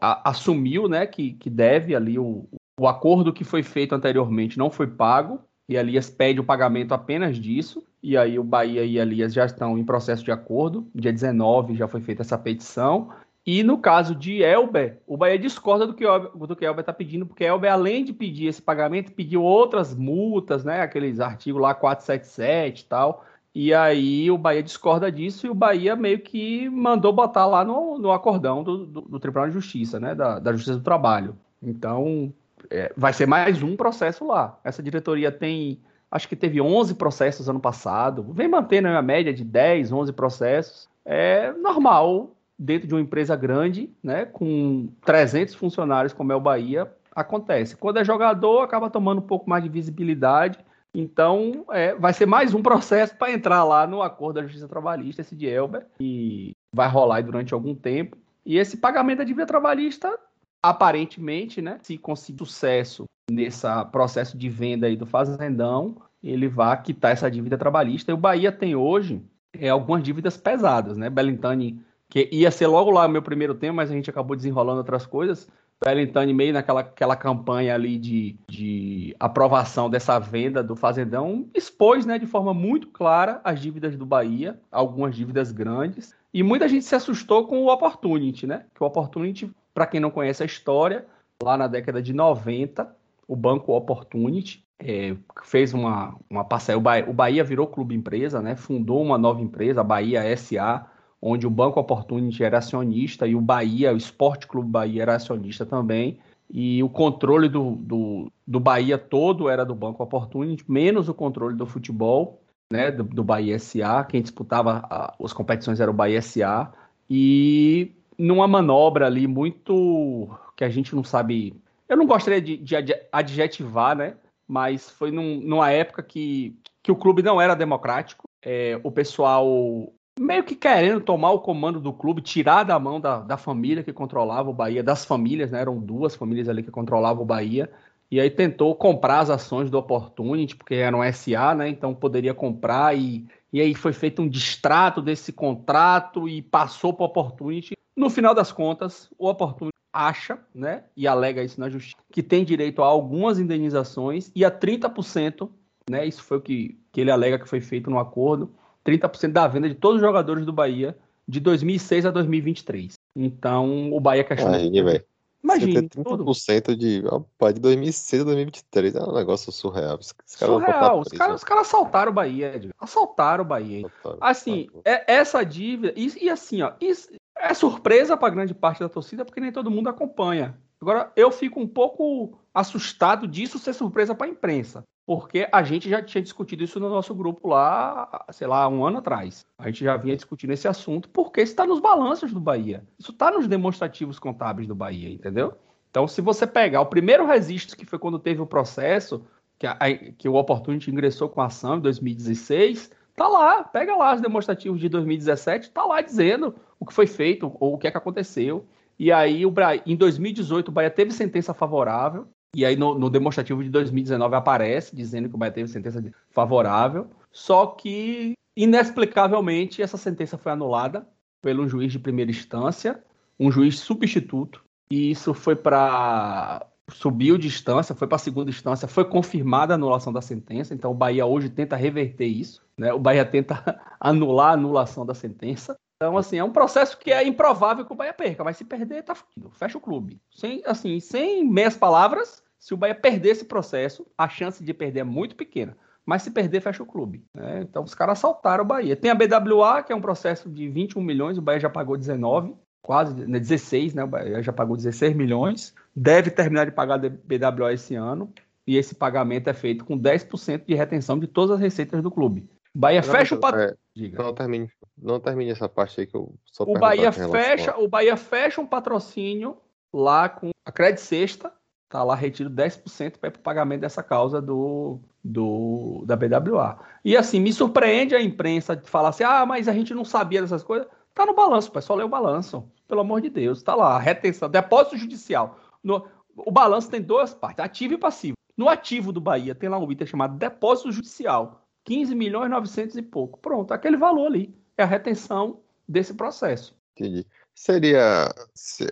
a, 0.00 0.30
assumiu 0.30 0.88
né, 0.88 1.06
que, 1.06 1.32
que 1.32 1.50
deve 1.50 1.96
ali 1.96 2.18
o, 2.18 2.46
o 2.78 2.86
acordo 2.86 3.32
que 3.32 3.44
foi 3.44 3.62
feito 3.62 3.94
anteriormente 3.94 4.58
não 4.58 4.70
foi 4.70 4.86
pago, 4.86 5.40
e 5.68 5.76
Elias 5.76 6.10
pede 6.10 6.40
o 6.40 6.44
pagamento 6.44 6.92
apenas 6.92 7.38
disso, 7.38 7.82
e 8.02 8.16
aí 8.16 8.38
o 8.38 8.44
Bahia 8.44 8.84
e 8.84 8.98
Elias 8.98 9.32
já 9.32 9.46
estão 9.46 9.78
em 9.78 9.84
processo 9.84 10.22
de 10.22 10.30
acordo. 10.30 10.86
Dia 10.94 11.10
19 11.10 11.74
já 11.74 11.88
foi 11.88 12.02
feita 12.02 12.20
essa 12.20 12.36
petição, 12.36 13.10
e 13.46 13.62
no 13.62 13.76
caso 13.76 14.14
de 14.14 14.42
Elber, 14.42 14.98
o 15.06 15.18
Bahia 15.18 15.38
discorda 15.38 15.86
do 15.86 15.92
que 15.92 16.06
o 16.06 16.46
do 16.46 16.56
que 16.56 16.64
Elber 16.64 16.80
está 16.80 16.94
pedindo, 16.94 17.26
porque 17.26 17.44
Elber, 17.44 17.70
além 17.70 18.02
de 18.02 18.12
pedir 18.12 18.46
esse 18.46 18.62
pagamento, 18.62 19.12
pediu 19.12 19.42
outras 19.42 19.94
multas, 19.94 20.64
né? 20.64 20.80
Aqueles 20.80 21.20
artigos 21.20 21.60
lá 21.60 21.74
477 21.74 22.80
e 22.80 22.84
tal. 22.86 23.24
E 23.54 23.74
aí 23.74 24.30
o 24.30 24.38
Bahia 24.38 24.62
discorda 24.62 25.12
disso 25.12 25.46
e 25.46 25.50
o 25.50 25.54
Bahia 25.54 25.94
meio 25.94 26.20
que 26.20 26.68
mandou 26.70 27.12
botar 27.12 27.46
lá 27.46 27.64
no, 27.64 27.98
no 27.98 28.12
acordão 28.12 28.64
do, 28.64 28.86
do, 28.86 29.00
do 29.02 29.20
Tribunal 29.20 29.48
de 29.48 29.54
Justiça, 29.54 30.00
né? 30.00 30.14
Da, 30.14 30.38
da 30.38 30.52
Justiça 30.52 30.78
do 30.78 30.82
Trabalho. 30.82 31.36
Então, 31.62 32.32
é, 32.70 32.92
vai 32.96 33.12
ser 33.12 33.26
mais 33.26 33.62
um 33.62 33.76
processo 33.76 34.26
lá. 34.26 34.58
Essa 34.64 34.82
diretoria 34.82 35.30
tem, 35.30 35.78
acho 36.10 36.26
que 36.28 36.34
teve 36.34 36.62
11 36.62 36.94
processos 36.94 37.48
ano 37.48 37.60
passado, 37.60 38.26
vem 38.32 38.48
mantendo 38.48 38.88
a 38.88 39.02
média 39.02 39.34
de 39.34 39.44
10, 39.44 39.92
11 39.92 40.12
processos. 40.14 40.88
É 41.04 41.52
normal 41.52 42.33
dentro 42.58 42.86
de 42.86 42.94
uma 42.94 43.00
empresa 43.00 43.34
grande, 43.36 43.90
né, 44.02 44.24
com 44.24 44.88
300 45.04 45.54
funcionários 45.54 46.12
como 46.12 46.32
é 46.32 46.36
o 46.36 46.40
Bahia, 46.40 46.90
acontece. 47.14 47.76
Quando 47.76 47.98
é 47.98 48.04
jogador, 48.04 48.62
acaba 48.62 48.90
tomando 48.90 49.18
um 49.18 49.26
pouco 49.26 49.48
mais 49.48 49.62
de 49.62 49.68
visibilidade. 49.68 50.58
Então, 50.92 51.64
é, 51.70 51.94
vai 51.94 52.12
ser 52.12 52.26
mais 52.26 52.54
um 52.54 52.62
processo 52.62 53.16
para 53.16 53.32
entrar 53.32 53.64
lá 53.64 53.86
no 53.86 54.02
acordo 54.02 54.36
da 54.36 54.42
Justiça 54.42 54.68
Trabalhista, 54.68 55.22
esse 55.22 55.34
de 55.34 55.46
Elber, 55.46 55.86
e 55.98 56.52
vai 56.74 56.88
rolar 56.88 57.22
durante 57.22 57.54
algum 57.54 57.74
tempo. 57.74 58.16
E 58.44 58.58
esse 58.58 58.76
pagamento 58.76 59.18
da 59.18 59.24
dívida 59.24 59.46
trabalhista, 59.46 60.18
aparentemente, 60.62 61.62
né, 61.62 61.78
se 61.82 61.96
conseguir 61.96 62.38
sucesso 62.38 63.04
nesse 63.30 63.66
processo 63.90 64.36
de 64.36 64.48
venda 64.48 64.86
aí 64.86 64.96
do 64.96 65.06
Fazendão, 65.06 65.96
ele 66.22 66.48
vai 66.48 66.80
quitar 66.82 67.12
essa 67.12 67.30
dívida 67.30 67.56
trabalhista. 67.56 68.10
E 68.10 68.14
o 68.14 68.18
Bahia 68.18 68.52
tem 68.52 68.74
hoje 68.74 69.22
é, 69.52 69.68
algumas 69.68 70.02
dívidas 70.02 70.36
pesadas, 70.36 70.96
né? 70.96 71.08
Bellintani 71.08 71.80
que 72.08 72.28
ia 72.32 72.50
ser 72.50 72.66
logo 72.66 72.90
lá 72.90 73.06
o 73.06 73.08
meu 73.08 73.22
primeiro 73.22 73.54
tema, 73.54 73.76
mas 73.76 73.90
a 73.90 73.94
gente 73.94 74.10
acabou 74.10 74.36
desenrolando 74.36 74.78
outras 74.78 75.06
coisas. 75.06 75.48
Wellington 75.84 76.32
meio 76.32 76.52
naquela 76.52 76.80
aquela 76.80 77.16
campanha 77.16 77.74
ali 77.74 77.98
de, 77.98 78.36
de 78.48 79.14
aprovação 79.18 79.90
dessa 79.90 80.18
venda 80.18 80.62
do 80.62 80.76
Fazendão, 80.76 81.48
expôs 81.54 82.06
né, 82.06 82.18
de 82.18 82.26
forma 82.26 82.54
muito 82.54 82.88
clara 82.88 83.40
as 83.44 83.60
dívidas 83.60 83.96
do 83.96 84.06
Bahia, 84.06 84.58
algumas 84.70 85.14
dívidas 85.14 85.52
grandes, 85.52 86.14
e 86.32 86.42
muita 86.42 86.68
gente 86.68 86.84
se 86.84 86.94
assustou 86.94 87.46
com 87.46 87.62
o 87.62 87.72
Opportunity, 87.72 88.46
né? 88.46 88.64
Que 88.74 88.82
o 88.82 88.86
Opportunity, 88.86 89.50
para 89.72 89.86
quem 89.86 90.00
não 90.00 90.10
conhece 90.10 90.42
a 90.42 90.46
história, 90.46 91.06
lá 91.42 91.56
na 91.56 91.66
década 91.66 92.02
de 92.02 92.12
90, 92.12 92.94
o 93.28 93.36
banco 93.36 93.72
Opportunity 93.72 94.64
é, 94.78 95.16
fez 95.44 95.72
uma, 95.72 96.16
uma 96.28 96.44
parcela. 96.44 96.78
O 96.78 96.82
Bahia, 96.82 97.10
o 97.10 97.12
Bahia 97.12 97.44
virou 97.44 97.66
clube 97.66 97.94
empresa, 97.94 98.42
né? 98.42 98.56
Fundou 98.56 99.02
uma 99.02 99.16
nova 99.16 99.40
empresa, 99.40 99.80
a 99.80 99.84
Bahia 99.84 100.36
SA, 100.36 100.86
onde 101.26 101.46
o 101.46 101.50
Banco 101.50 101.80
Opportunity 101.80 102.44
era 102.44 102.58
acionista 102.58 103.26
e 103.26 103.34
o 103.34 103.40
Bahia, 103.40 103.94
o 103.94 103.96
Esporte 103.96 104.46
Clube 104.46 104.68
Bahia 104.68 105.00
era 105.00 105.14
acionista 105.14 105.64
também. 105.64 106.18
E 106.50 106.82
o 106.82 106.88
controle 106.90 107.48
do, 107.48 107.76
do, 107.76 108.30
do 108.46 108.60
Bahia 108.60 108.98
todo 108.98 109.48
era 109.48 109.64
do 109.64 109.74
Banco 109.74 110.02
Opportunity, 110.02 110.70
menos 110.70 111.08
o 111.08 111.14
controle 111.14 111.56
do 111.56 111.64
futebol, 111.64 112.42
né, 112.70 112.90
do, 112.90 113.04
do 113.04 113.24
Bahia 113.24 113.58
SA. 113.58 114.04
Quem 114.04 114.20
disputava 114.20 114.84
a, 114.90 115.14
as 115.18 115.32
competições 115.32 115.80
era 115.80 115.90
o 115.90 115.94
Bahia 115.94 116.20
SA. 116.20 116.70
E 117.08 117.92
numa 118.18 118.46
manobra 118.46 119.06
ali 119.06 119.26
muito 119.26 120.28
que 120.54 120.62
a 120.62 120.68
gente 120.68 120.94
não 120.94 121.02
sabe. 121.02 121.58
Eu 121.88 121.96
não 121.96 122.06
gostaria 122.06 122.40
de, 122.42 122.58
de 122.58 122.76
adjetivar, 123.10 123.96
né? 123.96 124.14
Mas 124.46 124.90
foi 124.90 125.10
num, 125.10 125.40
numa 125.40 125.70
época 125.70 126.02
que, 126.02 126.54
que 126.82 126.92
o 126.92 126.96
clube 126.96 127.22
não 127.22 127.40
era 127.40 127.54
democrático. 127.54 128.24
É, 128.42 128.78
o 128.84 128.92
pessoal 128.92 129.90
meio 130.18 130.44
que 130.44 130.54
querendo 130.54 131.00
tomar 131.00 131.32
o 131.32 131.40
comando 131.40 131.80
do 131.80 131.92
clube, 131.92 132.20
tirar 132.20 132.64
da 132.64 132.78
mão 132.78 133.00
da, 133.00 133.20
da 133.20 133.36
família 133.36 133.82
que 133.82 133.92
controlava 133.92 134.48
o 134.48 134.54
Bahia, 134.54 134.82
das 134.82 135.04
famílias, 135.04 135.50
né? 135.50 135.60
Eram 135.60 135.78
duas 135.78 136.14
famílias 136.14 136.48
ali 136.48 136.62
que 136.62 136.70
controlavam 136.70 137.22
o 137.22 137.26
Bahia. 137.26 137.70
E 138.10 138.20
aí 138.20 138.30
tentou 138.30 138.74
comprar 138.76 139.20
as 139.20 139.30
ações 139.30 139.70
do 139.70 139.78
Opportunity, 139.78 140.54
porque 140.54 140.74
era 140.74 140.96
um 140.96 141.02
SA, 141.12 141.54
né? 141.54 141.68
Então 141.68 141.94
poderia 141.94 142.32
comprar 142.32 142.96
e, 142.96 143.26
e 143.52 143.60
aí 143.60 143.74
foi 143.74 143.92
feito 143.92 144.22
um 144.22 144.28
distrato 144.28 145.02
desse 145.02 145.32
contrato 145.32 146.28
e 146.28 146.42
passou 146.42 146.92
para 146.92 147.04
o 147.04 147.06
Opportunity. 147.06 147.74
No 147.96 148.10
final 148.10 148.34
das 148.34 148.52
contas, 148.52 149.10
o 149.18 149.28
Opportunity 149.28 149.74
acha, 149.92 150.40
né, 150.52 150.82
e 150.96 151.06
alega 151.06 151.40
isso 151.44 151.60
na 151.60 151.70
justiça, 151.70 151.96
que 152.10 152.20
tem 152.20 152.44
direito 152.44 152.82
a 152.82 152.86
algumas 152.86 153.38
indenizações 153.38 154.32
e 154.34 154.44
a 154.44 154.50
30%, 154.50 155.48
né, 155.88 156.04
isso 156.04 156.20
foi 156.24 156.38
o 156.38 156.40
que, 156.40 156.76
que 156.90 157.00
ele 157.00 157.12
alega 157.12 157.38
que 157.38 157.48
foi 157.48 157.60
feito 157.60 157.88
no 157.88 158.00
acordo, 158.00 158.52
30% 158.84 159.32
da 159.32 159.48
venda 159.48 159.68
de 159.68 159.74
todos 159.74 159.96
os 159.96 160.02
jogadores 160.02 160.44
do 160.44 160.52
Bahia 160.52 160.96
de 161.26 161.40
2006 161.40 162.06
a 162.06 162.10
2023. 162.10 162.94
Então, 163.16 163.92
o 163.92 164.00
Bahia 164.00 164.24
questionou. 164.24 164.56
Aí, 164.56 164.70
velho. 164.70 165.04
Imagina. 165.42 165.82
30% 165.82 166.74
de, 166.74 167.02
de 167.02 167.60
2006 167.60 168.22
a 168.22 168.24
2023 168.24 168.94
é 168.94 169.02
um 169.02 169.14
negócio 169.14 169.52
surreal. 169.52 169.98
Os 169.98 170.14
surreal. 170.26 171.00
Os 171.00 171.08
caras 171.08 171.44
cara 171.44 171.60
assaltaram 171.60 172.10
o 172.10 172.14
Bahia, 172.14 172.70
assaltaram 172.80 173.44
o 173.44 173.46
Bahia. 173.46 173.86
Assaltaram. 173.86 174.18
Assim, 174.20 174.68
é, 174.84 175.12
essa 175.12 175.44
dívida. 175.44 175.92
E, 175.96 176.24
e 176.24 176.30
assim, 176.30 176.62
ó, 176.62 176.72
isso 176.80 177.10
é 177.36 177.52
surpresa 177.52 178.16
para 178.16 178.32
grande 178.32 178.54
parte 178.54 178.80
da 178.80 178.88
torcida, 178.88 179.24
porque 179.24 179.40
nem 179.40 179.52
todo 179.52 179.70
mundo 179.70 179.88
acompanha. 179.88 180.58
Agora, 180.80 181.12
eu 181.14 181.30
fico 181.30 181.60
um 181.60 181.68
pouco 181.68 182.38
assustado 182.54 183.28
disso 183.28 183.58
ser 183.58 183.74
surpresa 183.74 184.14
para 184.14 184.26
a 184.26 184.30
imprensa 184.30 184.82
porque 185.06 185.48
a 185.52 185.62
gente 185.62 185.88
já 185.88 186.02
tinha 186.02 186.22
discutido 186.22 186.64
isso 186.64 186.80
no 186.80 186.88
nosso 186.88 187.14
grupo 187.14 187.48
lá, 187.48 188.24
sei 188.30 188.46
lá, 188.46 188.66
um 188.68 188.84
ano 188.84 188.98
atrás. 188.98 189.44
A 189.58 189.66
gente 189.66 189.84
já 189.84 189.96
vinha 189.96 190.16
discutindo 190.16 190.52
esse 190.52 190.66
assunto, 190.66 191.08
porque 191.08 191.42
isso 191.42 191.52
está 191.52 191.66
nos 191.66 191.80
balanços 191.80 192.32
do 192.32 192.40
Bahia. 192.40 192.82
Isso 192.98 193.12
está 193.12 193.30
nos 193.30 193.46
demonstrativos 193.46 194.18
contábeis 194.18 194.66
do 194.66 194.74
Bahia, 194.74 195.10
entendeu? 195.10 195.54
Então, 195.90 196.08
se 196.08 196.20
você 196.20 196.46
pegar 196.46 196.80
o 196.80 196.86
primeiro 196.86 197.26
registro, 197.26 197.76
que 197.76 197.86
foi 197.86 197.98
quando 197.98 198.18
teve 198.18 198.40
o 198.40 198.46
processo, 198.46 199.24
que, 199.58 199.66
a, 199.66 199.76
que 200.16 200.28
o 200.28 200.34
Opportunity 200.34 200.90
ingressou 200.90 201.28
com 201.28 201.40
a 201.40 201.46
ação 201.46 201.76
em 201.76 201.80
2016, 201.80 202.90
Tá 203.16 203.28
lá, 203.28 203.62
pega 203.62 203.94
lá 203.94 204.14
os 204.14 204.20
demonstrativos 204.20 204.80
de 204.80 204.88
2017, 204.88 205.70
tá 205.70 205.84
lá 205.84 206.00
dizendo 206.00 206.54
o 206.80 206.86
que 206.86 206.92
foi 206.92 207.06
feito 207.06 207.56
ou 207.60 207.74
o 207.74 207.78
que 207.78 207.86
é 207.86 207.90
que 207.90 207.96
aconteceu. 207.96 208.66
E 208.98 209.12
aí, 209.12 209.46
o 209.46 209.50
Bahia, 209.50 209.82
em 209.86 209.96
2018, 209.96 210.68
o 210.68 210.72
Bahia 210.72 210.90
teve 210.90 211.12
sentença 211.12 211.54
favorável. 211.54 212.26
E 212.54 212.64
aí, 212.64 212.76
no, 212.76 212.98
no, 212.98 213.10
demonstrativo 213.10 213.62
de 213.62 213.70
2019, 213.70 214.34
aparece 214.34 214.94
dizendo 214.94 215.28
que 215.28 215.34
o 215.34 215.38
Bahia 215.38 215.52
teve 215.52 215.68
sentença 215.68 216.02
favorável. 216.30 217.08
Só 217.32 217.66
que, 217.66 218.34
inexplicavelmente, 218.56 219.82
essa 219.82 219.96
sentença 219.96 220.38
foi 220.38 220.52
anulada 220.52 221.06
pelo 221.42 221.68
juiz 221.68 221.92
de 221.92 221.98
primeira 221.98 222.30
instância, 222.30 223.02
um 223.38 223.50
juiz 223.50 223.78
substituto. 223.78 224.64
E 224.90 225.10
isso 225.10 225.34
foi 225.34 225.56
para 225.56 226.66
subiu 226.90 227.38
de 227.38 227.46
instância, 227.46 227.94
foi 227.94 228.06
para 228.06 228.16
a 228.16 228.18
segunda 228.18 228.50
instância, 228.50 228.86
foi 228.86 229.04
confirmada 229.04 229.72
a 229.72 229.76
anulação 229.76 230.12
da 230.12 230.20
sentença, 230.20 230.74
então 230.74 230.90
o 230.90 230.94
Bahia 230.94 231.24
hoje 231.24 231.48
tenta 231.48 231.76
reverter 231.76 232.26
isso, 232.26 232.62
né? 232.76 232.92
O 232.92 232.98
Bahia 232.98 233.24
tenta 233.24 233.80
anular 233.98 234.50
a 234.50 234.52
anulação 234.52 235.06
da 235.06 235.14
sentença. 235.14 235.76
Então, 235.96 236.18
assim, 236.18 236.36
é 236.36 236.44
um 236.44 236.52
processo 236.52 236.98
que 236.98 237.10
é 237.10 237.26
improvável 237.26 237.86
que 237.86 237.92
o 237.92 237.96
Bahia 237.96 238.12
perca, 238.12 238.44
mas 238.44 238.58
se 238.58 238.64
perder, 238.64 239.02
tá 239.02 239.14
fudido. 239.14 239.50
Fecha 239.52 239.78
o 239.78 239.80
clube. 239.80 240.20
Sem, 240.30 240.62
assim, 240.66 241.00
sem 241.00 241.48
meias 241.48 241.76
palavras, 241.76 242.42
se 242.64 242.72
o 242.72 242.78
Bahia 242.78 242.94
perder 242.94 243.28
esse 243.28 243.44
processo, 243.44 244.06
a 244.16 244.26
chance 244.26 244.64
de 244.64 244.72
perder 244.72 245.00
é 245.00 245.04
muito 245.04 245.36
pequena. 245.36 245.76
Mas 246.06 246.22
se 246.22 246.30
perder, 246.30 246.62
fecha 246.62 246.82
o 246.82 246.86
clube. 246.86 247.22
Né? 247.34 247.60
Então, 247.60 247.84
os 247.84 247.94
caras 247.94 248.16
assaltaram 248.18 248.64
o 248.64 248.66
Bahia. 248.66 248.96
Tem 248.96 249.10
a 249.10 249.14
BWA, 249.14 249.82
que 249.82 249.92
é 249.92 249.94
um 249.96 250.00
processo 250.00 250.48
de 250.48 250.66
21 250.66 251.02
milhões, 251.02 251.36
o 251.36 251.42
Bahia 251.42 251.60
já 251.60 251.68
pagou 251.68 251.94
19 251.94 252.54
quase 252.80 253.14
né, 253.26 253.38
16, 253.38 253.92
né? 253.92 254.04
O 254.04 254.06
Bahia 254.06 254.42
já 254.42 254.52
pagou 254.52 254.76
16 254.76 255.14
milhões, 255.14 255.74
deve 255.94 256.30
terminar 256.30 256.64
de 256.64 256.72
pagar 256.72 256.94
a 256.94 257.08
BWA 257.08 257.74
esse 257.74 257.94
ano, 257.94 258.32
e 258.66 258.78
esse 258.78 258.94
pagamento 258.94 259.48
é 259.50 259.52
feito 259.52 259.84
com 259.84 259.98
10% 259.98 260.64
de 260.66 260.74
retenção 260.74 261.18
de 261.18 261.26
todas 261.26 261.56
as 261.56 261.60
receitas 261.60 262.02
do 262.02 262.10
clube. 262.10 262.48
O 262.74 262.78
Bahia 262.78 263.02
não, 263.02 263.10
fecha 263.10 263.34
o 263.34 263.40
patrocínio. 263.40 263.76
É, 263.94 264.22
não 264.22 264.34
termine, 264.34 264.70
não 264.96 265.20
termine 265.20 265.50
essa 265.50 265.68
parte 265.68 266.00
aí 266.00 266.06
que 266.06 266.16
eu 266.16 266.34
só 266.46 266.64
O 266.64 266.78
Bahia 266.78 267.12
fecha, 267.12 267.76
o 267.76 267.86
Bahia 267.88 268.16
fecha 268.16 268.60
um 268.60 268.66
patrocínio 268.66 269.58
lá 269.92 270.30
com 270.30 270.50
a 270.64 270.72
Credit 270.72 271.00
Sexta, 271.02 271.52
tá 271.94 272.02
lá 272.02 272.16
retido 272.16 272.50
10% 272.50 273.18
para 273.18 273.28
o 273.28 273.38
pagamento 273.38 273.82
dessa 273.82 274.02
causa 274.02 274.42
do, 274.42 274.98
do 275.22 276.02
da 276.04 276.16
BWA. 276.16 276.76
E 277.04 277.16
assim, 277.16 277.38
me 277.38 277.52
surpreende 277.52 278.16
a 278.16 278.20
imprensa 278.20 278.74
de 278.74 278.90
falar 278.90 279.10
assim: 279.10 279.22
"Ah, 279.22 279.46
mas 279.46 279.68
a 279.68 279.72
gente 279.72 279.94
não 279.94 280.04
sabia 280.04 280.42
dessas 280.42 280.64
coisas". 280.64 280.88
Tá 281.14 281.24
no 281.24 281.36
balanço, 281.36 281.70
pessoal, 281.70 281.96
lê 281.96 282.04
o 282.04 282.08
balanço 282.08 282.68
pelo 282.88 283.02
amor 283.02 283.20
de 283.20 283.30
Deus, 283.30 283.62
tá 283.62 283.76
lá, 283.76 283.96
retenção, 283.96 284.50
depósito 284.50 284.96
judicial. 284.96 285.60
No, 285.84 286.04
o 286.36 286.50
balanço 286.50 286.90
tem 286.90 287.00
duas 287.00 287.32
partes, 287.32 287.64
ativo 287.64 287.94
e 287.94 287.98
passivo. 287.98 288.36
No 288.56 288.68
ativo 288.68 289.12
do 289.12 289.20
Bahia 289.20 289.54
tem 289.54 289.68
lá 289.68 289.78
um 289.78 289.92
item 289.92 290.06
chamado 290.08 290.36
depósito 290.36 290.90
judicial, 290.90 291.64
15 291.84 292.12
milhões 292.12 292.50
900 292.50 292.96
e 292.96 293.02
pouco. 293.02 293.38
Pronto, 293.38 293.72
aquele 293.72 293.96
valor 293.96 294.26
ali 294.26 294.52
é 294.76 294.82
a 294.82 294.86
retenção 294.86 295.60
desse 295.88 296.12
processo. 296.12 296.76
Entendi 296.96 297.24
seria 297.54 298.34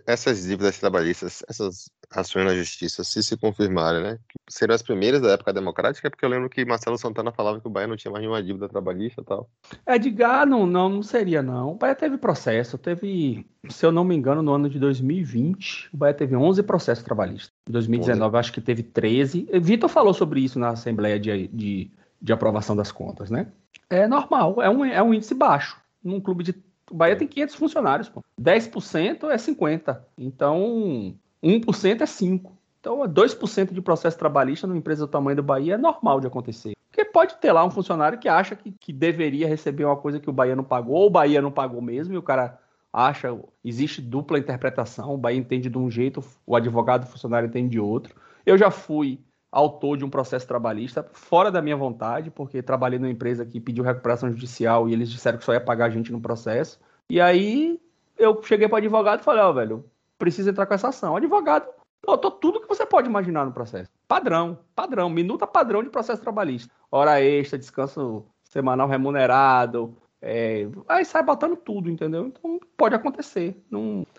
essas 0.07 0.45
dívidas 0.45 0.79
trabalhistas, 0.79 1.43
essas 1.49 1.91
ações 2.15 2.45
na 2.45 2.55
justiça, 2.55 3.05
se 3.05 3.23
se 3.23 3.37
confirmarem, 3.37 4.03
né? 4.03 4.19
Seriam 4.49 4.75
as 4.75 4.83
primeiras 4.83 5.21
da 5.21 5.33
época 5.33 5.53
democrática, 5.53 6.11
porque 6.11 6.25
eu 6.25 6.29
lembro 6.29 6.49
que 6.49 6.65
Marcelo 6.65 6.99
Santana 6.99 7.33
falava 7.33 7.61
que 7.61 7.67
o 7.67 7.71
Bahia 7.71 7.87
não 7.87 7.97
tinha 7.97 8.11
mais 8.11 8.23
nenhuma 8.23 8.43
dívida 8.43 8.69
trabalhista 8.69 9.21
e 9.21 9.25
tal. 9.25 9.49
É, 9.87 9.95
ah, 10.25 10.47
não, 10.47 10.67
não, 10.67 10.89
não 10.89 11.03
seria 11.03 11.43
não. 11.43 11.73
O 11.73 11.75
Bahia 11.75 11.95
teve 11.95 12.19
processo, 12.19 12.77
teve, 12.79 13.47
se 13.69 13.85
eu 13.85 13.93
não 13.93 14.05
me 14.05 14.15
engano, 14.15 14.43
no 14.43 14.53
ano 14.53 14.69
de 14.69 14.79
2020, 14.79 15.91
o 15.93 15.97
Bahia 15.97 16.15
teve 16.15 16.37
11 16.37 16.63
processos 16.63 17.05
trabalhistas. 17.05 17.51
Em 17.69 17.73
2019, 17.73 18.37
11. 18.37 18.41
acho 18.41 18.53
que 18.53 18.61
teve 18.61 18.83
13. 18.83 19.49
Vitor 19.61 19.89
falou 19.89 20.15
sobre 20.15 20.41
isso 20.41 20.59
na 20.59 20.71
Assembleia 20.71 21.19
de, 21.19 21.49
de, 21.49 21.91
de 22.21 22.33
aprovação 22.33 22.77
das 22.77 22.93
contas, 22.93 23.31
né? 23.31 23.49
É 23.89 24.07
normal, 24.07 24.63
é 24.63 24.71
um, 24.71 24.85
é 24.85 25.03
um 25.03 25.13
índice 25.13 25.35
baixo. 25.35 25.81
Num 26.03 26.21
clube 26.21 26.43
de 26.43 26.55
o 26.93 26.95
Bahia 26.95 27.17
tem 27.17 27.27
500 27.27 27.55
funcionários, 27.55 28.09
pô. 28.11 28.23
10% 28.39 29.31
é 29.31 29.39
50. 29.39 30.07
Então, 30.19 31.15
1% 31.43 32.01
é 32.01 32.07
5. 32.07 32.57
Então, 32.81 32.99
2% 33.01 33.73
de 33.73 33.81
processo 33.81 34.19
trabalhista 34.19 34.67
numa 34.67 34.79
empresa 34.79 35.07
do 35.07 35.11
tamanho 35.11 35.37
do 35.37 35.43
Bahia 35.43 35.75
é 35.75 35.79
normal 35.79 36.21
de 36.21 36.27
acontecer. 36.27 36.73
Porque 36.91 37.05
pode 37.05 37.37
ter 37.37 37.53
lá 37.53 37.65
um 37.65 37.71
funcionário 37.71 38.19
que 38.19 38.29
acha 38.29 38.57
que, 38.57 38.73
que 38.73 38.93
deveria 38.93 39.49
receber 39.49 39.85
uma 39.85 39.97
coisa 39.97 40.19
que 40.19 40.29
o 40.29 40.33
Bahia 40.33 40.57
não 40.57 40.65
pagou, 40.65 40.97
ou 40.97 41.07
o 41.07 41.11
Bahia 41.11 41.41
não 41.41 41.51
pagou 41.51 41.81
mesmo, 41.81 42.13
e 42.13 42.19
o 42.19 42.23
cara 42.23 42.59
acha, 42.93 43.29
existe 43.65 44.03
dupla 44.03 44.39
interpretação, 44.39 45.15
o 45.15 45.17
Bahia 45.17 45.39
entende 45.39 45.71
de 45.71 45.79
um 45.79 45.91
jeito, 45.91 46.23
o 46.47 46.55
advogado 46.55 47.05
o 47.05 47.07
funcionário 47.07 47.49
entende 47.49 47.71
de 47.71 47.81
outro. 47.81 48.15
Eu 48.45 48.59
já 48.59 48.71
fui 48.71 49.21
autor 49.51 49.97
de 49.99 50.05
um 50.05 50.11
processo 50.11 50.47
trabalhista 50.47 51.07
fora 51.13 51.51
da 51.51 51.63
minha 51.63 51.77
vontade, 51.77 52.31
porque 52.31 52.63
trabalhei 52.63 52.99
numa 52.99 53.11
empresa 53.11 53.45
que 53.45 53.61
pediu 53.61 53.85
recuperação 53.85 54.31
judicial 54.31 54.89
e 54.89 54.93
eles 54.93 55.11
disseram 55.11 55.39
que 55.39 55.45
só 55.45 55.53
ia 55.53 55.61
pagar 55.61 55.87
a 55.87 55.91
gente 55.91 56.11
no 56.11 56.21
processo. 56.21 56.81
E 57.09 57.21
aí 57.21 57.79
eu 58.19 58.43
cheguei 58.43 58.67
para 58.67 58.77
o 58.77 58.79
advogado 58.79 59.21
e 59.21 59.25
falei, 59.25 59.43
ó, 59.43 59.51
oh, 59.51 59.55
velho, 59.55 59.85
precisa 60.19 60.51
entrar 60.51 60.67
com 60.67 60.75
essa 60.75 60.89
ação. 60.89 61.15
O 61.15 61.17
advogado 61.17 61.67
botou 62.05 62.31
tudo 62.31 62.61
que 62.61 62.69
você 62.69 62.85
pode 62.85 63.09
imaginar 63.09 63.45
no 63.45 63.53
processo. 63.53 63.91
Padrão, 64.09 64.59
padrão, 64.75 65.09
minuta 65.09 65.47
padrão 65.47 65.83
de 65.83 65.91
processo 65.91 66.23
trabalhista. 66.23 66.73
Hora 66.91 67.21
extra, 67.23 67.59
descanso 67.59 68.25
semanal 68.45 68.89
remunerado, 68.89 69.97
é, 70.25 70.69
aí 70.89 71.05
sai 71.05 71.23
botando 71.25 71.57
tudo, 71.57 71.91
entendeu? 71.91 72.27
Então 72.27 72.61
pode 72.77 72.95
acontecer. 72.95 73.61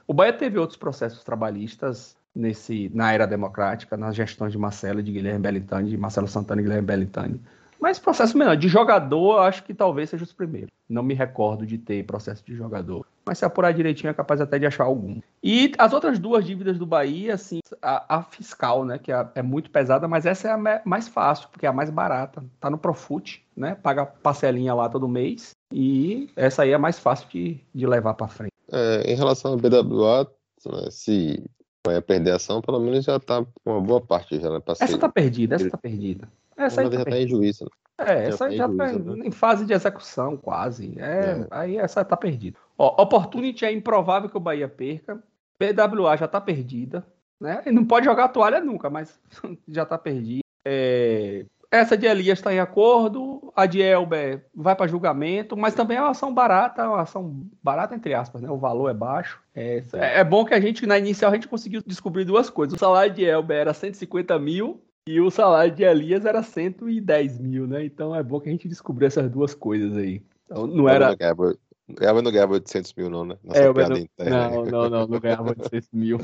O 0.06 0.14
Bahia 0.14 0.34
teve 0.34 0.60
outros 0.60 0.78
processos 0.78 1.24
trabalhistas 1.24 2.18
nesse, 2.36 2.92
na 2.94 3.14
era 3.14 3.26
democrática, 3.26 3.96
nas 3.96 4.14
gestões 4.14 4.52
de 4.52 4.58
Marcelo 4.58 5.02
de 5.02 5.14
Guilherme 5.14 5.40
Belintani, 5.40 5.90
de 5.90 5.98
Marcelo 5.98 6.28
Santana 6.28 6.60
e 6.60 6.64
Guilherme 6.64 6.86
Belintani. 6.86 7.42
Mas 7.80 8.00
processo 8.00 8.38
menor, 8.38 8.58
de 8.58 8.68
jogador, 8.68 9.40
acho 9.40 9.64
que 9.64 9.74
talvez 9.74 10.10
seja 10.10 10.24
os 10.24 10.34
primeiros. 10.34 10.72
Não 10.90 11.04
me 11.04 11.14
recordo 11.14 11.66
de 11.66 11.78
ter 11.78 12.06
processo 12.06 12.44
de 12.46 12.56
jogador. 12.56 13.06
Mas 13.26 13.38
se 13.38 13.46
apurar 13.46 13.74
direitinho, 13.74 14.10
é 14.10 14.14
capaz 14.14 14.42
até 14.42 14.60
de 14.60 14.66
achar 14.66 14.84
algum. 14.84 15.20
E 15.42 15.72
as 15.78 15.94
outras 15.94 16.20
duas 16.20 16.46
dívidas 16.46 16.78
do 16.78 16.86
Bahia, 16.86 17.34
assim, 17.34 17.60
a, 17.82 18.18
a 18.18 18.24
fiscal, 18.24 18.84
né, 18.84 18.98
que 18.98 19.12
é, 19.12 19.28
é, 19.36 19.42
muito 19.42 19.70
pesada, 19.72 20.08
mas 20.08 20.26
essa 20.26 20.50
é 20.50 20.52
a 20.52 20.82
mais 20.86 21.08
fácil, 21.08 21.48
porque 21.50 21.66
é 21.66 21.70
a 21.70 21.74
mais 21.74 21.90
barata. 21.90 22.44
Tá 22.60 22.70
no 22.70 22.78
Profut, 22.78 23.42
né? 23.56 23.76
Paga 23.76 24.06
parcelinha 24.06 24.74
lá 24.74 24.90
todo 24.90 25.08
mês. 25.08 25.52
E 25.72 26.30
essa 26.36 26.64
aí 26.64 26.72
é 26.72 26.78
mais 26.78 27.00
fácil 27.00 27.28
de, 27.30 27.60
de 27.74 27.88
levar 27.88 28.14
para 28.14 28.28
frente. 28.28 28.52
É, 28.72 29.12
em 29.12 29.16
relação 29.16 29.52
ao 29.52 29.58
BWA, 29.58 30.30
né, 30.66 30.88
se 30.90 31.44
vai 31.86 32.02
perder 32.02 32.32
a 32.32 32.36
ação, 32.38 32.62
pelo 32.62 32.80
menos 32.80 33.04
já 33.04 33.20
tá 33.20 33.46
uma 33.66 33.82
boa 33.82 34.00
parte 34.00 34.40
já, 34.40 34.50
né? 34.50 34.62
Essa 34.80 34.98
tá 34.98 35.10
perdida, 35.10 35.56
essa 35.56 35.70
tá 35.70 35.78
perdida. 35.78 36.28
Essa 36.58 36.82
aí 36.82 36.90
tá 36.90 36.98
já 36.98 37.06
tá 37.06 37.18
em 37.18 37.28
juízo. 37.28 37.66
Né? 37.66 37.70
É, 38.06 38.28
essa 38.28 38.50
já, 38.50 38.58
já 38.58 38.68
tá 38.68 38.92
né? 38.92 39.28
em 39.28 39.32
fase 39.32 39.66
de 39.66 39.74
execução, 39.74 40.36
quase. 40.38 40.94
É, 40.98 41.42
é. 41.42 41.48
Aí 41.52 41.78
essa 41.78 42.04
tá 42.04 42.18
perdida. 42.18 42.58
Ó, 42.78 43.02
Opportunity 43.02 43.66
é 43.66 43.72
improvável 43.72 44.30
que 44.30 44.38
o 44.38 44.42
Bahia 44.42 44.68
perca. 44.68 45.22
PWA 45.58 46.18
já 46.18 46.28
tá 46.28 46.42
perdida. 46.42 47.06
Né? 47.40 47.62
E 47.66 47.72
não 47.72 47.86
pode 47.86 48.06
jogar 48.06 48.26
a 48.26 48.30
toalha 48.30 48.60
nunca, 48.60 48.90
mas 48.90 49.20
já 49.68 49.86
tá 49.86 49.98
perdida. 49.98 50.44
É, 50.66 51.46
essa 51.74 51.98
de 51.98 52.06
Elias 52.06 52.38
está 52.38 52.54
em 52.54 52.60
acordo, 52.60 53.52
a 53.56 53.66
de 53.66 53.82
Elber 53.82 54.46
vai 54.56 54.76
para 54.76 54.88
julgamento, 54.88 55.58
mas 55.58 55.74
também 55.74 55.98
é 55.98 56.02
uma 56.02 56.12
ação 56.12 56.32
barata, 56.32 56.88
uma 56.88 57.02
ação 57.02 57.46
barata 57.64 57.96
entre 57.96 58.14
aspas, 58.14 58.44
né? 58.44 58.50
O 58.50 58.58
valor 58.58 58.90
é 58.90 58.94
baixo. 58.94 59.42
É, 59.56 59.84
é 60.20 60.24
bom 60.24 60.46
que 60.46 60.54
a 60.54 60.62
gente, 60.62 60.86
na 60.86 61.00
inicial, 61.00 61.32
a 61.32 61.34
gente 61.34 61.48
conseguiu 61.48 61.82
descobrir 61.86 62.26
duas 62.26 62.48
coisas. 62.50 62.76
O 62.76 62.80
salário 62.80 63.12
de 63.12 63.26
Elber 63.26 63.58
era 63.58 63.74
150 63.74 64.38
mil 64.38 64.82
e 65.08 65.20
o 65.20 65.30
salário 65.30 65.74
de 65.74 65.84
Elias 65.84 66.26
era 66.26 66.42
110 66.42 67.40
mil, 67.40 67.68
né? 67.68 67.86
Então 67.86 68.16
é 68.16 68.24
bom 68.24 68.40
que 68.40 68.50
a 68.50 68.52
gente 68.52 68.68
descobriu 68.68 69.08
essas 69.08 69.30
duas 69.30 69.54
coisas 69.54 69.98
aí. 69.98 70.24
Então, 70.46 70.66
não 70.66 70.88
era. 70.88 71.16
Elber 71.20 72.24
não 72.24 72.32
ganhava 72.32 72.54
800 72.54 72.94
mil, 72.94 73.10
não, 73.10 73.26
né? 73.26 73.38
Nossa 73.44 73.60
é, 73.60 74.30
não, 74.30 74.50
não, 74.50 74.66
não, 74.66 74.90
não, 74.90 75.08
não 75.08 75.20
ganhava 75.20 75.50
800 75.60 75.90
mil. 75.92 76.18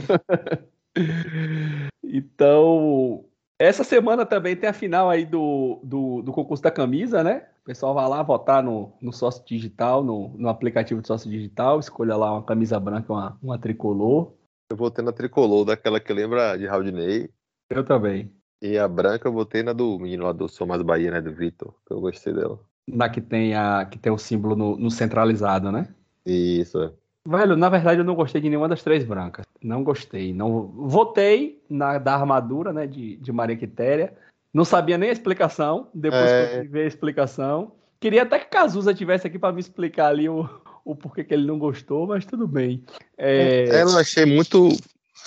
então, 2.03 3.25
essa 3.59 3.83
semana 3.83 4.25
também 4.25 4.55
tem 4.55 4.69
a 4.69 4.73
final 4.73 5.09
aí 5.09 5.25
do, 5.25 5.81
do, 5.83 6.21
do, 6.21 6.31
concurso 6.31 6.63
da 6.63 6.71
camisa, 6.71 7.21
né? 7.21 7.45
O 7.61 7.65
pessoal 7.65 7.93
vai 7.93 8.07
lá 8.07 8.23
votar 8.23 8.63
no, 8.63 8.93
no 9.01 9.11
sócio 9.11 9.43
digital, 9.45 10.01
no, 10.01 10.29
no 10.37 10.47
aplicativo 10.47 11.01
de 11.01 11.07
sócio 11.07 11.29
digital, 11.29 11.79
escolha 11.79 12.15
lá 12.15 12.31
uma 12.31 12.43
camisa 12.43 12.79
branca, 12.79 13.11
uma, 13.11 13.37
uma 13.43 13.59
tricolor. 13.59 14.31
Eu 14.71 14.77
votei 14.77 15.03
na 15.03 15.11
tricolor, 15.11 15.65
daquela 15.65 15.99
que 15.99 16.13
lembra 16.13 16.55
de 16.55 16.65
Raudinei. 16.65 17.29
Eu 17.69 17.83
também. 17.83 18.31
E 18.61 18.77
a 18.77 18.87
branca 18.87 19.27
eu 19.27 19.33
botei 19.33 19.63
na 19.63 19.73
do 19.73 19.97
menino 19.97 20.25
lá 20.25 20.33
do 20.33 20.49
Sou 20.49 20.67
Mais 20.67 20.81
Bahia, 20.81 21.11
né? 21.11 21.21
Do 21.21 21.33
Vitor, 21.33 21.73
que 21.85 21.93
eu 21.93 22.01
gostei 22.01 22.33
dela. 22.33 22.59
Na 22.87 23.09
que 23.09 23.21
tem, 23.21 23.55
a, 23.55 23.85
que 23.85 23.97
tem 23.97 24.11
o 24.11 24.17
símbolo 24.17 24.55
no, 24.55 24.77
no 24.77 24.91
centralizado, 24.91 25.71
né? 25.71 25.87
Isso, 26.25 26.81
é. 26.81 26.91
Velho, 27.25 27.55
na 27.55 27.69
verdade 27.69 27.99
eu 27.99 28.05
não 28.05 28.15
gostei 28.15 28.41
de 28.41 28.49
nenhuma 28.49 28.67
das 28.67 28.83
três 28.83 29.03
brancas. 29.03 29.45
Não 29.61 29.83
gostei. 29.83 30.33
Não 30.33 30.67
Votei 30.67 31.61
na 31.69 31.97
da 31.97 32.15
armadura, 32.15 32.73
né, 32.73 32.87
de, 32.87 33.17
de 33.17 33.31
Maria 33.31 33.55
Quitéria. 33.55 34.13
Não 34.53 34.65
sabia 34.65 34.97
nem 34.97 35.09
a 35.09 35.13
explicação. 35.13 35.89
Depois 35.93 36.29
é... 36.29 36.47
que 36.47 36.67
eu 36.67 36.71
vi 36.71 36.79
a 36.81 36.87
explicação. 36.87 37.73
Queria 37.99 38.23
até 38.23 38.39
que 38.39 38.49
Cazuza 38.49 38.93
tivesse 38.93 39.27
aqui 39.27 39.37
para 39.37 39.53
me 39.53 39.59
explicar 39.59 40.07
ali 40.07 40.27
o, 40.27 40.49
o 40.83 40.95
porquê 40.95 41.23
que 41.23 41.33
ele 41.33 41.45
não 41.45 41.59
gostou, 41.59 42.07
mas 42.07 42.25
tudo 42.25 42.47
bem. 42.47 42.83
É... 43.17 43.81
eu 43.81 43.97
achei 43.97 44.25
muito 44.25 44.69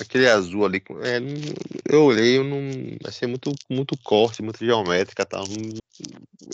aquele 0.00 0.28
azul 0.28 0.64
ali, 0.64 0.82
é, 1.02 1.18
eu 1.92 2.04
olhei, 2.04 2.38
eu 2.38 2.44
não 2.44 2.58
achei 3.06 3.28
muito, 3.28 3.52
muito 3.70 3.96
corte, 4.02 4.42
muito 4.42 4.64
geométrica 4.64 5.24
tal. 5.24 5.44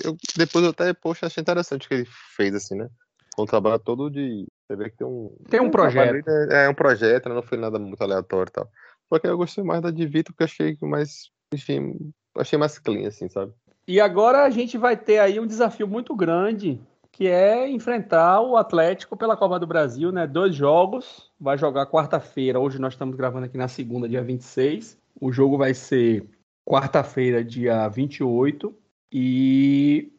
Eu, 0.04 0.16
depois 0.36 0.64
eu 0.64 0.70
até, 0.70 0.92
poxa, 0.92 1.26
achei 1.26 1.40
interessante 1.40 1.86
o 1.86 1.88
que 1.88 1.94
ele 1.94 2.08
fez, 2.36 2.54
assim, 2.54 2.76
né? 2.76 2.88
Com 3.34 3.42
o 3.42 3.46
trabalho 3.46 3.78
todo 3.78 4.10
de. 4.10 4.46
Você 4.66 4.76
vê 4.76 4.90
que 4.90 4.96
tem 4.96 5.06
um. 5.06 5.36
Tem 5.48 5.60
um, 5.60 5.70
projeto. 5.70 6.24
Trabalho, 6.24 6.52
é, 6.52 6.64
é, 6.64 6.68
um 6.68 6.74
projeto, 6.74 7.28
né? 7.28 7.34
não 7.34 7.42
foi 7.42 7.56
nada 7.56 7.78
muito 7.78 8.02
aleatório 8.02 8.50
e 8.50 8.52
tal. 8.52 8.68
Porque 9.08 9.26
eu 9.26 9.36
gostei 9.36 9.64
mais 9.64 9.80
da 9.80 9.90
de 9.90 10.06
Vitor, 10.06 10.34
porque 10.34 10.44
achei 10.44 10.76
mais. 10.82 11.30
Enfim, 11.52 12.12
achei 12.36 12.58
mais 12.58 12.78
clean, 12.78 13.08
assim, 13.08 13.28
sabe? 13.28 13.52
E 13.86 14.00
agora 14.00 14.44
a 14.44 14.50
gente 14.50 14.76
vai 14.76 14.96
ter 14.96 15.18
aí 15.18 15.40
um 15.40 15.46
desafio 15.46 15.88
muito 15.88 16.14
grande, 16.14 16.78
que 17.18 17.26
é 17.26 17.68
enfrentar 17.68 18.40
o 18.42 18.56
Atlético 18.56 19.16
pela 19.16 19.36
Copa 19.36 19.58
do 19.58 19.66
Brasil, 19.66 20.12
né? 20.12 20.24
Dois 20.24 20.54
jogos, 20.54 21.28
vai 21.40 21.58
jogar 21.58 21.86
quarta-feira. 21.86 22.60
Hoje 22.60 22.78
nós 22.78 22.92
estamos 22.92 23.16
gravando 23.16 23.46
aqui 23.46 23.58
na 23.58 23.66
segunda, 23.66 24.08
dia 24.08 24.22
26. 24.22 24.96
O 25.20 25.32
jogo 25.32 25.58
vai 25.58 25.74
ser 25.74 26.24
quarta-feira, 26.64 27.42
dia 27.42 27.88
28. 27.88 28.72
E 29.12 30.12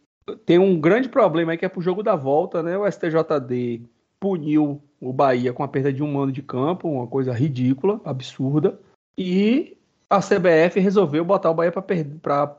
tem 0.46 0.60
um 0.60 0.78
grande 0.78 1.08
problema 1.08 1.54
aí 1.54 1.58
que 1.58 1.64
é 1.64 1.70
pro 1.70 1.80
jogo 1.80 2.04
da 2.04 2.18
volta, 2.18 2.62
né? 2.62 2.78
O 2.78 2.86
STJD 2.86 3.82
puniu 4.20 4.84
o 5.00 5.14
Bahia 5.14 5.54
com 5.54 5.64
a 5.64 5.70
perda 5.70 5.94
de 5.94 6.04
um 6.04 6.12
mano 6.12 6.34
de 6.34 6.42
campo, 6.42 6.90
uma 6.90 7.08
coisa 7.08 7.32
ridícula, 7.32 8.02
absurda. 8.04 8.78
E 9.18 9.78
a 10.10 10.20
CBF 10.20 10.82
resolveu 10.82 11.24
botar 11.24 11.50
o 11.50 11.54
Bahia 11.54 11.72
para 11.72 11.82
per 11.82 12.06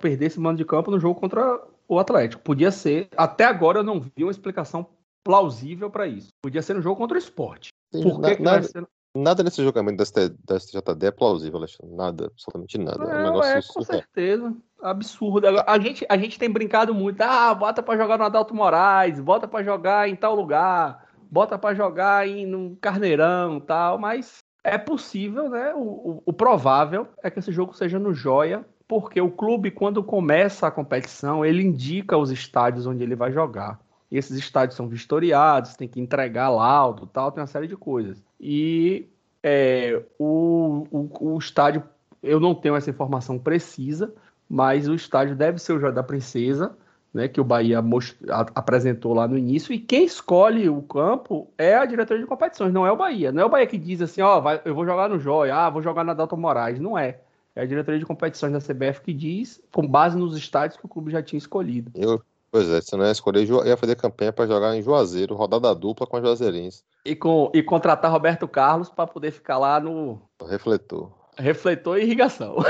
perder 0.00 0.28
esse 0.28 0.40
mano 0.40 0.56
de 0.56 0.64
campo 0.64 0.90
no 0.90 0.98
jogo 0.98 1.20
contra 1.20 1.60
o 1.90 1.98
Atlético. 1.98 2.42
Podia 2.42 2.70
ser, 2.70 3.08
até 3.16 3.44
agora 3.44 3.80
eu 3.80 3.82
não 3.82 4.00
vi 4.00 4.22
uma 4.22 4.30
explicação 4.30 4.86
plausível 5.24 5.90
para 5.90 6.06
isso. 6.06 6.28
Podia 6.40 6.62
ser 6.62 6.74
no 6.74 6.80
jogo 6.80 6.96
contra 6.96 7.16
o 7.16 7.18
esporte. 7.18 7.70
Sim, 7.92 8.02
Por 8.02 8.20
que, 8.20 8.36
que 8.36 8.42
nada, 8.42 8.62
ser... 8.62 8.86
nada 9.14 9.42
nesse 9.42 9.62
julgamento 9.62 9.98
da, 9.98 10.04
ST, 10.04 10.28
da 10.44 10.58
STJD 10.58 11.06
é 11.06 11.10
plausível, 11.10 11.58
Alexandre. 11.58 11.94
Nada, 11.94 12.26
absolutamente 12.26 12.78
nada. 12.78 13.04
É, 13.04 13.18
um 13.18 13.24
negócio 13.24 13.52
é 13.52 13.60
com 13.74 13.82
certeza. 13.82 14.56
Absurdo. 14.80 15.48
A 15.66 15.78
gente, 15.80 16.06
a 16.08 16.16
gente 16.16 16.38
tem 16.38 16.48
brincado 16.48 16.94
muito. 16.94 17.20
Ah, 17.20 17.52
bota 17.54 17.82
para 17.82 17.98
jogar 17.98 18.16
no 18.16 18.24
Adalto 18.24 18.54
Moraes, 18.54 19.18
bota 19.20 19.48
para 19.48 19.64
jogar 19.64 20.08
em 20.08 20.14
tal 20.14 20.34
lugar, 20.36 21.06
bota 21.28 21.58
para 21.58 21.74
jogar 21.74 22.26
em 22.26 22.46
no 22.46 22.76
Carneirão 22.76 23.58
tal, 23.60 23.98
mas 23.98 24.38
é 24.62 24.78
possível, 24.78 25.48
né? 25.48 25.74
O, 25.74 25.80
o, 25.80 26.22
o, 26.26 26.32
provável 26.32 27.08
é 27.22 27.30
que 27.30 27.38
esse 27.38 27.50
jogo 27.50 27.74
seja 27.74 27.98
no 27.98 28.14
Joia, 28.14 28.64
porque 28.90 29.20
o 29.20 29.30
clube, 29.30 29.70
quando 29.70 30.02
começa 30.02 30.66
a 30.66 30.70
competição, 30.70 31.44
ele 31.44 31.62
indica 31.62 32.18
os 32.18 32.32
estádios 32.32 32.88
onde 32.88 33.04
ele 33.04 33.14
vai 33.14 33.30
jogar. 33.30 33.78
E 34.10 34.18
esses 34.18 34.36
estádios 34.36 34.76
são 34.76 34.88
vistoriados, 34.88 35.76
tem 35.76 35.86
que 35.86 36.00
entregar 36.00 36.48
laudo, 36.48 37.06
tal, 37.06 37.30
tem 37.30 37.40
uma 37.40 37.46
série 37.46 37.68
de 37.68 37.76
coisas. 37.76 38.20
E 38.40 39.06
é, 39.44 40.02
o, 40.18 40.88
o, 40.90 41.34
o 41.34 41.38
estádio, 41.38 41.84
eu 42.20 42.40
não 42.40 42.52
tenho 42.52 42.74
essa 42.74 42.90
informação 42.90 43.38
precisa, 43.38 44.12
mas 44.48 44.88
o 44.88 44.94
estádio 44.96 45.36
deve 45.36 45.60
ser 45.60 45.72
o 45.74 45.78
Joia 45.78 45.92
da 45.92 46.02
Princesa 46.02 46.76
né, 47.14 47.28
que 47.28 47.40
o 47.40 47.44
Bahia 47.44 47.80
most... 47.80 48.16
apresentou 48.54 49.14
lá 49.14 49.26
no 49.26 49.38
início, 49.38 49.72
e 49.72 49.78
quem 49.78 50.04
escolhe 50.04 50.68
o 50.68 50.82
campo 50.82 51.48
é 51.56 51.76
a 51.76 51.84
diretoria 51.84 52.22
de 52.22 52.28
competições, 52.28 52.72
não 52.72 52.84
é 52.84 52.90
o 52.90 52.96
Bahia. 52.96 53.30
Não 53.30 53.42
é 53.42 53.44
o 53.44 53.48
Bahia 53.48 53.66
que 53.68 53.78
diz 53.78 54.00
assim, 54.00 54.20
ó, 54.20 54.42
oh, 54.42 54.68
eu 54.68 54.74
vou 54.74 54.84
jogar 54.84 55.08
no 55.08 55.18
Joia, 55.18 55.54
ah, 55.54 55.70
vou 55.70 55.82
jogar 55.82 56.04
na 56.04 56.14
Dalton 56.14 56.36
Moraes. 56.36 56.80
Não 56.80 56.98
é. 56.98 57.20
É 57.54 57.62
a 57.62 57.66
diretoria 57.66 57.98
de 57.98 58.06
competições 58.06 58.52
da 58.52 58.60
CBF 58.60 59.00
que 59.00 59.12
diz, 59.12 59.60
com 59.72 59.86
base 59.86 60.16
nos 60.16 60.36
estádios 60.36 60.78
que 60.78 60.86
o 60.86 60.88
clube 60.88 61.10
já 61.10 61.22
tinha 61.22 61.38
escolhido. 61.38 61.90
Eu, 61.94 62.22
pois 62.50 62.68
é, 62.68 62.80
se 62.80 62.96
não 62.96 63.04
ia 63.04 63.10
escolher, 63.10 63.46
ia 63.66 63.76
fazer 63.76 63.96
campanha 63.96 64.32
para 64.32 64.46
jogar 64.46 64.76
em 64.76 64.82
Juazeiro, 64.82 65.34
rodada 65.34 65.74
dupla 65.74 66.06
com 66.06 66.16
a 66.16 66.20
Juazeirense. 66.20 66.84
E, 67.04 67.16
com, 67.16 67.50
e 67.52 67.62
contratar 67.62 68.10
Roberto 68.10 68.46
Carlos 68.46 68.88
para 68.88 69.06
poder 69.06 69.32
ficar 69.32 69.58
lá 69.58 69.80
no. 69.80 70.20
Refletor. 70.46 71.10
Refletor 71.36 71.98
e 71.98 72.02
irrigação. 72.02 72.56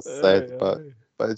certo, 0.00 0.52
é, 0.52 0.56
pá. 0.56 0.78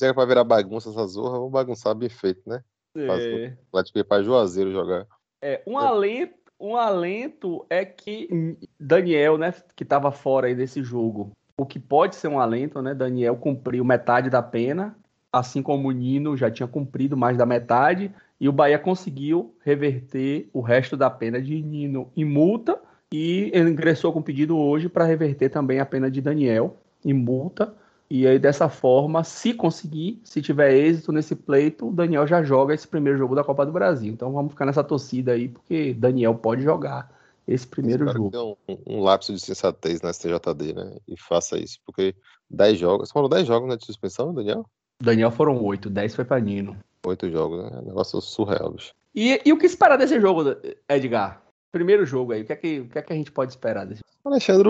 Já 0.00 0.14
pra 0.14 0.24
virar 0.24 0.44
bagunça 0.44 0.90
essa 0.90 1.06
zorra, 1.06 1.38
vamos 1.38 1.52
bagunçar 1.52 1.94
bem 1.94 2.08
feito, 2.08 2.42
né? 2.48 2.62
É. 2.96 3.56
Pra 4.04 4.22
Juazeiro 4.22 4.72
jogar. 4.72 5.06
É, 5.40 5.62
um 5.66 5.80
é. 5.80 5.84
alento, 5.84 6.34
um 6.62 6.76
alento 6.76 7.66
é 7.68 7.84
que 7.84 8.56
Daniel, 8.78 9.36
né, 9.36 9.52
que 9.74 9.84
tava 9.84 10.12
fora 10.12 10.46
aí 10.46 10.54
desse 10.54 10.80
jogo, 10.80 11.32
o 11.58 11.66
que 11.66 11.80
pode 11.80 12.14
ser 12.14 12.28
um 12.28 12.38
alento, 12.38 12.80
né? 12.80 12.94
Daniel 12.94 13.36
cumpriu 13.36 13.84
metade 13.84 14.30
da 14.30 14.40
pena, 14.40 14.96
assim 15.32 15.60
como 15.60 15.88
o 15.88 15.92
Nino 15.92 16.36
já 16.36 16.50
tinha 16.50 16.68
cumprido 16.68 17.16
mais 17.16 17.36
da 17.36 17.44
metade, 17.44 18.12
e 18.40 18.48
o 18.48 18.52
Bahia 18.52 18.78
conseguiu 18.78 19.54
reverter 19.64 20.48
o 20.52 20.60
resto 20.60 20.96
da 20.96 21.10
pena 21.10 21.42
de 21.42 21.60
Nino 21.60 22.10
em 22.16 22.24
multa 22.24 22.80
e 23.12 23.52
ingressou 23.54 24.12
com 24.12 24.22
pedido 24.22 24.56
hoje 24.56 24.88
para 24.88 25.04
reverter 25.04 25.48
também 25.48 25.80
a 25.80 25.86
pena 25.86 26.10
de 26.10 26.20
Daniel 26.20 26.76
em 27.04 27.12
multa 27.12 27.74
e 28.14 28.26
aí, 28.26 28.38
dessa 28.38 28.68
forma, 28.68 29.24
se 29.24 29.54
conseguir, 29.54 30.20
se 30.22 30.42
tiver 30.42 30.74
êxito 30.74 31.12
nesse 31.12 31.34
pleito, 31.34 31.88
o 31.88 31.90
Daniel 31.90 32.26
já 32.26 32.42
joga 32.42 32.74
esse 32.74 32.86
primeiro 32.86 33.18
jogo 33.18 33.34
da 33.34 33.42
Copa 33.42 33.64
do 33.64 33.72
Brasil. 33.72 34.12
Então 34.12 34.30
vamos 34.30 34.52
ficar 34.52 34.66
nessa 34.66 34.84
torcida 34.84 35.32
aí, 35.32 35.48
porque 35.48 35.94
Daniel 35.94 36.34
pode 36.34 36.60
jogar 36.60 37.10
esse 37.48 37.66
primeiro 37.66 38.06
jogo. 38.12 38.30
Que 38.30 38.36
um, 38.36 38.98
um 38.98 39.00
lapso 39.00 39.32
de 39.32 39.40
sensatez 39.40 40.02
na 40.02 40.12
STJD, 40.12 40.74
né? 40.74 40.94
E 41.08 41.18
faça 41.18 41.56
isso, 41.58 41.78
porque 41.86 42.14
10 42.50 42.78
jogos. 42.78 43.10
Foram 43.10 43.30
10 43.30 43.46
jogos 43.46 43.70
né, 43.70 43.78
de 43.78 43.86
suspensão, 43.86 44.34
Daniel? 44.34 44.66
Daniel 45.02 45.30
foram 45.30 45.64
8, 45.64 45.88
10 45.88 46.14
foi 46.14 46.26
para 46.26 46.38
Nino. 46.38 46.76
8 47.06 47.30
jogos, 47.30 47.64
né? 47.64 47.80
Negócio 47.82 48.20
surreal, 48.20 48.72
bicho. 48.72 48.92
E, 49.14 49.40
e 49.42 49.54
o 49.54 49.58
que 49.58 49.64
esperar 49.64 49.96
desse 49.96 50.20
jogo, 50.20 50.54
Edgar? 50.86 51.42
Primeiro 51.72 52.04
jogo 52.04 52.32
aí, 52.32 52.42
o 52.42 52.44
que 52.44 52.52
é 52.52 52.56
que, 52.56 52.80
o 52.80 52.88
que, 52.90 52.98
é 52.98 53.00
que 53.00 53.12
a 53.14 53.16
gente 53.16 53.32
pode 53.32 53.52
esperar 53.52 53.86
desse 53.86 54.02
jogo? 54.02 54.34
Alexandre, 54.34 54.68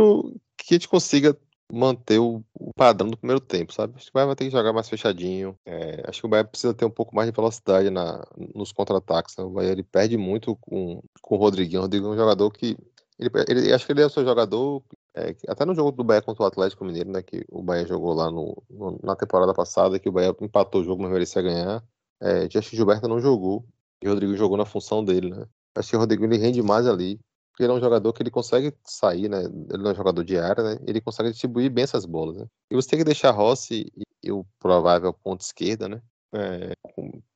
que 0.56 0.74
a 0.74 0.76
gente 0.76 0.88
consiga 0.88 1.36
manter 1.72 2.18
o, 2.18 2.44
o, 2.52 2.72
padrão 2.74 3.08
do 3.08 3.16
primeiro 3.16 3.40
tempo, 3.40 3.72
sabe? 3.72 3.94
Acho 3.96 4.04
que 4.04 4.10
o 4.10 4.14
Bahia 4.14 4.26
vai 4.26 4.36
ter 4.36 4.44
que 4.44 4.50
jogar 4.50 4.74
mais 4.74 4.88
fechadinho. 4.90 5.58
É, 5.64 6.02
acho 6.06 6.20
que 6.20 6.26
o 6.26 6.28
Bahia 6.28 6.44
precisa 6.44 6.74
ter 6.74 6.84
um 6.84 6.90
pouco 6.90 7.16
mais 7.16 7.28
de 7.30 7.34
velocidade 7.34 7.88
na, 7.88 8.22
nos 8.54 8.72
contra-ataques. 8.72 9.34
Né? 9.38 9.44
O 9.44 9.50
Bahia 9.50 9.72
ele 9.72 9.82
perde 9.82 10.18
muito 10.18 10.54
com, 10.56 11.02
com 11.22 11.34
o 11.34 11.38
Rodriguinho. 11.38 11.80
O 11.80 11.82
Rodriguinho 11.82 12.10
é 12.10 12.14
um 12.14 12.18
jogador 12.18 12.50
que. 12.50 12.76
Ele, 13.18 13.30
ele, 13.48 13.72
acho 13.72 13.86
que 13.86 13.92
ele 13.92 14.02
é 14.02 14.06
o 14.06 14.10
seu 14.10 14.22
jogador. 14.22 14.82
É, 15.14 15.34
até 15.48 15.64
no 15.64 15.74
jogo 15.74 15.92
do 15.92 16.04
Bahia 16.04 16.20
contra 16.20 16.42
o 16.42 16.46
Atlético 16.46 16.84
Mineiro, 16.84 17.10
né? 17.10 17.22
Que 17.22 17.42
o 17.50 17.62
Bahia 17.62 17.86
jogou 17.86 18.12
lá 18.12 18.30
no, 18.30 18.62
no 18.68 19.00
na 19.02 19.16
temporada 19.16 19.54
passada, 19.54 19.98
que 19.98 20.08
o 20.10 20.12
Bahia 20.12 20.36
empatou 20.42 20.82
o 20.82 20.84
jogo, 20.84 21.02
mas 21.02 21.12
merecia 21.12 21.40
ganhar. 21.40 21.82
É, 22.20 22.48
acho 22.54 22.70
que 22.70 22.76
Gilberto 22.76 23.08
não 23.08 23.18
jogou. 23.18 23.64
E 24.02 24.08
o 24.08 24.10
Rodrigo 24.10 24.36
jogou 24.36 24.58
na 24.58 24.66
função 24.66 25.02
dele, 25.02 25.30
né? 25.30 25.46
Acho 25.74 25.90
que 25.90 25.96
o 25.96 25.98
Rodrigo 26.00 26.24
ele 26.24 26.36
rende 26.36 26.62
mais 26.62 26.86
ali 26.86 27.18
ele 27.60 27.72
é 27.72 27.74
um 27.74 27.80
jogador 27.80 28.12
que 28.12 28.22
ele 28.22 28.30
consegue 28.30 28.72
sair, 28.84 29.28
né? 29.28 29.42
Ele 29.42 29.82
não 29.82 29.90
é 29.90 29.92
um 29.92 29.96
jogador 29.96 30.24
de 30.24 30.38
área, 30.38 30.62
né? 30.62 30.78
Ele 30.86 31.00
consegue 31.00 31.30
distribuir 31.30 31.70
bem 31.70 31.84
essas 31.84 32.06
bolas, 32.06 32.36
né? 32.36 32.46
E 32.70 32.74
você 32.74 32.88
tem 32.88 32.98
que 32.98 33.04
deixar 33.04 33.30
Rossi 33.30 33.92
e, 34.22 34.32
o 34.32 34.44
provável 34.58 35.12
ponto 35.12 35.40
esquerda, 35.40 35.88
né? 35.88 36.00
É, 36.34 36.72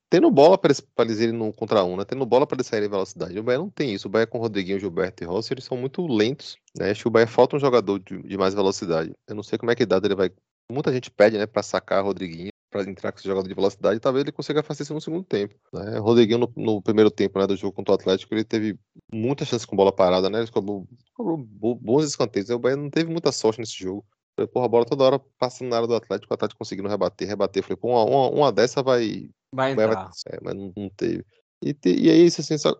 tendo 0.08 0.30
bola 0.30 0.56
para 0.56 0.72
eles 1.00 1.20
irem 1.20 1.34
no 1.34 1.52
contra 1.52 1.84
um, 1.84 1.96
né? 1.96 2.04
Tendo 2.04 2.24
bola 2.24 2.46
para 2.46 2.56
eles 2.56 2.66
saírem 2.66 2.86
em 2.86 2.90
velocidade. 2.90 3.38
O 3.38 3.42
Bahia 3.42 3.58
não 3.58 3.68
tem 3.68 3.92
isso. 3.92 4.08
O 4.08 4.10
Bahia 4.10 4.26
com 4.26 4.38
o 4.38 4.40
Rodriguinho, 4.40 4.78
Gilberto 4.78 5.22
e 5.22 5.26
Rossi, 5.26 5.52
eles 5.52 5.64
são 5.64 5.76
muito 5.76 6.06
lentos, 6.06 6.56
né? 6.76 6.90
Acho 6.90 7.02
que 7.02 7.08
o 7.08 7.10
Bahia 7.10 7.26
falta 7.26 7.56
um 7.56 7.60
jogador 7.60 7.98
de, 7.98 8.22
de 8.22 8.38
mais 8.38 8.54
velocidade. 8.54 9.12
Eu 9.28 9.34
não 9.34 9.42
sei 9.42 9.58
como 9.58 9.70
é 9.70 9.74
que 9.74 9.84
dado 9.84 10.06
ele 10.06 10.14
vai. 10.14 10.30
Muita 10.70 10.92
gente 10.92 11.10
pede, 11.10 11.38
né, 11.38 11.46
para 11.46 11.62
sacar 11.62 12.04
Rodriguinho 12.04 12.50
para 12.76 12.90
entrar 12.90 13.12
com 13.12 13.18
esse 13.18 13.26
jogador 13.26 13.48
de 13.48 13.54
velocidade, 13.54 14.00
talvez 14.00 14.22
ele 14.22 14.32
consiga 14.32 14.62
fazer 14.62 14.82
isso 14.82 14.92
no 14.92 15.00
segundo 15.00 15.24
tempo. 15.24 15.54
Né? 15.72 15.98
O 15.98 16.02
Rodriguinho, 16.02 16.38
no, 16.38 16.52
no, 16.56 16.82
primeiro 16.82 17.10
tempo 17.10 17.38
né, 17.38 17.46
do 17.46 17.56
jogo 17.56 17.72
contra 17.72 17.92
o 17.92 17.94
Atlético, 17.94 18.34
ele 18.34 18.44
teve 18.44 18.78
muita 19.12 19.44
chance 19.44 19.66
com 19.66 19.76
bola 19.76 19.92
parada, 19.92 20.28
né? 20.28 20.40
Ele 20.40 20.50
cobrou, 20.50 20.86
cobrou 21.14 21.38
bons 21.76 22.04
escanteios. 22.04 22.50
O 22.50 22.58
Bahia 22.58 22.76
não 22.76 22.90
teve 22.90 23.10
muita 23.10 23.32
sorte 23.32 23.60
nesse 23.60 23.78
jogo. 23.78 24.04
Falei, 24.34 24.48
porra, 24.48 24.66
a 24.66 24.68
bola 24.68 24.84
toda 24.84 25.04
hora 25.04 25.20
passando 25.38 25.68
na 25.68 25.76
área 25.76 25.88
do 25.88 25.94
Atlético, 25.94 26.32
o 26.32 26.34
Atlético 26.34 26.58
conseguindo 26.58 26.88
rebater, 26.88 27.26
rebater. 27.26 27.62
Falei, 27.62 27.76
pô, 27.76 27.88
uma, 27.88 28.04
uma, 28.04 28.30
uma 28.30 28.52
dessa 28.52 28.82
vai. 28.82 29.30
Vai 29.52 29.72
entrar. 29.72 29.94
Vai, 29.94 30.10
é, 30.28 30.38
mas 30.42 30.54
não, 30.54 30.72
não 30.76 30.90
teve. 30.90 31.24
E, 31.62 31.72
te, 31.72 31.88
e 31.88 32.11
aí, 32.11 32.26
isso, 32.26 32.40
assim, 32.40 32.59
só, 32.59 32.70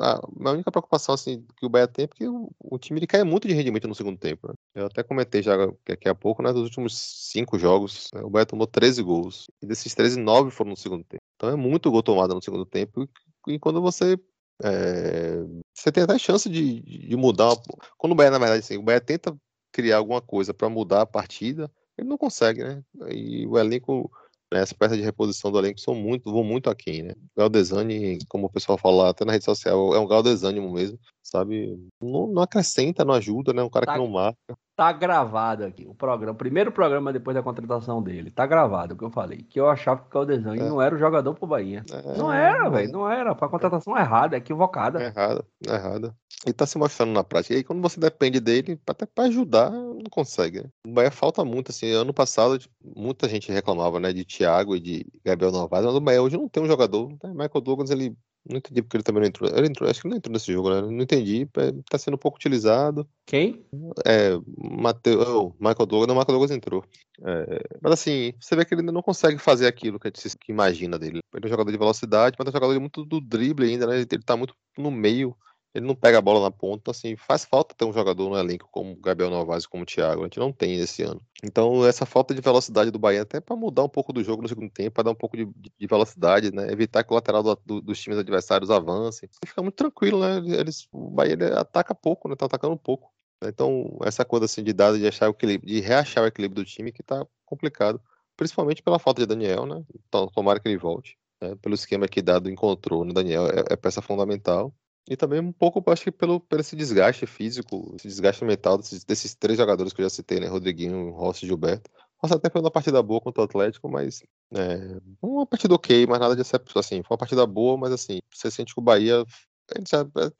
a, 0.00 0.20
a, 0.48 0.52
única 0.52 0.70
preocupação 0.70 1.14
assim, 1.14 1.44
que 1.56 1.66
o 1.66 1.68
Bahia 1.68 1.88
tem 1.88 2.04
é 2.04 2.06
porque 2.06 2.26
o, 2.28 2.50
o, 2.60 2.78
time 2.78 3.00
ele 3.00 3.06
cai 3.06 3.24
muito 3.24 3.48
de 3.48 3.54
rendimento 3.54 3.88
no 3.88 3.94
segundo 3.94 4.18
tempo. 4.18 4.48
Né? 4.48 4.54
Eu 4.74 4.86
até 4.86 5.02
comentei 5.02 5.42
já 5.42 5.56
daqui 5.86 6.08
a 6.08 6.14
pouco, 6.14 6.42
né? 6.42 6.52
Dos 6.52 6.62
últimos 6.62 6.96
cinco 6.96 7.58
jogos, 7.58 8.08
né, 8.14 8.22
o 8.22 8.30
Bahia 8.30 8.46
tomou 8.46 8.66
13 8.66 9.02
gols. 9.02 9.50
E 9.60 9.66
desses 9.66 9.94
13, 9.94 10.20
9 10.20 10.50
foram 10.50 10.70
no 10.70 10.76
segundo 10.76 11.04
tempo. 11.04 11.22
Então 11.36 11.48
é 11.48 11.56
muito 11.56 11.90
gol 11.90 12.02
tomado 12.02 12.34
no 12.34 12.42
segundo 12.42 12.64
tempo. 12.64 13.02
E, 13.48 13.54
e 13.54 13.58
quando 13.58 13.82
você. 13.82 14.18
É, 14.62 15.42
você 15.74 15.90
tem 15.90 16.04
até 16.04 16.18
chance 16.18 16.48
de, 16.48 16.80
de 16.80 17.16
mudar. 17.16 17.56
Quando 17.98 18.12
o 18.12 18.14
Bahia, 18.14 18.30
na 18.30 18.38
verdade, 18.38 18.60
assim, 18.60 18.76
o 18.76 18.82
Bahia 18.82 19.00
tenta 19.00 19.36
criar 19.72 19.98
alguma 19.98 20.20
coisa 20.20 20.52
para 20.54 20.68
mudar 20.68 21.02
a 21.02 21.06
partida, 21.06 21.70
ele 21.96 22.08
não 22.08 22.18
consegue, 22.18 22.62
né? 22.62 22.82
E 23.08 23.46
o 23.46 23.58
elenco 23.58 24.10
né, 24.52 24.60
essa 24.60 24.74
peça 24.74 24.96
de 24.96 25.02
reposição 25.02 25.50
do 25.50 25.58
elenco 25.58 25.80
são 25.80 25.94
muito, 25.94 26.30
vão 26.32 26.42
muito 26.42 26.68
aquém, 26.68 27.02
né? 27.02 27.14
Galdesani, 27.36 28.18
como 28.28 28.46
o 28.46 28.50
pessoal 28.50 28.76
fala 28.76 29.10
até 29.10 29.24
na 29.24 29.32
rede 29.32 29.44
social, 29.44 29.94
é 29.94 29.98
um 30.00 30.06
Galdesânimo 30.06 30.72
mesmo, 30.72 30.98
sabe? 31.30 31.78
Não, 32.02 32.26
não, 32.26 32.42
acrescenta, 32.42 33.04
não 33.04 33.14
ajuda, 33.14 33.52
né? 33.52 33.62
Um 33.62 33.70
cara 33.70 33.86
tá, 33.86 33.92
que 33.92 33.98
não 33.98 34.08
marca. 34.08 34.36
tá 34.76 34.92
gravado 34.92 35.64
aqui. 35.64 35.86
O 35.86 35.94
programa, 35.94 36.32
o 36.32 36.36
primeiro 36.36 36.72
programa 36.72 37.12
depois 37.12 37.34
da 37.34 37.42
contratação 37.42 38.02
dele. 38.02 38.30
Tá 38.30 38.46
gravado 38.46 38.94
o 38.94 38.98
que 38.98 39.04
eu 39.04 39.10
falei. 39.10 39.38
Que 39.42 39.60
eu 39.60 39.68
achava 39.68 40.00
que 40.00 40.08
o 40.08 40.10
Caldeirão 40.10 40.54
é. 40.54 40.56
não 40.56 40.82
era 40.82 40.94
o 40.94 40.98
jogador 40.98 41.34
pro 41.34 41.46
Bahia. 41.46 41.84
É, 41.90 42.18
não 42.18 42.32
era, 42.32 42.68
velho. 42.68 42.90
Não 42.90 43.08
era. 43.08 43.34
Foi 43.34 43.46
a 43.46 43.50
contratação 43.50 43.96
errada, 43.96 44.36
equivocada. 44.36 45.00
Errada, 45.02 45.44
errada. 45.66 46.14
E 46.46 46.52
tá 46.52 46.66
se 46.66 46.78
mostrando 46.78 47.12
na 47.12 47.22
prática. 47.22 47.54
E 47.54 47.56
aí, 47.58 47.64
quando 47.64 47.82
você 47.82 48.00
depende 48.00 48.40
dele, 48.40 48.80
até 48.86 49.06
pra 49.06 49.24
ajudar, 49.24 49.70
não 49.70 50.04
consegue. 50.10 50.66
O 50.86 50.92
Bahia 50.92 51.10
falta 51.10 51.44
muito, 51.44 51.70
assim. 51.70 51.92
Ano 51.92 52.14
passado, 52.14 52.58
muita 52.82 53.28
gente 53.28 53.52
reclamava, 53.52 54.00
né, 54.00 54.12
de 54.12 54.24
Thiago 54.24 54.74
e 54.74 54.80
de 54.80 55.06
Gabriel 55.24 55.52
Novaes, 55.52 55.84
mas 55.84 55.94
o 55.94 56.00
Bahia 56.00 56.22
hoje 56.22 56.36
não 56.36 56.48
tem 56.48 56.62
um 56.62 56.66
jogador. 56.66 57.10
Né? 57.22 57.30
Michael 57.30 57.60
Douglas, 57.60 57.90
ele 57.90 58.16
não 58.48 58.58
entendi 58.58 58.82
porque 58.82 58.96
ele 58.96 59.04
também 59.04 59.20
não 59.20 59.28
entrou. 59.28 59.50
Ele 59.50 59.66
entrou, 59.66 59.88
acho 59.88 60.00
que 60.00 60.06
ele 60.06 60.12
não 60.12 60.18
entrou 60.18 60.32
nesse 60.32 60.52
jogo, 60.52 60.70
né? 60.70 60.80
Não 60.80 61.02
entendi. 61.02 61.48
É, 61.56 61.72
tá 61.88 61.98
sendo 61.98 62.18
pouco 62.18 62.36
utilizado. 62.36 63.08
Quem? 63.26 63.64
É, 64.06 64.30
Mateu, 64.56 65.20
oh, 65.20 65.52
Michael 65.58 65.86
Douglas, 65.86 66.08
não, 66.08 66.14
Michael 66.14 66.38
Douglas 66.38 66.50
entrou. 66.50 66.84
É, 67.22 67.62
mas 67.82 67.92
assim, 67.92 68.32
você 68.40 68.56
vê 68.56 68.64
que 68.64 68.72
ele 68.72 68.80
ainda 68.82 68.92
não 68.92 69.02
consegue 69.02 69.38
fazer 69.38 69.66
aquilo 69.66 69.98
que 70.00 70.08
a 70.08 70.12
gente 70.14 70.36
imagina 70.48 70.98
dele. 70.98 71.20
Ele 71.34 71.44
é 71.44 71.46
um 71.46 71.50
jogador 71.50 71.70
de 71.70 71.78
velocidade, 71.78 72.36
mas 72.38 72.46
é 72.46 72.50
um 72.50 72.52
jogador 72.52 72.80
muito 72.80 73.04
do 73.04 73.20
drible 73.20 73.66
ainda, 73.66 73.86
né? 73.86 73.96
Ele 73.96 74.06
tá 74.06 74.36
muito 74.36 74.54
no 74.76 74.90
meio 74.90 75.36
ele 75.74 75.86
não 75.86 75.94
pega 75.94 76.18
a 76.18 76.20
bola 76.20 76.40
na 76.40 76.50
ponta, 76.50 76.90
assim, 76.90 77.16
faz 77.16 77.44
falta 77.44 77.74
ter 77.74 77.84
um 77.84 77.92
jogador 77.92 78.28
no 78.28 78.36
elenco 78.36 78.68
como 78.72 78.96
Gabriel 78.96 79.30
Novaes 79.30 79.66
como 79.66 79.84
o 79.84 79.86
Thiago, 79.86 80.22
a 80.22 80.24
gente 80.24 80.38
não 80.38 80.52
tem 80.52 80.74
esse 80.74 81.02
ano. 81.02 81.20
Então, 81.44 81.86
essa 81.86 82.04
falta 82.04 82.34
de 82.34 82.40
velocidade 82.40 82.90
do 82.90 82.98
Bahia, 82.98 83.22
até 83.22 83.40
para 83.40 83.54
mudar 83.54 83.84
um 83.84 83.88
pouco 83.88 84.12
do 84.12 84.22
jogo 84.22 84.42
no 84.42 84.48
segundo 84.48 84.70
tempo, 84.70 84.92
para 84.92 85.04
dar 85.04 85.10
um 85.12 85.14
pouco 85.14 85.36
de, 85.36 85.46
de, 85.46 85.86
velocidade, 85.86 86.52
né, 86.52 86.70
evitar 86.72 87.04
que 87.04 87.12
o 87.12 87.14
lateral 87.14 87.42
do, 87.42 87.56
do, 87.64 87.80
dos 87.80 88.00
times 88.00 88.18
adversários 88.18 88.70
avance, 88.70 89.28
fica 89.44 89.62
muito 89.62 89.76
tranquilo, 89.76 90.20
né, 90.20 90.38
eles, 90.58 90.88
o 90.92 91.10
Bahia 91.10 91.36
ataca 91.56 91.94
pouco, 91.94 92.28
né, 92.28 92.34
tá 92.34 92.46
atacando 92.46 92.76
pouco. 92.76 93.12
Então, 93.42 93.96
essa 94.02 94.24
coisa 94.24 94.46
assim 94.46 94.62
de 94.62 94.72
dado 94.72 94.98
de 94.98 95.06
achar 95.06 95.28
o 95.28 95.32
equilíbrio, 95.32 95.72
de 95.72 95.80
reachar 95.80 96.24
o 96.24 96.26
equilíbrio 96.26 96.62
do 96.62 96.68
time 96.68 96.92
que 96.92 97.02
tá 97.02 97.24
complicado, 97.46 98.00
principalmente 98.36 98.82
pela 98.82 98.98
falta 98.98 99.22
de 99.22 99.26
Daniel, 99.26 99.66
né, 99.66 99.84
então, 99.94 100.26
tomara 100.28 100.58
que 100.58 100.68
ele 100.68 100.76
volte. 100.76 101.16
Né, 101.40 101.54
pelo 101.62 101.74
esquema 101.74 102.08
que 102.08 102.20
dado 102.20 102.50
encontrou 102.50 103.04
no 103.04 103.14
Daniel, 103.14 103.46
é, 103.46 103.72
é 103.72 103.76
peça 103.76 104.02
fundamental. 104.02 104.74
E 105.10 105.16
também 105.16 105.40
um 105.40 105.50
pouco, 105.50 105.82
acho 105.90 106.04
que 106.04 106.12
pelo, 106.12 106.38
pelo 106.38 106.60
esse 106.60 106.76
desgaste 106.76 107.26
físico, 107.26 107.92
esse 107.96 108.06
desgaste 108.06 108.44
mental 108.44 108.78
desses, 108.78 109.04
desses 109.04 109.34
três 109.34 109.58
jogadores 109.58 109.92
que 109.92 110.00
eu 110.00 110.04
já 110.04 110.10
citei, 110.10 110.38
né? 110.38 110.46
Rodriguinho, 110.46 111.10
Rossi 111.10 111.44
e 111.44 111.48
Gilberto. 111.48 111.90
Rossi 112.22 112.34
até 112.34 112.48
foi 112.48 112.60
uma 112.60 112.70
partida 112.70 113.02
boa 113.02 113.20
contra 113.20 113.42
o 113.42 113.44
Atlético, 113.44 113.90
mas 113.90 114.22
é, 114.54 115.00
uma 115.20 115.44
partida 115.44 115.74
ok, 115.74 116.06
mas 116.06 116.20
nada 116.20 116.36
de 116.36 116.42
excepção, 116.42 116.78
assim, 116.78 117.02
foi 117.02 117.16
uma 117.16 117.18
partida 117.18 117.44
boa, 117.44 117.76
mas 117.76 117.90
assim, 117.90 118.20
você 118.32 118.52
sente 118.52 118.72
que 118.72 118.78
o 118.78 118.84
Bahia 118.84 119.24